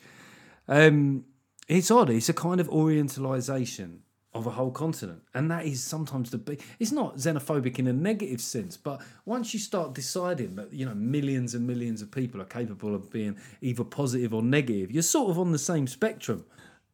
Um, 0.67 1.25
it's 1.67 1.89
odd. 1.89 2.11
It's 2.11 2.29
a 2.29 2.33
kind 2.33 2.61
of 2.61 2.69
orientalization 2.69 4.01
of 4.31 4.45
a 4.45 4.51
whole 4.51 4.69
continent, 4.69 5.23
and 5.33 5.49
that 5.49 5.65
is 5.65 5.83
sometimes 5.83 6.29
the 6.29 6.37
big. 6.37 6.61
It's 6.79 6.91
not 6.91 7.17
xenophobic 7.17 7.79
in 7.79 7.87
a 7.87 7.93
negative 7.93 8.41
sense, 8.41 8.77
but 8.77 9.01
once 9.25 9.55
you 9.55 9.59
start 9.59 9.95
deciding 9.95 10.55
that 10.57 10.71
you 10.71 10.85
know 10.85 10.93
millions 10.93 11.55
and 11.55 11.65
millions 11.65 12.03
of 12.03 12.11
people 12.11 12.39
are 12.39 12.45
capable 12.45 12.93
of 12.93 13.11
being 13.11 13.37
either 13.61 13.83
positive 13.83 14.35
or 14.35 14.43
negative, 14.43 14.91
you're 14.91 15.01
sort 15.01 15.31
of 15.31 15.39
on 15.39 15.51
the 15.51 15.57
same 15.57 15.87
spectrum. 15.87 16.45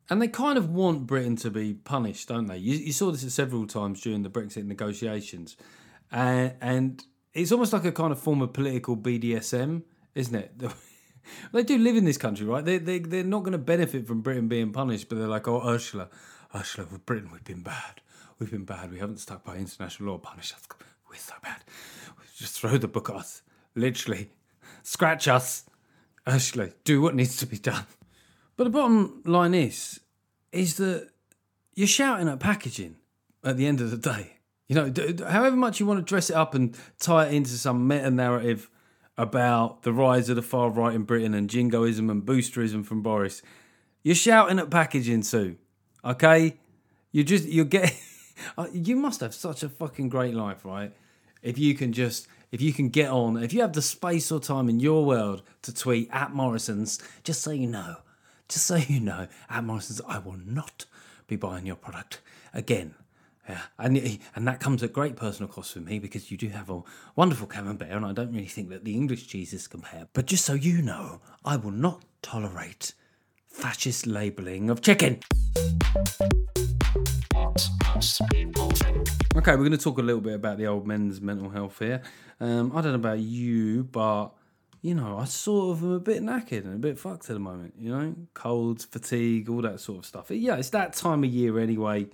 And 0.09 0.21
they 0.21 0.29
kind 0.29 0.57
of 0.57 0.69
want 0.69 1.07
Britain 1.07 1.35
to 1.37 1.51
be 1.51 1.73
punished, 1.73 2.29
don't 2.29 2.45
they? 2.45 2.57
You, 2.57 2.75
you 2.75 2.93
saw 2.93 3.11
this 3.11 3.33
several 3.33 3.67
times 3.67 3.99
during 3.99 4.23
the 4.23 4.29
Brexit 4.29 4.65
negotiations, 4.65 5.57
uh, 6.13 6.51
and 6.61 7.03
it's 7.35 7.51
almost 7.51 7.73
like 7.73 7.85
a 7.85 7.91
kind 7.91 8.11
of 8.11 8.19
form 8.19 8.41
of 8.41 8.53
political 8.53 8.95
BDSM, 8.95 9.83
isn't 10.15 10.35
it? 10.35 10.53
they 11.51 11.63
do 11.63 11.77
live 11.77 11.97
in 11.97 12.05
this 12.05 12.17
country, 12.17 12.45
right? 12.45 12.63
They, 12.63 12.77
they, 12.77 12.99
they're 12.99 13.23
not 13.23 13.43
going 13.43 13.51
to 13.51 13.57
benefit 13.57 14.07
from 14.07 14.21
Britain 14.21 14.47
being 14.47 14.71
punished, 14.71 15.09
but 15.09 15.17
they're 15.17 15.27
like, 15.27 15.47
oh, 15.47 15.61
Ursula, 15.67 16.07
Ursula, 16.55 16.87
Britain, 17.05 17.29
we've 17.31 17.43
been 17.43 17.61
bad. 17.61 18.01
We've 18.39 18.49
been 18.49 18.63
bad. 18.63 18.91
We 18.91 18.99
haven't 18.99 19.19
stuck 19.19 19.43
by 19.43 19.57
international 19.57 20.13
law. 20.13 20.17
Punish 20.17 20.53
us. 20.53 20.65
We're 21.09 21.17
so 21.17 21.33
bad. 21.43 21.63
Just 22.37 22.59
throw 22.59 22.77
the 22.77 22.87
book 22.87 23.09
at 23.09 23.17
us. 23.17 23.41
Literally. 23.75 24.29
Scratch 24.83 25.27
us. 25.27 25.65
Ursula, 26.27 26.69
do 26.83 27.01
what 27.01 27.15
needs 27.15 27.37
to 27.37 27.45
be 27.45 27.57
done. 27.57 27.85
But 28.57 28.63
the 28.65 28.69
bottom 28.69 29.21
line 29.25 29.53
is, 29.53 29.99
is 30.51 30.77
that 30.77 31.09
you're 31.75 31.87
shouting 31.87 32.27
at 32.29 32.39
packaging 32.39 32.95
at 33.43 33.57
the 33.57 33.67
end 33.67 33.81
of 33.81 33.91
the 33.91 33.97
day. 33.97 34.34
You 34.67 34.75
know, 34.75 34.93
however 35.29 35.55
much 35.55 35.79
you 35.79 35.85
want 35.85 35.99
to 35.99 36.09
dress 36.09 36.29
it 36.29 36.35
up 36.35 36.55
and 36.55 36.75
tie 36.99 37.27
it 37.27 37.33
into 37.33 37.51
some 37.51 37.87
meta 37.87 38.09
narrative 38.09 38.69
about 39.17 39.83
the 39.83 39.93
rise 39.93 40.27
of 40.29 40.35
the 40.35 40.41
far 40.41 40.69
right 40.69 40.95
in 40.95 41.03
Britain 41.03 41.33
and 41.33 41.49
jingoism 41.49 42.09
and 42.09 42.23
boosterism 42.23 42.85
from 42.85 43.01
Boris. 43.01 43.41
You're 44.03 44.15
shouting 44.15 44.59
at 44.59 44.69
packaging, 44.69 45.23
Sue. 45.23 45.57
Okay, 46.03 46.57
you 47.11 47.23
just 47.23 47.45
you 47.45 47.65
get. 47.65 47.95
Uh, 48.57 48.67
you 48.73 48.97
must 48.97 49.21
have 49.21 49.33
such 49.33 49.63
a 49.63 49.69
fucking 49.69 50.09
great 50.09 50.33
life, 50.33 50.65
right? 50.65 50.91
If 51.41 51.57
you 51.57 51.73
can 51.73 51.93
just 51.93 52.27
if 52.51 52.61
you 52.61 52.73
can 52.73 52.89
get 52.89 53.09
on, 53.09 53.41
if 53.41 53.53
you 53.53 53.61
have 53.61 53.73
the 53.73 53.81
space 53.81 54.31
or 54.31 54.39
time 54.39 54.67
in 54.67 54.79
your 54.79 55.05
world 55.05 55.41
to 55.61 55.73
tweet 55.73 56.09
at 56.11 56.33
Morrison's, 56.33 56.99
just 57.23 57.41
so 57.41 57.51
you 57.51 57.67
know, 57.67 57.97
just 58.47 58.65
so 58.65 58.75
you 58.75 58.99
know, 58.99 59.27
at 59.49 59.63
Morrison's, 59.63 60.01
I 60.07 60.19
will 60.19 60.37
not 60.45 60.85
be 61.27 61.35
buying 61.35 61.65
your 61.65 61.75
product 61.75 62.21
again. 62.53 62.95
Yeah, 63.47 63.61
and 63.77 64.19
and 64.35 64.47
that 64.47 64.59
comes 64.59 64.81
at 64.81 64.91
great 64.91 65.15
personal 65.15 65.47
cost 65.47 65.73
for 65.73 65.79
me 65.79 65.99
because 65.99 66.31
you 66.31 66.37
do 66.37 66.49
have 66.49 66.69
a 66.71 66.81
wonderful 67.15 67.45
camembert, 67.45 67.89
and 67.89 68.03
I 68.03 68.11
don't 68.11 68.31
really 68.33 68.47
think 68.47 68.69
that 68.69 68.83
the 68.83 68.95
English 68.95 69.27
cheeses 69.27 69.67
compare. 69.67 70.07
But 70.13 70.25
just 70.25 70.45
so 70.45 70.53
you 70.53 70.81
know, 70.81 71.21
I 71.43 71.55
will 71.55 71.71
not 71.71 72.03
tolerate 72.23 72.93
fascist 73.47 74.07
labelling 74.07 74.71
of 74.71 74.81
chicken. 74.81 75.19
Okay, 79.35 79.51
we're 79.51 79.57
going 79.57 79.71
to 79.71 79.77
talk 79.77 79.99
a 79.99 80.01
little 80.01 80.21
bit 80.21 80.33
about 80.33 80.57
the 80.57 80.65
old 80.65 80.87
men's 80.87 81.21
mental 81.21 81.49
health 81.49 81.77
here. 81.77 82.01
Um, 82.39 82.71
I 82.75 82.81
don't 82.81 82.93
know 82.93 82.95
about 82.95 83.19
you, 83.19 83.83
but 83.83 84.29
you 84.81 84.95
know, 84.95 85.19
I 85.19 85.25
sort 85.25 85.77
of 85.77 85.83
am 85.83 85.91
a 85.91 85.99
bit 85.99 86.23
knackered 86.23 86.65
and 86.65 86.75
a 86.75 86.79
bit 86.79 86.97
fucked 86.97 87.29
at 87.29 87.33
the 87.33 87.39
moment. 87.39 87.75
You 87.77 87.91
know, 87.91 88.15
colds, 88.33 88.85
fatigue, 88.85 89.49
all 89.51 89.61
that 89.61 89.79
sort 89.79 89.99
of 89.99 90.05
stuff. 90.07 90.31
Yeah, 90.31 90.55
it's 90.55 90.71
that 90.71 90.93
time 90.93 91.23
of 91.23 91.29
year 91.29 91.59
anyway 91.59 92.07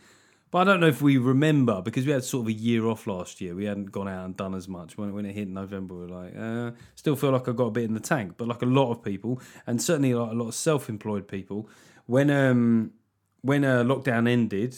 But 0.51 0.59
I 0.59 0.63
don't 0.65 0.81
know 0.81 0.87
if 0.87 1.01
we 1.01 1.17
remember 1.17 1.81
because 1.81 2.05
we 2.05 2.11
had 2.11 2.25
sort 2.25 2.43
of 2.43 2.47
a 2.49 2.53
year 2.53 2.85
off 2.85 3.07
last 3.07 3.39
year. 3.39 3.55
We 3.55 3.65
hadn't 3.65 3.91
gone 3.91 4.09
out 4.09 4.25
and 4.25 4.35
done 4.35 4.53
as 4.53 4.67
much. 4.67 4.97
When, 4.97 5.13
when 5.13 5.25
it 5.25 5.33
hit 5.33 5.47
November, 5.47 5.95
we 5.95 6.05
were 6.05 6.09
like, 6.09 6.33
uh, 6.37 6.71
still 6.95 7.15
feel 7.15 7.31
like 7.31 7.47
I 7.47 7.53
got 7.53 7.67
a 7.67 7.71
bit 7.71 7.85
in 7.85 7.93
the 7.93 8.01
tank. 8.01 8.33
But 8.35 8.49
like 8.49 8.61
a 8.61 8.65
lot 8.65 8.91
of 8.91 9.01
people, 9.01 9.41
and 9.65 9.81
certainly 9.81 10.13
like 10.13 10.31
a 10.31 10.35
lot 10.35 10.49
of 10.49 10.53
self-employed 10.53 11.27
people, 11.29 11.69
when 12.05 12.29
um 12.29 12.91
when 13.41 13.63
uh, 13.63 13.83
lockdown 13.83 14.29
ended, 14.29 14.75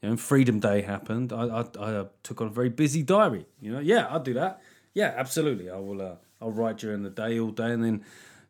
you 0.00 0.08
know, 0.08 0.12
and 0.12 0.20
Freedom 0.20 0.58
Day 0.58 0.80
happened. 0.80 1.32
I, 1.32 1.44
I 1.44 1.64
I 1.78 2.06
took 2.22 2.40
on 2.40 2.46
a 2.46 2.50
very 2.50 2.70
busy 2.70 3.02
diary. 3.02 3.46
You 3.60 3.72
know, 3.72 3.80
yeah, 3.80 4.06
I'll 4.08 4.20
do 4.20 4.34
that. 4.34 4.62
Yeah, 4.94 5.12
absolutely. 5.16 5.68
I 5.70 5.76
will. 5.76 6.00
Uh, 6.00 6.14
I'll 6.40 6.50
write 6.50 6.78
during 6.78 7.02
the 7.02 7.10
day 7.10 7.38
all 7.38 7.50
day 7.50 7.70
and 7.70 7.84
then 7.84 8.04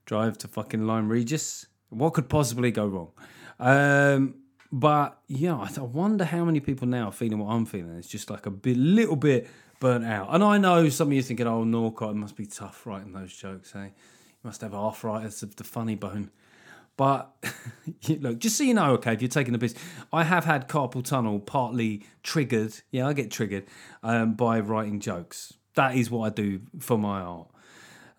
drive 0.06 0.38
to 0.38 0.48
fucking 0.48 0.87
Lyme 0.87 1.09
Regis. 1.09 1.66
What 1.88 2.14
could 2.14 2.28
possibly 2.28 2.70
go 2.70 2.87
wrong? 2.87 3.11
Um, 3.59 4.37
but 4.72 5.18
yeah, 5.26 5.56
I, 5.56 5.80
wonder 5.80 6.24
how 6.24 6.44
many 6.44 6.61
people 6.61 6.87
now 6.87 7.09
are 7.09 7.12
feeling 7.12 7.38
what 7.38 7.52
I'm 7.52 7.66
feeling. 7.66 7.96
It's 7.96 8.09
just 8.09 8.30
like 8.30 8.46
a 8.46 8.50
bit, 8.50 8.76
little 8.76 9.16
bit 9.16 9.48
burnt 9.80 10.04
out. 10.04 10.28
And 10.30 10.44
I 10.44 10.59
know 10.59 10.88
some 10.88 11.09
of 11.09 11.14
you 11.14 11.22
thinking, 11.22 11.46
"Oh, 11.46 11.64
Norcott, 11.64 12.11
it 12.11 12.16
must 12.16 12.37
be 12.37 12.46
tough 12.46 12.87
writing 12.87 13.12
those 13.12 13.35
jokes." 13.35 13.74
Eh? 13.74 13.85
You 13.85 13.90
must 14.44 14.61
have 14.61 14.74
arthritis 14.74 15.42
of 15.42 15.56
the 15.56 15.64
funny 15.64 15.96
bone. 15.96 16.30
But 16.96 17.35
look, 18.09 18.38
just 18.38 18.59
so 18.59 18.64
you 18.64 18.74
know, 18.74 18.92
okay, 18.92 19.14
if 19.14 19.22
you're 19.22 19.28
taking 19.28 19.54
the 19.54 19.59
piss, 19.59 19.74
I 20.12 20.22
have 20.22 20.44
had 20.44 20.68
carpal 20.68 21.04
tunnel 21.04 21.40
partly 21.40 22.04
triggered. 22.22 22.74
Yeah, 22.90 23.09
I 23.09 23.12
get 23.12 23.30
triggered 23.30 23.66
um, 24.02 24.35
by 24.35 24.61
writing 24.61 25.00
jokes. 25.00 25.54
That 25.74 25.96
is 25.96 26.11
what 26.11 26.26
I 26.26 26.35
do 26.35 26.61
for 26.78 26.98
my 26.98 27.20
art. 27.20 27.48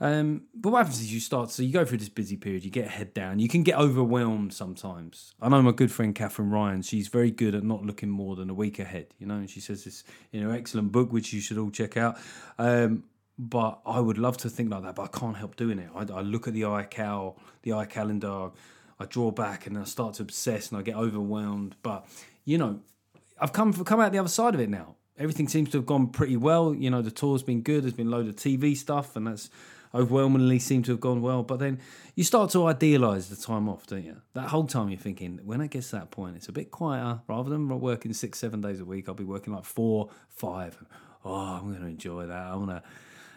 Um, 0.02 0.46
but 0.56 0.72
what 0.72 0.80
happens 0.80 1.00
is 1.00 1.14
you 1.14 1.20
start, 1.20 1.52
so 1.52 1.62
you 1.62 1.72
go 1.72 1.86
through 1.86 2.00
this 2.00 2.10
busy 2.10 2.36
period, 2.36 2.66
you 2.66 2.72
get 2.72 2.88
head 2.88 3.14
down, 3.14 3.38
you 3.38 3.48
can 3.48 3.62
get 3.62 3.78
overwhelmed 3.78 4.52
sometimes. 4.52 5.36
I 5.40 5.48
know 5.48 5.62
my 5.62 5.72
good 5.72 5.92
friend 5.92 6.16
Katherine 6.16 6.50
Ryan, 6.50 6.82
she's 6.82 7.08
very 7.08 7.30
good 7.30 7.54
at 7.54 7.64
not 7.64 7.84
looking 7.84 8.10
more 8.10 8.36
than 8.36 8.50
a 8.50 8.54
week 8.56 8.80
ahead, 8.80 9.14
you 9.20 9.28
know, 9.28 9.36
and 9.36 9.48
she 9.48 9.60
says 9.60 9.84
this 9.84 10.04
in 10.32 10.42
her 10.42 10.52
excellent 10.52 10.92
book, 10.92 11.14
which 11.14 11.32
you 11.34 11.40
should 11.40 11.60
all 11.60 11.70
check 11.70 11.98
out. 11.98 12.18
Um, 12.58 13.04
but 13.38 13.80
I 13.86 14.00
would 14.00 14.18
love 14.18 14.38
to 14.38 14.50
think 14.50 14.72
like 14.72 14.82
that, 14.82 14.96
but 14.96 15.04
I 15.04 15.20
can't 15.20 15.38
help 15.38 15.56
doing 15.56 15.78
it. 15.78 15.90
I, 15.96 16.02
I 16.12 16.22
look 16.22 16.48
at 16.48 16.56
the 16.56 16.64
iCal, 16.64 17.38
the 17.62 17.72
iCalendar, 17.72 18.54
I 19.00 19.06
draw 19.06 19.30
back 19.30 19.68
and 19.68 19.78
I 19.78 19.84
start 19.84 20.16
to 20.16 20.24
obsess 20.24 20.70
and 20.70 20.80
I 20.80 20.82
get 20.82 20.96
overwhelmed. 20.96 21.76
But, 21.84 22.08
you 22.44 22.58
know, 22.58 22.80
I've 23.40 23.54
come, 23.54 23.72
come 23.72 24.00
out 24.00 24.12
the 24.12 24.20
other 24.20 24.30
side 24.30 24.56
of 24.56 24.60
it 24.62 24.70
now. 24.70 24.96
Everything 25.18 25.48
seems 25.48 25.70
to 25.72 25.78
have 25.78 25.86
gone 25.86 26.08
pretty 26.08 26.38
well. 26.38 26.74
You 26.74 26.90
know, 26.90 27.04
the 27.04 27.12
tour's 27.12 27.44
been 27.44 27.62
good, 27.62 27.84
there's 27.84 27.94
been 27.94 28.08
a 28.08 28.12
load 28.12 28.28
of 28.28 28.36
TV 28.36 28.76
stuff, 28.76 29.16
and 29.16 29.28
that's 29.28 29.52
overwhelmingly 29.94 30.60
seem 30.60 30.84
to 30.84 30.92
have 30.92 31.00
gone 31.00 31.22
well. 31.22 31.44
But 31.44 31.60
then 31.60 31.80
you 32.16 32.24
start 32.24 32.50
to 32.52 32.66
idealise 32.68 33.30
the 33.30 33.36
time 33.36 33.68
off, 33.70 33.88
don't 33.88 34.04
you? 34.04 34.22
That 34.34 34.50
whole 34.50 34.66
time 34.66 34.90
you're 34.90 35.00
thinking, 35.00 35.40
when 35.44 35.62
I 35.62 35.68
get 35.68 35.84
to 35.84 35.92
that 35.94 36.12
point, 36.12 36.36
it's 36.36 36.48
a 36.48 36.52
bit 36.52 36.72
quieter. 36.72 37.22
Rather 37.28 37.50
than 37.50 37.68
working 37.68 38.14
six, 38.14 38.40
seven 38.40 38.62
days 38.62 38.80
a 38.80 38.86
week, 38.86 39.08
I'll 39.08 39.16
be 39.16 39.24
working 39.24 39.54
like 39.54 39.66
four, 39.66 40.10
five. 40.30 40.84
Oh, 41.24 41.34
I'm 41.34 41.70
going 41.70 41.82
to 41.82 41.88
enjoy 41.88 42.26
that. 42.28 42.48
I 42.48 42.56
want 42.56 42.70
to 42.70 42.84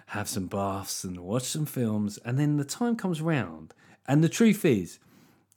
have 0.07 0.29
some 0.29 0.47
baths 0.47 1.05
and 1.05 1.21
watch 1.21 1.45
some 1.45 1.67
films. 1.67 2.19
And 2.25 2.39
then 2.39 2.57
the 2.57 2.65
time 2.65 2.97
comes 2.97 3.21
round. 3.21 3.75
And 4.07 4.23
the 4.23 4.29
truth 4.29 4.65
is, 4.65 4.99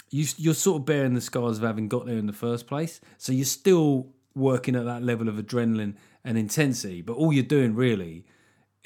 you, 0.10 0.26
you're 0.38 0.54
sort 0.54 0.82
of 0.82 0.86
bearing 0.86 1.14
the 1.14 1.22
scars 1.22 1.58
of 1.58 1.64
having 1.64 1.88
got 1.88 2.06
there 2.06 2.18
in 2.18 2.28
the 2.28 2.34
first 2.34 2.66
place. 2.66 3.02
So 3.18 3.34
you're 3.34 3.46
still 3.46 4.08
working 4.36 4.76
at 4.76 4.86
that 4.86 5.04
level 5.04 5.28
of 5.28 5.36
adrenaline 5.36 5.96
and 6.24 6.38
intensity. 6.38 7.02
But 7.02 7.14
all 7.14 7.34
you're 7.34 7.44
doing 7.44 7.76
really 7.76 8.26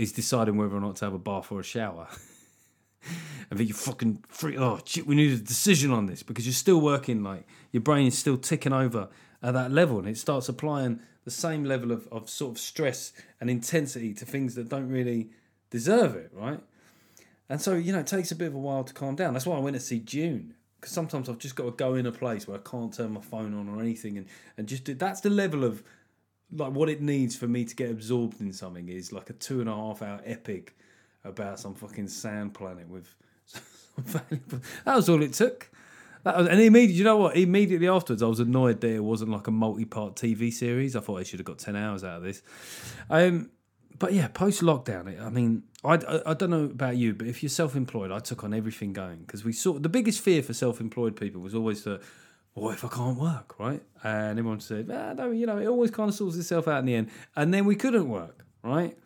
is 0.01 0.11
deciding 0.11 0.57
whether 0.57 0.75
or 0.75 0.81
not 0.81 0.95
to 0.97 1.05
have 1.05 1.13
a 1.13 1.19
bath 1.19 1.51
or 1.51 1.59
a 1.59 1.63
shower. 1.63 2.07
and 3.49 3.59
then 3.59 3.67
you 3.67 3.73
fucking 3.73 4.23
free. 4.27 4.57
Oh 4.57 4.79
shit, 4.83 5.05
we 5.05 5.15
need 5.15 5.31
a 5.31 5.37
decision 5.37 5.91
on 5.91 6.07
this 6.07 6.23
because 6.23 6.45
you're 6.45 6.53
still 6.53 6.81
working. 6.81 7.23
Like 7.23 7.47
your 7.71 7.81
brain 7.81 8.07
is 8.07 8.17
still 8.17 8.37
ticking 8.37 8.73
over 8.73 9.09
at 9.43 9.53
that 9.53 9.71
level, 9.71 9.99
and 9.99 10.07
it 10.07 10.17
starts 10.17 10.49
applying 10.49 10.99
the 11.23 11.31
same 11.31 11.63
level 11.63 11.91
of, 11.91 12.07
of 12.11 12.29
sort 12.29 12.53
of 12.53 12.59
stress 12.59 13.13
and 13.39 13.49
intensity 13.49 14.13
to 14.15 14.25
things 14.25 14.55
that 14.55 14.69
don't 14.69 14.89
really 14.89 15.29
deserve 15.69 16.15
it, 16.15 16.31
right? 16.33 16.59
And 17.47 17.61
so 17.61 17.75
you 17.75 17.93
know, 17.93 17.99
it 17.99 18.07
takes 18.07 18.31
a 18.31 18.35
bit 18.35 18.47
of 18.47 18.55
a 18.55 18.59
while 18.59 18.83
to 18.83 18.93
calm 18.93 19.15
down. 19.15 19.33
That's 19.33 19.45
why 19.45 19.55
I 19.55 19.59
went 19.59 19.75
to 19.75 19.79
see 19.79 19.99
Dune 19.99 20.55
because 20.81 20.93
sometimes 20.93 21.29
I've 21.29 21.37
just 21.37 21.55
got 21.55 21.65
to 21.65 21.71
go 21.71 21.93
in 21.93 22.07
a 22.07 22.11
place 22.11 22.47
where 22.47 22.57
I 22.57 22.61
can't 22.67 22.91
turn 22.91 23.11
my 23.11 23.21
phone 23.21 23.53
on 23.53 23.69
or 23.69 23.79
anything, 23.79 24.17
and 24.17 24.27
and 24.57 24.67
just 24.67 24.97
that's 24.97 25.21
the 25.21 25.29
level 25.29 25.63
of 25.63 25.83
like 26.53 26.73
what 26.73 26.89
it 26.89 27.01
needs 27.01 27.35
for 27.35 27.47
me 27.47 27.65
to 27.65 27.75
get 27.75 27.89
absorbed 27.89 28.41
in 28.41 28.53
something 28.53 28.89
is 28.89 29.11
like 29.11 29.29
a 29.29 29.33
two 29.33 29.61
and 29.61 29.69
a 29.69 29.75
half 29.75 30.01
hour 30.01 30.21
epic 30.25 30.75
about 31.23 31.59
some 31.59 31.73
fucking 31.73 32.07
sand 32.07 32.53
planet 32.53 32.87
with 32.89 33.15
that 34.85 34.95
was 34.95 35.09
all 35.09 35.21
it 35.21 35.33
took. 35.33 35.69
That 36.23 36.37
was, 36.37 36.47
and 36.47 36.59
immediately, 36.59 36.95
you 36.95 37.03
know 37.03 37.17
what? 37.17 37.35
Immediately 37.35 37.87
afterwards, 37.87 38.21
I 38.21 38.27
was 38.27 38.39
annoyed 38.39 38.81
that 38.81 38.91
it 38.91 39.03
wasn't 39.03 39.31
like 39.31 39.47
a 39.47 39.51
multi-part 39.51 40.15
TV 40.15 40.51
series. 40.53 40.95
I 40.95 40.99
thought 40.99 41.19
I 41.19 41.23
should 41.23 41.39
have 41.39 41.45
got 41.45 41.59
ten 41.59 41.75
hours 41.75 42.03
out 42.03 42.17
of 42.17 42.23
this. 42.23 42.41
Um, 43.09 43.49
but 43.99 44.13
yeah, 44.13 44.27
post 44.29 44.61
lockdown, 44.61 45.21
I 45.23 45.29
mean, 45.29 45.63
I, 45.83 45.93
I, 45.93 46.31
I, 46.31 46.33
don't 46.33 46.49
know 46.49 46.63
about 46.63 46.97
you, 46.97 47.13
but 47.13 47.27
if 47.27 47.43
you're 47.43 47.51
self-employed, 47.51 48.11
I 48.11 48.17
took 48.17 48.43
on 48.43 48.51
everything 48.51 48.93
going 48.93 49.19
because 49.19 49.45
we 49.45 49.53
saw 49.53 49.73
the 49.73 49.89
biggest 49.89 50.21
fear 50.21 50.41
for 50.41 50.53
self-employed 50.53 51.15
people 51.15 51.39
was 51.39 51.53
always 51.53 51.83
that 51.83 52.01
what 52.53 52.73
if 52.73 52.83
I 52.83 52.89
can't 52.89 53.17
work, 53.17 53.59
right? 53.59 53.81
And 54.03 54.37
everyone 54.37 54.59
said, 54.59 54.89
ah, 54.91 55.13
no, 55.13 55.31
you 55.31 55.45
know, 55.45 55.57
it 55.57 55.67
always 55.67 55.91
kind 55.91 56.09
of 56.09 56.15
sorts 56.15 56.35
itself 56.35 56.67
out 56.67 56.79
in 56.79 56.85
the 56.85 56.95
end. 56.95 57.09
And 57.35 57.53
then 57.53 57.65
we 57.65 57.75
couldn't 57.75 58.09
work, 58.09 58.45
right? 58.63 58.97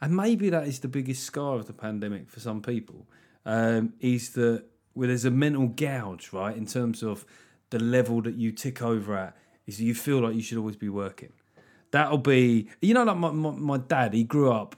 And 0.00 0.16
maybe 0.16 0.50
that 0.50 0.66
is 0.66 0.80
the 0.80 0.88
biggest 0.88 1.24
scar 1.24 1.56
of 1.56 1.66
the 1.66 1.72
pandemic 1.72 2.28
for 2.28 2.40
some 2.40 2.62
people, 2.62 3.06
um, 3.44 3.94
is 4.00 4.30
that 4.30 4.64
where 4.94 5.08
there's 5.08 5.24
a 5.24 5.30
mental 5.30 5.68
gouge, 5.68 6.32
right, 6.32 6.56
in 6.56 6.66
terms 6.66 7.02
of 7.02 7.24
the 7.70 7.78
level 7.78 8.20
that 8.22 8.34
you 8.34 8.52
tick 8.52 8.82
over 8.82 9.16
at, 9.16 9.36
is 9.66 9.78
that 9.78 9.84
you 9.84 9.94
feel 9.94 10.20
like 10.20 10.34
you 10.34 10.42
should 10.42 10.58
always 10.58 10.76
be 10.76 10.88
working. 10.88 11.32
That'll 11.90 12.18
be, 12.18 12.68
you 12.80 12.94
know, 12.94 13.04
like 13.04 13.16
my, 13.16 13.30
my, 13.30 13.50
my 13.50 13.78
dad, 13.78 14.14
he 14.14 14.24
grew 14.24 14.52
up 14.52 14.76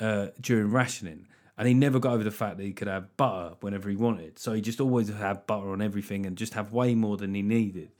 uh, 0.00 0.28
during 0.40 0.70
rationing 0.70 1.26
and 1.56 1.68
he 1.68 1.74
never 1.74 1.98
got 1.98 2.12
over 2.12 2.24
the 2.24 2.30
fact 2.30 2.56
that 2.56 2.64
he 2.64 2.72
could 2.72 2.88
have 2.88 3.16
butter 3.16 3.54
whenever 3.60 3.88
he 3.88 3.96
wanted. 3.96 4.38
So 4.38 4.52
he 4.52 4.60
just 4.60 4.80
always 4.80 5.08
had 5.08 5.46
butter 5.46 5.70
on 5.70 5.80
everything 5.80 6.26
and 6.26 6.36
just 6.36 6.54
have 6.54 6.72
way 6.72 6.94
more 6.94 7.16
than 7.16 7.34
he 7.34 7.42
needed. 7.42 7.90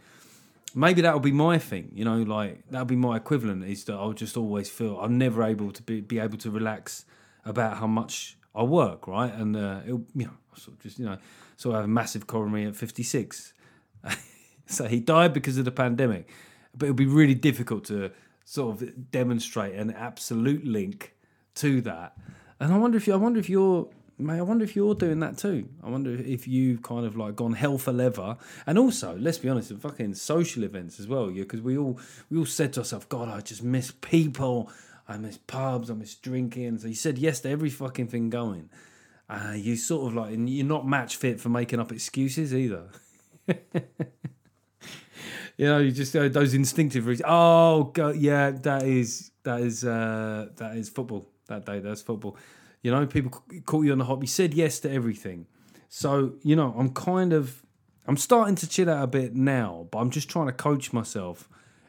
Maybe 0.74 1.02
that'll 1.02 1.20
be 1.20 1.30
my 1.30 1.58
thing, 1.58 1.92
you 1.94 2.04
know, 2.04 2.22
like 2.22 2.64
that'll 2.70 2.84
be 2.84 2.96
my 2.96 3.16
equivalent 3.16 3.64
is 3.64 3.84
that 3.84 3.94
I'll 3.94 4.12
just 4.12 4.36
always 4.36 4.68
feel 4.68 4.98
I'm 4.98 5.18
never 5.18 5.44
able 5.44 5.70
to 5.70 5.82
be, 5.82 6.00
be 6.00 6.18
able 6.18 6.36
to 6.38 6.50
relax 6.50 7.04
about 7.44 7.76
how 7.76 7.86
much 7.86 8.36
I 8.56 8.64
work, 8.64 9.06
right? 9.06 9.32
And 9.32 9.56
uh, 9.56 9.80
it'll, 9.84 10.04
you 10.16 10.26
know, 10.26 10.32
sort 10.56 10.76
of 10.76 10.82
just 10.82 10.98
you 10.98 11.04
know, 11.04 11.18
sort 11.56 11.76
of 11.76 11.82
have 11.82 11.84
a 11.84 11.92
massive 11.92 12.26
coronary 12.26 12.66
at 12.66 12.74
56. 12.74 13.52
so 14.66 14.88
he 14.88 14.98
died 14.98 15.32
because 15.32 15.58
of 15.58 15.64
the 15.64 15.70
pandemic, 15.70 16.28
but 16.76 16.86
it'll 16.86 16.96
be 16.96 17.06
really 17.06 17.34
difficult 17.34 17.84
to 17.84 18.10
sort 18.44 18.82
of 18.82 19.10
demonstrate 19.12 19.76
an 19.76 19.92
absolute 19.92 20.64
link 20.64 21.14
to 21.54 21.80
that 21.82 22.16
and 22.60 22.72
I 22.72 22.76
wonder 22.78 22.96
if 22.96 23.06
you, 23.06 23.12
I 23.14 23.16
wonder 23.16 23.40
if 23.40 23.48
you're, 23.48 23.88
I 24.20 24.42
wonder 24.42 24.64
if 24.64 24.76
you're 24.76 24.94
doing 24.94 25.20
that 25.20 25.38
too. 25.38 25.68
I 25.82 25.90
wonder 25.90 26.14
if 26.14 26.46
you've 26.46 26.82
kind 26.82 27.04
of 27.04 27.16
like 27.16 27.34
gone 27.34 27.54
hell 27.54 27.78
for 27.78 27.92
leather. 27.92 28.36
And 28.66 28.78
also, 28.78 29.16
let's 29.18 29.38
be 29.38 29.48
honest, 29.48 29.72
fucking 29.72 30.14
social 30.14 30.62
events 30.62 31.00
as 31.00 31.08
well. 31.08 31.30
Yeah, 31.30 31.42
because 31.42 31.60
we 31.60 31.76
all 31.76 31.98
we 32.30 32.38
all 32.38 32.46
said 32.46 32.72
to 32.74 32.80
ourselves, 32.80 33.06
God, 33.06 33.28
I 33.28 33.40
just 33.40 33.62
miss 33.62 33.90
people. 33.90 34.70
I 35.08 35.16
miss 35.18 35.38
pubs. 35.38 35.90
I 35.90 35.94
miss 35.94 36.14
drinking. 36.14 36.78
So 36.78 36.88
you 36.88 36.94
said 36.94 37.18
yes 37.18 37.40
to 37.40 37.50
every 37.50 37.70
fucking 37.70 38.06
thing 38.06 38.30
going. 38.30 38.70
Uh, 39.28 39.54
you 39.56 39.74
sort 39.74 40.06
of 40.06 40.14
like, 40.14 40.32
and 40.32 40.48
you're 40.48 40.66
not 40.66 40.86
match 40.86 41.16
fit 41.16 41.40
for 41.40 41.48
making 41.48 41.80
up 41.80 41.90
excuses 41.90 42.54
either. 42.54 42.90
you 45.56 45.66
know, 45.66 45.78
you 45.78 45.90
just 45.90 46.14
uh, 46.14 46.28
those 46.28 46.54
instinctive 46.54 47.06
reasons. 47.06 47.26
Oh, 47.28 47.92
yeah, 48.16 48.52
that 48.52 48.84
is 48.84 49.32
that 49.42 49.60
is 49.60 49.84
uh, 49.84 50.50
that 50.56 50.76
is 50.76 50.88
football 50.88 51.33
that 51.46 51.66
day. 51.66 51.80
That's 51.80 52.02
football. 52.02 52.36
You 52.82 52.90
know, 52.90 53.06
people 53.06 53.42
caught 53.64 53.84
you 53.84 53.92
on 53.92 53.98
the 53.98 54.04
hop. 54.04 54.22
You 54.22 54.26
said 54.26 54.54
yes 54.54 54.80
to 54.80 54.90
everything. 54.90 55.46
So, 55.88 56.34
you 56.42 56.56
know, 56.56 56.74
I'm 56.76 56.90
kind 56.90 57.32
of, 57.32 57.62
I'm 58.06 58.16
starting 58.16 58.56
to 58.56 58.68
chill 58.68 58.90
out 58.90 59.02
a 59.02 59.06
bit 59.06 59.34
now, 59.34 59.86
but 59.90 59.98
I'm 59.98 60.10
just 60.10 60.28
trying 60.28 60.46
to 60.46 60.52
coach 60.52 60.92
myself 60.92 61.48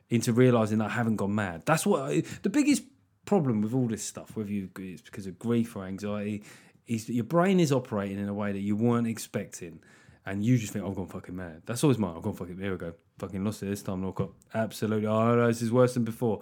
into 0.10 0.32
realizing 0.32 0.82
I 0.82 0.90
haven't 0.90 1.18
gone 1.18 1.36
mad. 1.36 1.64
That's 1.66 1.86
what 1.86 2.02
I, 2.02 2.24
the 2.44 2.50
biggest 2.50 2.84
problem 3.26 3.62
with 3.62 3.74
all 3.74 3.88
this 3.88 4.04
stuff, 4.04 4.36
whether 4.36 4.52
you 4.52 4.70
it's 4.78 5.02
because 5.02 5.28
of 5.28 5.40
grief 5.40 5.76
or 5.76 5.84
anxiety, 5.86 6.44
is 6.88 7.06
that 7.06 7.14
your 7.14 7.24
brain 7.24 7.60
is 7.60 7.72
operating 7.72 8.20
in 8.20 8.30
a 8.30 8.34
way 8.34 8.52
that 8.52 8.60
you 8.60 8.76
weren't 8.76 9.08
expecting, 9.08 9.80
and 10.26 10.46
you 10.46 10.58
just 10.58 10.74
think, 10.74 10.86
"I've 10.86 10.96
gone 10.96 11.08
fucking 11.08 11.36
mad." 11.36 11.64
That's 11.66 11.84
always 11.84 11.98
mine. 11.98 12.16
I've 12.16 12.22
gone 12.22 12.36
fucking. 12.36 12.60
Here 12.60 12.72
we 12.72 12.78
go. 12.78 12.94
Fucking 13.18 13.44
lost 13.44 13.64
it 13.64 13.68
this 13.68 13.82
time, 13.82 14.02
Norcott. 14.02 14.32
Absolutely. 14.54 15.08
Oh 15.08 15.36
no, 15.36 15.48
this 15.48 15.62
is 15.62 15.72
worse 15.72 15.96
than 15.96 16.04
before. 16.04 16.42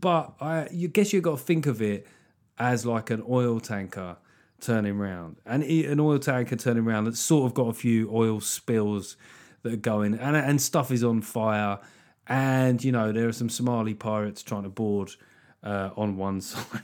But 0.00 0.34
I, 0.40 0.68
you 0.70 0.88
guess 0.88 1.12
you've 1.12 1.24
got 1.24 1.38
to 1.38 1.44
think 1.44 1.66
of 1.66 1.82
it 1.82 2.06
as 2.60 2.84
like 2.84 3.10
an 3.10 3.24
oil 3.28 3.58
tanker 3.58 4.18
turning 4.60 4.98
round, 4.98 5.36
and 5.46 5.64
an 5.64 5.98
oil 5.98 6.18
tanker 6.18 6.54
turning 6.54 6.84
round 6.84 7.06
that's 7.06 7.18
sort 7.18 7.46
of 7.46 7.54
got 7.54 7.68
a 7.68 7.72
few 7.72 8.08
oil 8.14 8.38
spills 8.40 9.16
that 9.62 9.72
are 9.72 9.76
going, 9.76 10.14
and 10.14 10.36
and 10.36 10.60
stuff 10.60 10.92
is 10.92 11.02
on 11.02 11.22
fire, 11.22 11.78
and 12.28 12.84
you 12.84 12.92
know 12.92 13.10
there 13.10 13.26
are 13.26 13.32
some 13.32 13.48
Somali 13.48 13.94
pirates 13.94 14.42
trying 14.42 14.64
to 14.64 14.68
board 14.68 15.10
uh, 15.64 15.90
on 15.96 16.16
one 16.16 16.40
side. 16.42 16.82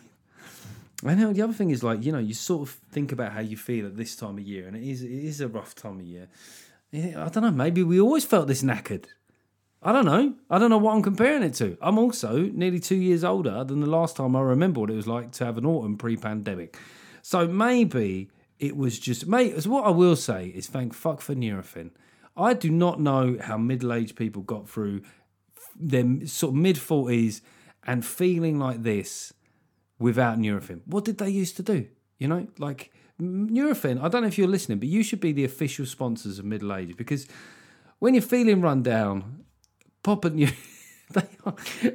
And 1.04 1.36
the 1.36 1.42
other 1.42 1.52
thing 1.52 1.70
is 1.70 1.84
like 1.84 2.02
you 2.02 2.10
know 2.10 2.18
you 2.18 2.32
sort 2.32 2.62
of 2.62 2.74
think 2.90 3.12
about 3.12 3.32
how 3.32 3.40
you 3.40 3.56
feel 3.56 3.86
at 3.86 3.96
this 3.96 4.16
time 4.16 4.38
of 4.38 4.40
year, 4.40 4.66
and 4.66 4.76
it 4.76 4.82
is 4.82 5.02
it 5.02 5.10
is 5.10 5.40
a 5.42 5.48
rough 5.48 5.74
time 5.74 6.00
of 6.00 6.06
year. 6.06 6.28
I 6.94 7.28
don't 7.28 7.42
know. 7.42 7.50
Maybe 7.50 7.82
we 7.82 8.00
always 8.00 8.24
felt 8.24 8.48
this 8.48 8.62
knackered. 8.62 9.04
I 9.82 9.92
don't 9.92 10.06
know. 10.06 10.34
I 10.50 10.58
don't 10.58 10.70
know 10.70 10.78
what 10.78 10.94
I'm 10.94 11.02
comparing 11.02 11.42
it 11.42 11.54
to. 11.54 11.76
I'm 11.80 11.98
also 11.98 12.38
nearly 12.38 12.80
two 12.80 12.96
years 12.96 13.22
older 13.22 13.62
than 13.64 13.80
the 13.80 13.86
last 13.86 14.16
time 14.16 14.34
I 14.34 14.40
remember 14.40 14.80
what 14.80 14.90
it 14.90 14.96
was 14.96 15.06
like 15.06 15.32
to 15.32 15.44
have 15.44 15.58
an 15.58 15.66
autumn 15.66 15.96
pre-pandemic. 15.96 16.78
So 17.22 17.46
maybe 17.46 18.30
it 18.58 18.76
was 18.76 18.98
just 18.98 19.26
mate. 19.26 19.66
What 19.66 19.84
I 19.84 19.90
will 19.90 20.16
say 20.16 20.46
is 20.48 20.66
thank 20.66 20.94
fuck 20.94 21.20
for 21.20 21.34
Nurofen. 21.34 21.90
I 22.36 22.54
do 22.54 22.70
not 22.70 23.00
know 23.00 23.36
how 23.40 23.56
middle-aged 23.56 24.16
people 24.16 24.42
got 24.42 24.68
through 24.68 25.02
their 25.78 26.26
sort 26.26 26.52
of 26.52 26.56
mid 26.56 26.78
forties 26.78 27.42
and 27.84 28.04
feeling 28.04 28.58
like 28.58 28.82
this 28.82 29.32
without 29.98 30.38
Nurofen. 30.38 30.80
What 30.86 31.04
did 31.04 31.18
they 31.18 31.30
used 31.30 31.56
to 31.56 31.62
do? 31.62 31.86
You 32.18 32.28
know, 32.28 32.48
like 32.58 32.92
Nurofen. 33.20 34.02
I 34.02 34.08
don't 34.08 34.22
know 34.22 34.28
if 34.28 34.38
you're 34.38 34.48
listening, 34.48 34.78
but 34.78 34.88
you 34.88 35.02
should 35.02 35.20
be 35.20 35.32
the 35.32 35.44
official 35.44 35.86
sponsors 35.86 36.38
of 36.38 36.44
middle 36.44 36.74
age 36.74 36.96
because 36.96 37.26
when 37.98 38.14
you're 38.14 38.22
feeling 38.22 38.60
run 38.60 38.82
down, 38.82 39.44
pop 40.07 40.24
new. 40.32 40.48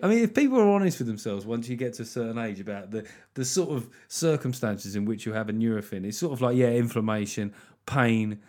I 0.01 0.07
mean, 0.07 0.23
if 0.23 0.33
people 0.33 0.59
are 0.59 0.69
honest 0.69 0.99
with 0.99 1.07
themselves 1.07 1.45
once 1.45 1.69
you 1.69 1.77
get 1.77 1.93
to 1.95 2.03
a 2.03 2.05
certain 2.05 2.37
age 2.37 2.59
about 2.59 2.91
the, 2.91 3.05
the 3.35 3.45
sort 3.45 3.69
of 3.69 3.89
circumstances 4.09 4.95
in 4.95 5.05
which 5.05 5.25
you 5.25 5.33
have 5.33 5.47
a 5.49 5.53
Nurofen, 5.53 6.05
it's 6.05 6.17
sort 6.17 6.33
of 6.33 6.41
like, 6.41 6.57
yeah, 6.57 6.69
inflammation, 6.69 7.53
pain, 7.85 8.39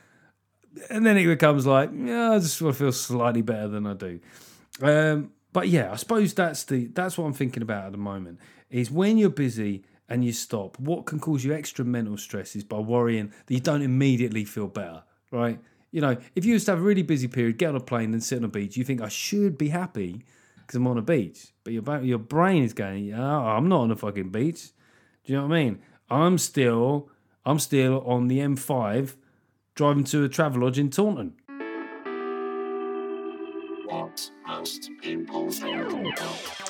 and 0.90 1.06
then 1.06 1.16
it 1.16 1.26
becomes 1.26 1.64
like, 1.64 1.90
yeah, 1.94 2.32
I 2.32 2.38
just 2.38 2.60
want 2.60 2.76
to 2.76 2.82
feel 2.82 2.92
slightly 2.92 3.42
better 3.42 3.68
than 3.68 3.86
I 3.86 3.94
do. 3.94 4.20
Um, 4.80 5.30
but 5.52 5.68
yeah, 5.68 5.92
I 5.92 5.96
suppose 5.96 6.34
that's 6.34 6.64
the 6.64 6.86
that's 6.86 7.16
what 7.18 7.26
I'm 7.26 7.34
thinking 7.34 7.62
about 7.62 7.86
at 7.86 7.92
the 7.92 7.98
moment. 7.98 8.40
Is 8.70 8.90
when 8.90 9.18
you're 9.18 9.30
busy 9.30 9.84
and 10.08 10.24
you 10.24 10.32
stop, 10.32 10.78
what 10.78 11.06
can 11.06 11.20
cause 11.20 11.44
you 11.44 11.54
extra 11.54 11.84
mental 11.84 12.16
stress 12.16 12.56
is 12.56 12.64
by 12.64 12.78
worrying 12.78 13.32
that 13.46 13.54
you 13.54 13.60
don't 13.60 13.82
immediately 13.82 14.44
feel 14.44 14.66
better, 14.66 15.02
right? 15.30 15.60
You 15.92 16.00
know, 16.00 16.16
if 16.34 16.44
you 16.44 16.54
used 16.54 16.64
to 16.66 16.72
have 16.72 16.80
a 16.80 16.82
really 16.82 17.02
busy 17.02 17.28
period, 17.28 17.58
get 17.58 17.68
on 17.68 17.76
a 17.76 17.80
plane 17.80 18.14
and 18.14 18.24
sit 18.24 18.38
on 18.38 18.44
a 18.44 18.48
beach, 18.48 18.76
you 18.76 18.82
think 18.82 19.02
I 19.02 19.08
should 19.08 19.58
be 19.58 19.68
happy 19.68 20.24
because 20.56 20.76
I'm 20.76 20.86
on 20.86 20.96
a 20.96 21.02
beach, 21.02 21.52
but 21.64 21.74
your 21.74 22.02
your 22.02 22.18
brain 22.18 22.64
is 22.64 22.72
going, 22.72 23.12
oh, 23.12 23.20
I'm 23.20 23.68
not 23.68 23.82
on 23.82 23.90
a 23.90 23.96
fucking 23.96 24.30
beach. 24.30 24.70
Do 25.24 25.32
you 25.32 25.38
know 25.38 25.46
what 25.46 25.54
I 25.54 25.64
mean? 25.64 25.82
I'm 26.10 26.38
still 26.38 27.10
I'm 27.44 27.58
still 27.58 28.02
on 28.06 28.28
the 28.28 28.38
M5 28.38 29.16
driving 29.74 30.04
to 30.04 30.24
a 30.24 30.28
Travelodge 30.28 30.78
in 30.78 30.90
Taunton. 30.90 31.34
What 33.86 34.30
most 34.46 34.90
people 35.02 35.50
think. 35.50 36.18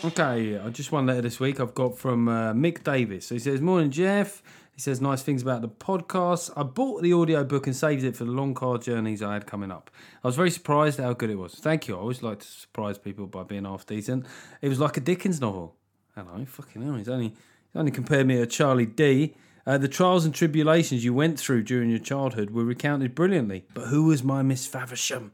Okay, 0.05 0.59
I 0.59 0.69
just 0.71 0.91
one 0.91 1.07
letter 1.07 1.23
this 1.23 1.39
week 1.39 1.61
I've 1.61 1.75
got 1.75 1.97
from 1.97 2.29
uh, 2.29 2.53
Mick 2.53 2.83
Davis. 2.83 3.27
So 3.27 3.37
he 3.37 3.39
says, 3.39 3.61
Morning, 3.61 3.93
Geoff. 3.93 4.43
Says 4.83 5.01
nice 5.01 5.23
things 5.23 5.43
about 5.43 5.63
the 5.63 5.69
podcast. 5.69 6.51
I 6.57 6.65
bought 6.65 7.03
the 7.03 7.13
audio 7.13 7.45
book 7.45 7.69
and 7.69 7.77
saved 7.77 8.03
it 8.03 8.17
for 8.17 8.25
the 8.25 8.33
long 8.33 8.53
car 8.53 8.79
journeys 8.79 9.23
I 9.23 9.35
had 9.35 9.47
coming 9.47 9.71
up. 9.71 9.93
I 10.25 10.27
was 10.27 10.35
very 10.35 10.51
surprised 10.51 10.99
at 10.99 11.05
how 11.05 11.13
good 11.13 11.31
it 11.31 11.37
was. 11.37 11.55
Thank 11.55 11.87
you. 11.87 11.95
I 11.95 12.01
always 12.01 12.21
like 12.21 12.41
to 12.41 12.47
surprise 12.49 12.99
people 12.99 13.29
by 13.29 13.45
being 13.45 13.65
half 13.65 13.87
decent. 13.87 14.27
It 14.61 14.69
was 14.69 14.81
like 14.81 14.97
a 14.97 15.01
Dickens 15.01 15.41
novel. 15.41 15.77
Hello, 16.17 16.45
fucking 16.45 16.83
hell. 16.83 16.95
He's 16.95 17.09
only, 17.09 17.29
he's 17.29 17.77
only 17.77 17.93
compared 17.93 18.27
me 18.27 18.39
to 18.39 18.47
Charlie 18.47 18.87
D. 18.87 19.37
Uh, 19.65 19.79
the 19.79 19.87
trials 19.87 20.25
and 20.25 20.35
tribulations 20.35 21.05
you 21.05 21.15
went 21.15 21.39
through 21.39 21.63
during 21.63 21.89
your 21.89 22.01
childhood 22.01 22.51
were 22.51 22.65
recounted 22.65 23.15
brilliantly. 23.15 23.65
But 23.75 23.87
who 23.87 24.07
was 24.07 24.25
my 24.25 24.43
Miss 24.43 24.67
Faversham? 24.67 25.31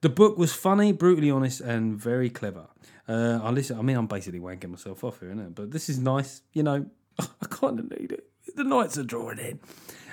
The 0.00 0.08
book 0.08 0.36
was 0.36 0.52
funny, 0.52 0.90
brutally 0.90 1.30
honest, 1.30 1.60
and 1.60 1.96
very 1.96 2.28
clever. 2.28 2.66
Uh, 3.06 3.38
I 3.40 3.50
listen. 3.50 3.78
I 3.78 3.82
mean, 3.82 3.96
I'm 3.96 4.08
basically 4.08 4.40
wanking 4.40 4.70
myself 4.70 5.04
off 5.04 5.20
here, 5.20 5.28
innit? 5.28 5.54
But 5.54 5.70
this 5.70 5.88
is 5.88 6.00
nice. 6.00 6.42
You 6.52 6.64
know, 6.64 6.86
I 7.20 7.46
kind 7.48 7.78
of 7.78 7.88
need 7.88 8.10
it. 8.10 8.30
The 8.54 8.64
nights 8.64 8.96
are 8.98 9.04
drawing 9.04 9.38
in. 9.38 9.60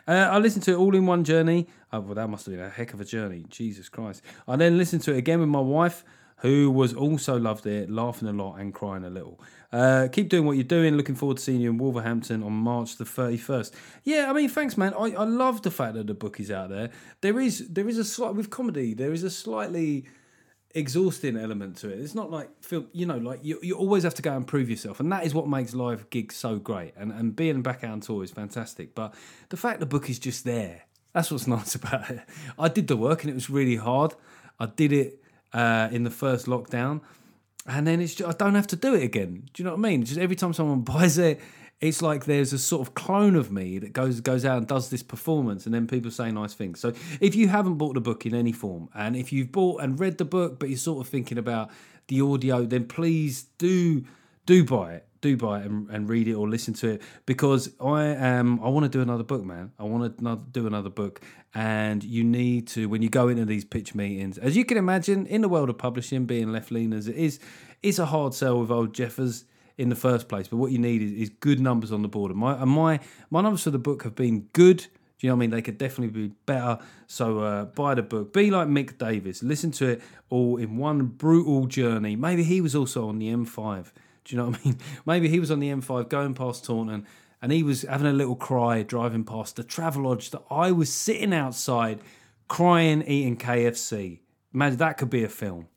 Uh, 0.07 0.29
I 0.31 0.39
listened 0.39 0.63
to 0.63 0.71
it 0.71 0.77
all 0.77 0.95
in 0.95 1.05
one 1.05 1.23
journey. 1.23 1.67
Oh, 1.93 1.99
well, 1.99 2.15
that 2.15 2.27
must 2.27 2.47
have 2.47 2.55
been 2.55 2.63
a 2.63 2.69
heck 2.69 2.93
of 2.93 2.99
a 2.99 3.05
journey. 3.05 3.45
Jesus 3.49 3.87
Christ. 3.87 4.23
I 4.47 4.55
then 4.55 4.77
listened 4.77 5.03
to 5.03 5.13
it 5.13 5.17
again 5.17 5.39
with 5.39 5.49
my 5.49 5.59
wife, 5.59 6.03
who 6.37 6.71
was 6.71 6.91
also 6.93 7.37
loved 7.37 7.67
it, 7.67 7.89
laughing 7.89 8.27
a 8.27 8.33
lot 8.33 8.55
and 8.55 8.73
crying 8.73 9.03
a 9.03 9.11
little. 9.11 9.39
Uh, 9.71 10.07
keep 10.11 10.27
doing 10.29 10.45
what 10.45 10.53
you're 10.53 10.63
doing. 10.63 10.95
Looking 10.97 11.13
forward 11.13 11.37
to 11.37 11.43
seeing 11.43 11.61
you 11.61 11.69
in 11.69 11.77
Wolverhampton 11.77 12.41
on 12.41 12.53
March 12.53 12.97
the 12.97 13.03
31st. 13.03 13.71
Yeah, 14.03 14.29
I 14.29 14.33
mean, 14.33 14.49
thanks, 14.49 14.75
man. 14.75 14.95
I, 14.95 15.11
I 15.11 15.23
love 15.23 15.61
the 15.61 15.71
fact 15.71 15.93
that 15.93 16.07
the 16.07 16.15
book 16.15 16.39
is 16.39 16.49
out 16.49 16.69
there. 16.69 16.89
There 17.21 17.39
is 17.39 17.67
there 17.69 17.87
is 17.87 17.99
a 17.99 18.03
slight 18.03 18.33
with 18.33 18.49
comedy. 18.49 18.95
There 18.95 19.13
is 19.13 19.23
a 19.23 19.29
slightly 19.29 20.05
exhausting 20.75 21.37
element 21.37 21.77
to 21.77 21.89
it. 21.89 21.99
It's 21.99 22.15
not 22.15 22.31
like 22.31 22.49
film, 22.63 22.87
you 22.93 23.05
know, 23.05 23.17
like 23.17 23.39
you, 23.43 23.59
you 23.61 23.75
always 23.75 24.03
have 24.03 24.13
to 24.15 24.21
go 24.21 24.35
and 24.35 24.45
prove 24.45 24.69
yourself, 24.69 24.99
and 24.99 25.11
that 25.11 25.25
is 25.25 25.33
what 25.33 25.47
makes 25.47 25.73
live 25.73 26.09
gigs 26.09 26.35
so 26.35 26.57
great. 26.57 26.93
And 26.97 27.11
and 27.11 27.35
being 27.35 27.61
back 27.61 27.83
out 27.83 27.91
on 27.91 27.99
tour 28.01 28.23
is 28.23 28.31
fantastic. 28.31 28.95
But 28.95 29.13
the 29.49 29.57
fact 29.57 29.79
the 29.79 29.85
book 29.85 30.09
is 30.09 30.19
just 30.19 30.43
there, 30.45 30.83
that's 31.13 31.31
what's 31.31 31.47
nice 31.57 31.75
about 31.75 32.09
it. 32.09 32.21
I 32.57 32.67
did 32.67 32.87
the 32.87 32.97
work, 32.97 33.23
and 33.23 33.29
it 33.29 33.35
was 33.35 33.49
really 33.49 33.75
hard. 33.77 34.13
I 34.59 34.67
did 34.67 34.91
it 34.91 35.21
uh, 35.53 35.89
in 35.91 36.03
the 36.03 36.11
first 36.11 36.45
lockdown, 36.45 37.01
and 37.67 37.85
then 37.85 38.01
it's 38.01 38.15
just, 38.15 38.29
I 38.29 38.33
don't 38.33 38.55
have 38.55 38.67
to 38.67 38.75
do 38.75 38.93
it 38.95 39.03
again. 39.03 39.49
Do 39.53 39.63
you 39.63 39.65
know 39.65 39.75
what 39.75 39.85
I 39.85 39.89
mean? 39.89 40.03
Just 40.03 40.19
every 40.19 40.35
time 40.35 40.53
someone 40.53 40.81
buys 40.93 41.17
it. 41.17 41.39
It's 41.81 42.01
like 42.01 42.25
there's 42.25 42.53
a 42.53 42.59
sort 42.59 42.87
of 42.87 42.93
clone 42.93 43.35
of 43.35 43.51
me 43.51 43.79
that 43.79 43.91
goes 43.91 44.21
goes 44.21 44.45
out 44.45 44.59
and 44.59 44.67
does 44.67 44.89
this 44.89 45.03
performance, 45.03 45.65
and 45.65 45.73
then 45.73 45.87
people 45.87 46.11
say 46.11 46.31
nice 46.31 46.53
things. 46.53 46.79
So 46.79 46.93
if 47.19 47.35
you 47.35 47.47
haven't 47.47 47.75
bought 47.75 47.95
the 47.95 48.01
book 48.01 48.25
in 48.25 48.35
any 48.35 48.51
form, 48.51 48.89
and 48.93 49.15
if 49.15 49.33
you've 49.33 49.51
bought 49.51 49.81
and 49.81 49.99
read 49.99 50.17
the 50.17 50.25
book, 50.25 50.59
but 50.59 50.69
you're 50.69 50.77
sort 50.77 51.05
of 51.05 51.11
thinking 51.11 51.37
about 51.37 51.71
the 52.07 52.21
audio, 52.21 52.65
then 52.65 52.85
please 52.85 53.43
do 53.57 54.05
do 54.45 54.63
buy 54.63 54.93
it 54.93 55.07
do 55.21 55.37
buy 55.37 55.59
it 55.59 55.67
and, 55.67 55.87
and 55.91 56.09
read 56.09 56.27
it 56.27 56.33
or 56.33 56.49
listen 56.49 56.73
to 56.73 56.89
it 56.89 57.01
because 57.27 57.69
I 57.79 58.05
am 58.05 58.59
I 58.63 58.69
want 58.69 58.83
to 58.85 58.89
do 58.89 59.01
another 59.01 59.23
book, 59.23 59.43
man. 59.43 59.71
I 59.79 59.83
want 59.83 60.17
to 60.17 60.39
do 60.51 60.67
another 60.67 60.89
book, 60.89 61.21
and 61.53 62.03
you 62.03 62.23
need 62.23 62.67
to 62.69 62.89
when 62.89 63.01
you 63.01 63.09
go 63.09 63.27
into 63.27 63.45
these 63.45 63.63
pitch 63.63 63.95
meetings, 63.95 64.37
as 64.37 64.57
you 64.57 64.65
can 64.65 64.77
imagine, 64.77 65.25
in 65.27 65.41
the 65.41 65.49
world 65.49 65.69
of 65.69 65.77
publishing, 65.77 66.25
being 66.25 66.51
left 66.51 66.71
lean 66.71 66.91
as 66.91 67.07
it 67.07 67.15
is 67.15 67.39
it's 67.83 67.99
a 67.99 68.05
hard 68.05 68.33
sell 68.33 68.59
with 68.59 68.71
old 68.71 68.93
Jeffers 68.93 69.45
in 69.77 69.89
the 69.89 69.95
first 69.95 70.27
place. 70.27 70.47
But 70.47 70.57
what 70.57 70.71
you 70.71 70.79
need 70.79 71.01
is, 71.01 71.11
is 71.11 71.29
good 71.29 71.59
numbers 71.59 71.91
on 71.91 72.01
the 72.01 72.07
board, 72.07 72.31
and 72.31 72.39
my 72.39 72.53
and 72.61 72.69
my 72.71 72.99
my 73.29 73.41
numbers 73.41 73.63
for 73.63 73.71
the 73.71 73.79
book 73.79 74.03
have 74.03 74.15
been 74.15 74.47
good. 74.53 74.77
Do 74.77 75.27
you 75.27 75.29
know 75.29 75.35
what 75.35 75.39
I 75.39 75.41
mean? 75.41 75.49
They 75.51 75.61
could 75.61 75.77
definitely 75.77 76.27
be 76.29 76.33
better. 76.47 76.79
So 77.05 77.39
uh, 77.39 77.65
buy 77.65 77.93
the 77.93 78.01
book. 78.01 78.33
Be 78.33 78.49
like 78.49 78.67
Mick 78.67 78.97
Davis. 78.97 79.43
Listen 79.43 79.69
to 79.73 79.89
it 79.89 80.01
all 80.29 80.57
in 80.57 80.77
one 80.77 81.05
brutal 81.05 81.67
journey. 81.67 82.15
Maybe 82.15 82.43
he 82.43 82.59
was 82.59 82.75
also 82.75 83.07
on 83.07 83.19
the 83.19 83.27
M5. 83.27 83.91
Do 84.25 84.35
you 84.35 84.41
know 84.41 84.49
what 84.49 84.59
I 84.59 84.65
mean? 84.65 84.77
Maybe 85.05 85.29
he 85.29 85.39
was 85.39 85.51
on 85.51 85.59
the 85.59 85.69
M5 85.69 86.09
going 86.09 86.33
past 86.33 86.65
Taunton 86.65 87.05
and 87.39 87.51
he 87.51 87.63
was 87.63 87.83
having 87.83 88.07
a 88.07 88.13
little 88.13 88.35
cry 88.35 88.83
driving 88.83 89.23
past 89.23 89.55
the 89.55 89.63
Travelodge 89.63 90.29
that 90.31 90.41
I 90.49 90.71
was 90.71 90.91
sitting 90.91 91.33
outside 91.33 91.99
crying 92.47 93.01
eating 93.03 93.37
KFC. 93.37 94.19
Imagine 94.53 94.77
that 94.79 94.97
could 94.97 95.09
be 95.09 95.23
a 95.23 95.29
film. 95.29 95.67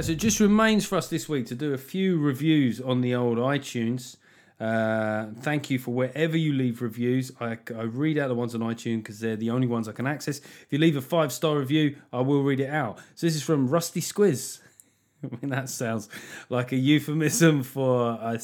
So 0.00 0.12
it 0.12 0.18
just 0.20 0.38
remains 0.38 0.86
for 0.86 0.94
us 0.94 1.08
this 1.08 1.28
week 1.28 1.46
to 1.46 1.56
do 1.56 1.74
a 1.74 1.78
few 1.78 2.20
reviews 2.20 2.80
on 2.80 3.00
the 3.00 3.16
old 3.16 3.36
iTunes. 3.36 4.16
Uh, 4.60 5.26
thank 5.40 5.70
you 5.70 5.80
for 5.80 5.92
wherever 5.92 6.36
you 6.36 6.52
leave 6.52 6.82
reviews. 6.82 7.32
I, 7.40 7.58
I 7.76 7.82
read 7.82 8.16
out 8.16 8.28
the 8.28 8.36
ones 8.36 8.54
on 8.54 8.60
iTunes 8.60 8.98
because 8.98 9.18
they're 9.18 9.34
the 9.34 9.50
only 9.50 9.66
ones 9.66 9.88
I 9.88 9.92
can 9.92 10.06
access. 10.06 10.38
If 10.38 10.66
you 10.70 10.78
leave 10.78 10.96
a 10.96 11.00
five 11.00 11.32
star 11.32 11.58
review, 11.58 11.96
I 12.12 12.20
will 12.20 12.44
read 12.44 12.60
it 12.60 12.70
out. 12.70 12.98
So 13.16 13.26
this 13.26 13.34
is 13.34 13.42
from 13.42 13.66
Rusty 13.66 14.00
Squiz. 14.00 14.60
I 15.24 15.36
mean, 15.42 15.50
that 15.50 15.68
sounds 15.68 16.08
like 16.48 16.70
a 16.70 16.76
euphemism 16.76 17.64
for 17.64 18.20
a 18.22 18.38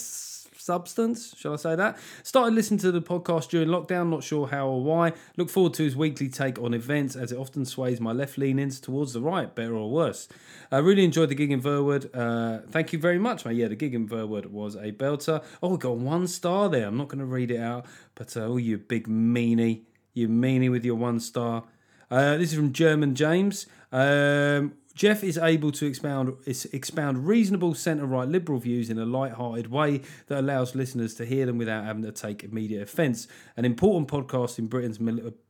substance, 0.65 1.35
shall 1.37 1.53
I 1.53 1.57
say 1.57 1.77
that? 1.77 1.99
Started 2.23 2.55
listening 2.55 2.81
to 2.81 2.91
the 2.91 3.03
podcast 3.03 3.51
during 3.51 3.69
lockdown, 3.69 4.09
not 4.09 4.25
sure 4.25 4.47
how 4.49 4.67
or 4.67 4.83
why. 4.83 5.13
Look 5.37 5.51
forward 5.51 5.75
to 5.75 5.85
his 5.85 5.95
weekly 5.95 6.29
take 6.29 6.59
on 6.59 6.73
events 6.73 7.17
as 7.17 7.33
it 7.33 7.39
often 7.39 7.67
sways 7.67 8.01
my 8.01 8.13
left 8.13 8.39
leanings 8.39 8.81
towards 8.81 9.13
the 9.13 9.21
right, 9.21 9.55
better 9.55 9.75
or 9.75 9.91
worse. 9.91 10.27
I 10.73 10.79
really 10.79 11.05
enjoyed 11.05 11.29
the 11.29 11.35
gig 11.35 11.53
in 11.53 11.61
Verwood. 11.61 12.09
Uh, 12.15 12.63
thank 12.71 12.95
you 12.95 12.99
very 12.99 13.19
much, 13.19 13.45
mate. 13.45 13.57
Yeah, 13.57 13.69
the 13.69 13.77
gig 13.77 13.95
in 13.95 14.09
Verwood 14.09 14.47
was 14.47 14.75
a 14.75 14.91
belter. 14.93 15.45
Oh, 15.63 15.69
we 15.69 15.77
got 15.77 15.99
one 15.99 16.27
star 16.27 16.71
there. 16.71 16.87
I'm 16.87 16.97
not 16.97 17.09
going 17.09 17.19
to 17.19 17.27
read 17.27 17.51
it 17.51 17.61
out, 17.61 17.85
but 18.15 18.35
uh, 18.37 18.41
oh, 18.41 18.57
you 18.57 18.79
big 18.79 19.07
meanie. 19.07 19.83
You 20.15 20.29
meanie 20.29 20.71
with 20.71 20.85
your 20.85 20.97
one 20.97 21.21
star. 21.21 21.65
Uh, 22.11 22.37
this 22.39 22.53
is 22.53 22.57
from 22.57 22.73
German 22.73 23.15
James. 23.15 23.67
Um, 23.93 24.75
Geoff 24.95 25.25
is 25.25 25.37
able 25.39 25.73
to 25.73 25.87
expound 25.87 26.37
expound 26.73 27.27
reasonable 27.27 27.75
centre 27.75 28.07
right 28.07 28.29
liberal 28.29 28.61
views 28.61 28.91
in 28.91 28.99
a 28.99 29.05
light-hearted 29.05 29.69
way 29.69 30.03
that 30.29 30.39
allows 30.39 30.77
listeners 30.77 31.15
to 31.15 31.27
hear 31.27 31.47
them 31.47 31.59
without 31.59 31.85
having 31.85 32.05
to 32.05 32.13
take 32.13 32.45
immediate 32.45 32.83
offence. 32.83 33.27
An 33.57 33.65
important 33.65 34.09
podcast 34.09 34.59
in 34.59 34.69
Britain's 34.69 35.01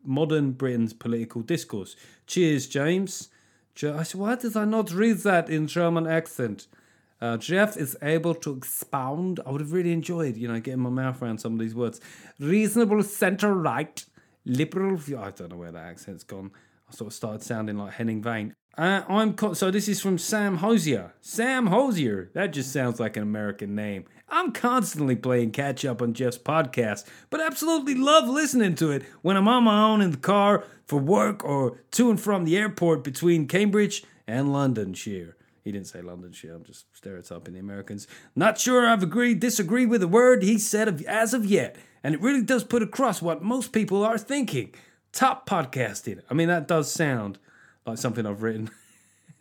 modern 0.03 0.53
Britain's 0.53 0.95
political 0.95 1.42
discourse. 1.42 1.95
Cheers, 2.26 2.66
James. 2.66 3.28
I 3.82 4.03
said, 4.03 4.20
why 4.20 4.36
did 4.36 4.57
I 4.57 4.64
not 4.64 4.92
read 4.92 5.18
that 5.18 5.51
in 5.51 5.66
German 5.66 6.07
accent? 6.07 6.68
Uh, 7.20 7.36
Geoff 7.36 7.76
is 7.76 7.97
able 8.03 8.34
to 8.36 8.57
expound. 8.57 9.40
I 9.45 9.51
would 9.51 9.61
have 9.61 9.72
really 9.72 9.92
enjoyed, 9.92 10.36
you 10.36 10.49
know, 10.49 10.61
getting 10.61 10.80
my 10.80 10.90
mouth 10.90 11.20
around 11.20 11.38
some 11.38 11.55
of 11.55 11.59
these 11.59 11.74
words. 11.74 12.01
Reasonable 12.38 13.03
centre 13.03 13.53
right, 13.53 14.05
liberal 14.45 14.97
view. 14.97 15.18
I 15.18 15.30
don't 15.30 15.51
know 15.51 15.57
where 15.57 15.72
that 15.72 15.86
accent's 15.86 16.22
gone. 16.22 16.51
I 16.88 16.95
sort 16.95 17.09
of 17.09 17.14
started 17.14 17.42
sounding 17.42 17.78
like 17.78 17.95
Henning 17.95 18.22
Wehn. 18.22 18.55
Uh, 18.77 19.03
I'm 19.09 19.35
co- 19.35 19.55
so 19.55 19.70
this 19.70 19.89
is 19.89 20.01
from 20.01 20.18
Sam 20.18 20.57
Hosier. 20.57 21.12
Sam 21.20 21.68
Hosier. 21.68 22.31
That 22.35 22.53
just 22.53 22.72
sounds 22.72 22.99
like 22.99 23.16
an 23.16 23.22
American 23.22 23.75
name. 23.75 24.05
I'm 24.29 24.51
constantly 24.51 25.14
playing 25.14 25.53
catch 25.53 25.85
up 25.85 26.03
on 26.03 26.12
Geoff's 26.12 26.39
podcast, 26.39 27.05
but 27.31 27.41
absolutely 27.41 27.95
love 27.95 28.29
listening 28.29 28.75
to 28.77 28.91
it 28.91 29.05
when 29.22 29.37
I'm 29.37 29.47
on 29.47 29.64
my 29.64 29.81
own 29.81 30.01
in 30.01 30.11
the 30.11 30.16
car 30.16 30.64
for 30.87 30.99
work 30.99 31.45
or 31.45 31.79
to 31.93 32.11
and 32.11 32.20
from 32.20 32.45
the 32.45 32.57
airport 32.57 33.05
between 33.05 33.47
Cambridge 33.47 34.03
and 34.27 34.53
Londonshire. 34.53 35.37
He 35.62 35.70
didn't 35.70 35.87
say 35.87 36.03
Londonshire, 36.03 36.55
I'm 36.55 36.64
just 36.64 36.87
stereotyping 36.97 37.55
the 37.55 37.61
Americans. 37.61 38.09
Not 38.35 38.59
sure 38.59 38.87
I've 38.89 39.05
agreed, 39.05 39.39
disagreed 39.39 39.89
with 39.89 40.03
a 40.03 40.09
word 40.09 40.43
he 40.43 40.59
said 40.59 40.89
of, 40.89 41.01
as 41.03 41.33
of 41.33 41.47
yet, 41.47 41.77
and 42.03 42.14
it 42.14 42.20
really 42.20 42.43
does 42.43 42.64
put 42.64 42.83
across 42.83 43.22
what 43.22 43.43
most 43.43 43.72
people 43.72 44.05
are 44.05 44.18
thinking. 44.18 44.75
Top 45.12 45.49
podcasting. 45.49 46.20
I 46.29 46.35
mean, 46.35 46.49
that 46.49 46.66
does 46.66 46.91
sound 46.91 47.39
like 47.87 47.99
something 47.99 48.26
I've 48.26 48.43
written 48.43 48.70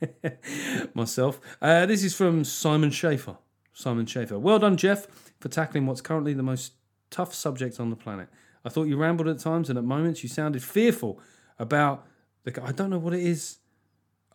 myself. 0.94 1.40
Uh, 1.62 1.86
this 1.86 2.04
is 2.04 2.16
from 2.16 2.44
Simon 2.44 2.92
Schaefer. 2.92 3.38
Simon 3.74 4.06
Schaefer. 4.06 4.38
Well 4.38 4.60
done, 4.60 4.78
Geoff, 4.78 5.08
for 5.40 5.50
tackling 5.50 5.86
what's 5.86 6.02
currently 6.02 6.34
the 6.34 6.44
most 6.44 6.74
tough 7.10 7.34
subject 7.34 7.80
on 7.80 7.90
the 7.90 7.96
planet. 7.96 8.30
I 8.66 8.70
thought 8.70 8.86
you 8.86 8.98
rambled 8.98 9.28
at 9.28 9.40
times, 9.40 9.70
and 9.70 9.78
at 9.78 9.84
moments 9.84 10.24
you 10.24 10.30
sounded 10.30 10.64
fearful 10.64 11.20
about 11.60 12.06
the. 12.44 12.64
I 12.64 12.72
don't 12.72 12.90
know 12.90 13.00
what 13.00 13.14
it 13.14 13.22
is. 13.22 13.58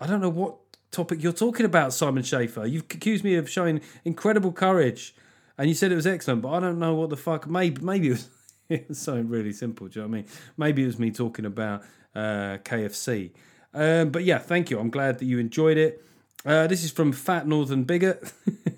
I 0.00 0.06
don't 0.06 0.20
know 0.20 0.28
what 0.28 0.56
topic 0.90 1.22
you're 1.22 1.32
talking 1.32 1.66
about, 1.66 1.92
Simon 1.92 2.22
Schaefer. 2.22 2.66
You've 2.66 2.84
accused 2.84 3.24
me 3.24 3.36
of 3.36 3.48
showing 3.48 3.80
incredible 4.04 4.52
courage, 4.52 5.14
and 5.56 5.68
you 5.68 5.74
said 5.74 5.92
it 5.92 5.96
was 5.96 6.06
excellent, 6.06 6.42
but 6.42 6.50
I 6.50 6.61
don't 6.61 6.78
know 6.78 6.94
what 6.94 7.11
the 7.11 7.16
fuck. 7.16 7.48
Maybe, 7.48 7.82
maybe 7.82 8.09
it 8.09 8.11
was, 8.11 8.28
it 8.68 8.86
something 8.96 9.28
really 9.28 9.52
simple. 9.52 9.88
Do 9.88 10.00
you 10.00 10.04
know 10.04 10.09
what 10.09 10.14
I 10.14 10.20
mean? 10.22 10.30
Maybe 10.56 10.82
it 10.82 10.86
was 10.86 10.98
me 10.98 11.11
talking 11.11 11.44
about 11.44 11.82
uh, 12.14 12.59
KFC. 12.64 13.32
Um, 13.74 14.10
but 14.10 14.24
yeah, 14.24 14.38
thank 14.38 14.70
you. 14.70 14.78
I'm 14.78 14.90
glad 14.90 15.18
that 15.18 15.26
you 15.26 15.38
enjoyed 15.38 15.76
it. 15.76 16.04
Uh, 16.44 16.66
this 16.66 16.84
is 16.84 16.90
from 16.90 17.12
Fat 17.12 17.46
Northern 17.46 17.84
Bigot. 17.84 18.32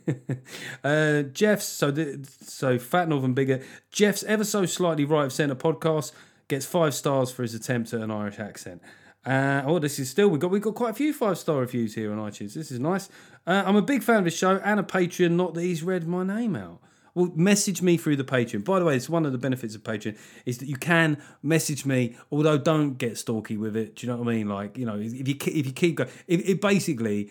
uh, 0.84 1.22
Geoff's 1.22 1.66
so 1.66 1.90
the, 1.90 2.26
so 2.42 2.78
Fat 2.78 3.08
Northern 3.08 3.34
Bigot. 3.34 3.62
Geoff's 3.92 4.22
ever 4.24 4.44
so 4.44 4.66
slightly 4.66 5.04
right 5.04 5.24
of 5.24 5.32
centre 5.32 5.54
podcast 5.54 6.12
gets 6.48 6.66
five 6.66 6.94
stars 6.94 7.30
for 7.30 7.42
his 7.42 7.54
attempt 7.54 7.92
at 7.92 8.00
an 8.00 8.10
Irish 8.10 8.38
accent. 8.38 8.82
Uh, 9.24 9.62
oh, 9.66 9.78
this 9.78 9.98
is 9.98 10.08
still 10.08 10.28
we 10.28 10.38
got 10.38 10.50
we 10.50 10.58
got 10.58 10.74
quite 10.74 10.90
a 10.90 10.94
few 10.94 11.12
five 11.12 11.36
star 11.36 11.58
reviews 11.58 11.94
here 11.94 12.10
on 12.12 12.18
iTunes. 12.18 12.54
This 12.54 12.70
is 12.70 12.80
nice. 12.80 13.10
Uh, 13.46 13.62
I'm 13.66 13.76
a 13.76 13.82
big 13.82 14.02
fan 14.02 14.18
of 14.18 14.24
the 14.24 14.30
show 14.30 14.56
and 14.64 14.80
a 14.80 14.82
Patreon. 14.82 15.32
Not 15.32 15.54
that 15.54 15.62
he's 15.62 15.82
read 15.82 16.08
my 16.08 16.24
name 16.24 16.56
out. 16.56 16.80
Well, 17.14 17.30
message 17.34 17.82
me 17.82 17.96
through 17.96 18.16
the 18.16 18.24
Patreon. 18.24 18.64
By 18.64 18.78
the 18.78 18.84
way, 18.84 18.96
it's 18.96 19.08
one 19.08 19.26
of 19.26 19.32
the 19.32 19.38
benefits 19.38 19.74
of 19.74 19.82
Patreon 19.82 20.16
is 20.46 20.58
that 20.58 20.68
you 20.68 20.76
can 20.76 21.18
message 21.42 21.84
me, 21.84 22.16
although 22.30 22.58
don't 22.58 22.98
get 22.98 23.18
stalky 23.18 23.56
with 23.56 23.76
it. 23.76 23.96
Do 23.96 24.06
you 24.06 24.12
know 24.12 24.18
what 24.18 24.28
I 24.28 24.34
mean? 24.34 24.48
Like, 24.48 24.78
you 24.78 24.86
know, 24.86 24.98
if 24.98 25.28
you 25.28 25.36
if 25.46 25.66
you 25.66 25.72
keep 25.72 25.96
going, 25.96 26.10
if, 26.26 26.48
if 26.48 26.60
basically, 26.60 27.30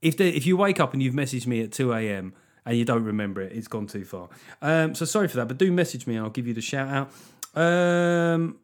if 0.00 0.20
if 0.20 0.46
you 0.46 0.56
wake 0.56 0.80
up 0.80 0.92
and 0.92 1.02
you've 1.02 1.14
messaged 1.14 1.46
me 1.46 1.62
at 1.62 1.72
two 1.72 1.92
a.m. 1.92 2.32
and 2.64 2.76
you 2.76 2.84
don't 2.84 3.04
remember 3.04 3.40
it, 3.40 3.52
it's 3.52 3.68
gone 3.68 3.86
too 3.86 4.04
far. 4.04 4.28
Um, 4.62 4.94
so 4.94 5.04
sorry 5.04 5.28
for 5.28 5.36
that, 5.36 5.48
but 5.48 5.58
do 5.58 5.70
message 5.72 6.06
me 6.06 6.16
and 6.16 6.24
I'll 6.24 6.30
give 6.30 6.46
you 6.46 6.54
the 6.54 6.60
shout 6.60 6.88
out. 6.88 7.12
Um, 7.54 8.58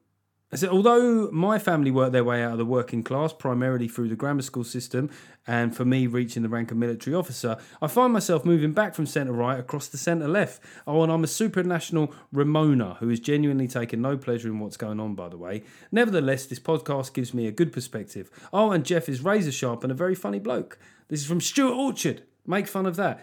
so 0.56 0.68
although 0.68 1.30
my 1.30 1.58
family 1.58 1.90
worked 1.90 2.12
their 2.12 2.24
way 2.24 2.42
out 2.42 2.52
of 2.52 2.58
the 2.58 2.64
working 2.64 3.02
class 3.02 3.32
primarily 3.32 3.88
through 3.88 4.08
the 4.08 4.16
grammar 4.16 4.42
school 4.42 4.64
system, 4.64 5.10
and 5.46 5.74
for 5.74 5.84
me 5.84 6.06
reaching 6.06 6.42
the 6.42 6.48
rank 6.48 6.70
of 6.70 6.76
military 6.76 7.14
officer, 7.14 7.56
I 7.82 7.86
find 7.86 8.12
myself 8.12 8.44
moving 8.44 8.72
back 8.72 8.94
from 8.94 9.06
centre 9.06 9.32
right 9.32 9.58
across 9.58 9.88
the 9.88 9.98
centre 9.98 10.28
left. 10.28 10.62
Oh, 10.86 11.02
and 11.02 11.12
I'm 11.12 11.24
a 11.24 11.26
supranational 11.26 12.12
Remoaner 12.34 12.98
who 12.98 13.10
is 13.10 13.20
genuinely 13.20 13.68
taking 13.68 14.00
no 14.00 14.16
pleasure 14.16 14.48
in 14.48 14.58
what's 14.60 14.76
going 14.76 15.00
on, 15.00 15.14
by 15.14 15.28
the 15.28 15.36
way. 15.36 15.62
Nevertheless, 15.90 16.46
this 16.46 16.60
podcast 16.60 17.12
gives 17.14 17.34
me 17.34 17.46
a 17.46 17.52
good 17.52 17.72
perspective. 17.72 18.30
Oh, 18.52 18.70
and 18.70 18.84
Geoff 18.84 19.08
is 19.08 19.22
razor 19.22 19.52
sharp 19.52 19.82
and 19.82 19.92
a 19.92 19.94
very 19.94 20.14
funny 20.14 20.38
bloke. 20.38 20.78
This 21.08 21.20
is 21.20 21.26
from 21.26 21.40
Stuart 21.40 21.74
Orchard. 21.74 22.22
Make 22.46 22.66
fun 22.66 22.86
of 22.86 22.96
that. 22.96 23.22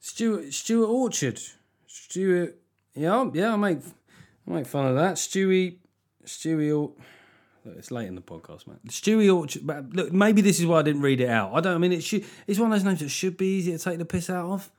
Stuart 0.00 0.52
Stuart 0.52 0.88
Orchard. 0.88 1.40
Stuart 1.86 2.58
Yeah, 2.94 3.30
yeah, 3.34 3.52
I 3.52 3.56
make 3.56 3.78
I 4.46 4.50
make 4.52 4.66
fun 4.66 4.86
of 4.86 4.94
that. 4.94 5.16
Stewie 5.16 5.78
Stewie 6.26 6.92
Look, 7.66 7.76
it's 7.78 7.90
late 7.90 8.06
in 8.06 8.14
the 8.14 8.20
podcast, 8.20 8.68
man. 8.68 8.78
Stewie 8.88 9.34
Orchard. 9.34 9.66
but 9.66 9.92
Look, 9.92 10.12
maybe 10.12 10.40
this 10.40 10.60
is 10.60 10.66
why 10.66 10.78
I 10.78 10.82
didn't 10.82 11.02
read 11.02 11.20
it 11.20 11.28
out. 11.28 11.52
I 11.52 11.60
don't. 11.60 11.74
I 11.74 11.78
mean, 11.78 11.92
it 11.92 12.04
should. 12.04 12.24
It's 12.46 12.60
one 12.60 12.70
of 12.70 12.78
those 12.78 12.84
names 12.84 13.00
that 13.00 13.08
should 13.08 13.36
be 13.36 13.58
easy 13.58 13.72
to 13.72 13.78
take 13.78 13.98
the 13.98 14.04
piss 14.04 14.30
out 14.30 14.48
of. 14.50 14.70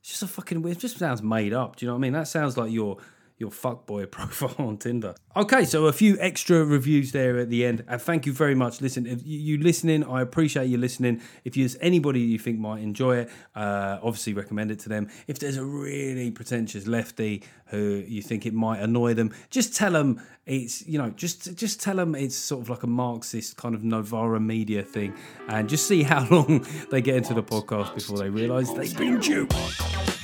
It's 0.00 0.10
just 0.10 0.22
a 0.24 0.26
fucking. 0.26 0.66
It 0.68 0.78
just 0.78 0.98
sounds 0.98 1.22
made 1.22 1.52
up. 1.52 1.76
Do 1.76 1.84
you 1.84 1.90
know 1.90 1.94
what 1.94 2.00
I 2.00 2.02
mean? 2.02 2.12
That 2.14 2.26
sounds 2.26 2.56
like 2.56 2.72
your 2.72 2.98
your 3.42 3.50
fuckboy 3.50 4.08
profile 4.10 4.54
on 4.58 4.78
Tinder. 4.78 5.14
Okay, 5.34 5.64
so 5.64 5.86
a 5.86 5.92
few 5.92 6.16
extra 6.20 6.64
reviews 6.64 7.12
there 7.12 7.38
at 7.38 7.50
the 7.50 7.66
end. 7.66 7.84
And 7.88 8.00
thank 8.00 8.24
you 8.24 8.32
very 8.32 8.54
much. 8.54 8.80
Listen, 8.80 9.06
if 9.06 9.20
you 9.24 9.58
listening, 9.58 10.04
I 10.04 10.22
appreciate 10.22 10.66
you 10.66 10.78
listening. 10.78 11.20
If 11.44 11.54
there's 11.54 11.76
anybody 11.80 12.20
you 12.20 12.38
think 12.38 12.58
might 12.58 12.82
enjoy 12.82 13.16
it, 13.18 13.30
uh, 13.54 13.98
obviously 14.02 14.32
recommend 14.32 14.70
it 14.70 14.78
to 14.80 14.88
them. 14.88 15.10
If 15.26 15.40
there's 15.40 15.56
a 15.56 15.64
really 15.64 16.30
pretentious 16.30 16.86
lefty 16.86 17.42
who 17.66 18.04
you 18.06 18.22
think 18.22 18.46
it 18.46 18.54
might 18.54 18.80
annoy 18.80 19.14
them, 19.14 19.34
just 19.50 19.74
tell 19.74 19.92
them 19.92 20.22
it's 20.44 20.86
you 20.86 20.98
know 20.98 21.10
just 21.10 21.56
just 21.56 21.80
tell 21.80 21.96
them 21.96 22.14
it's 22.14 22.34
sort 22.34 22.62
of 22.62 22.68
like 22.68 22.82
a 22.82 22.86
Marxist 22.86 23.56
kind 23.56 23.74
of 23.74 23.82
Novara 23.82 24.40
media 24.40 24.82
thing, 24.82 25.14
and 25.48 25.68
just 25.68 25.88
see 25.88 26.02
how 26.02 26.26
long 26.30 26.66
they 26.90 27.00
get 27.00 27.16
into 27.16 27.34
the 27.34 27.42
podcast 27.42 27.94
before 27.94 28.18
they 28.18 28.28
realise 28.28 28.70
they've 28.70 28.96
been 28.96 29.18
duped. 29.18 30.21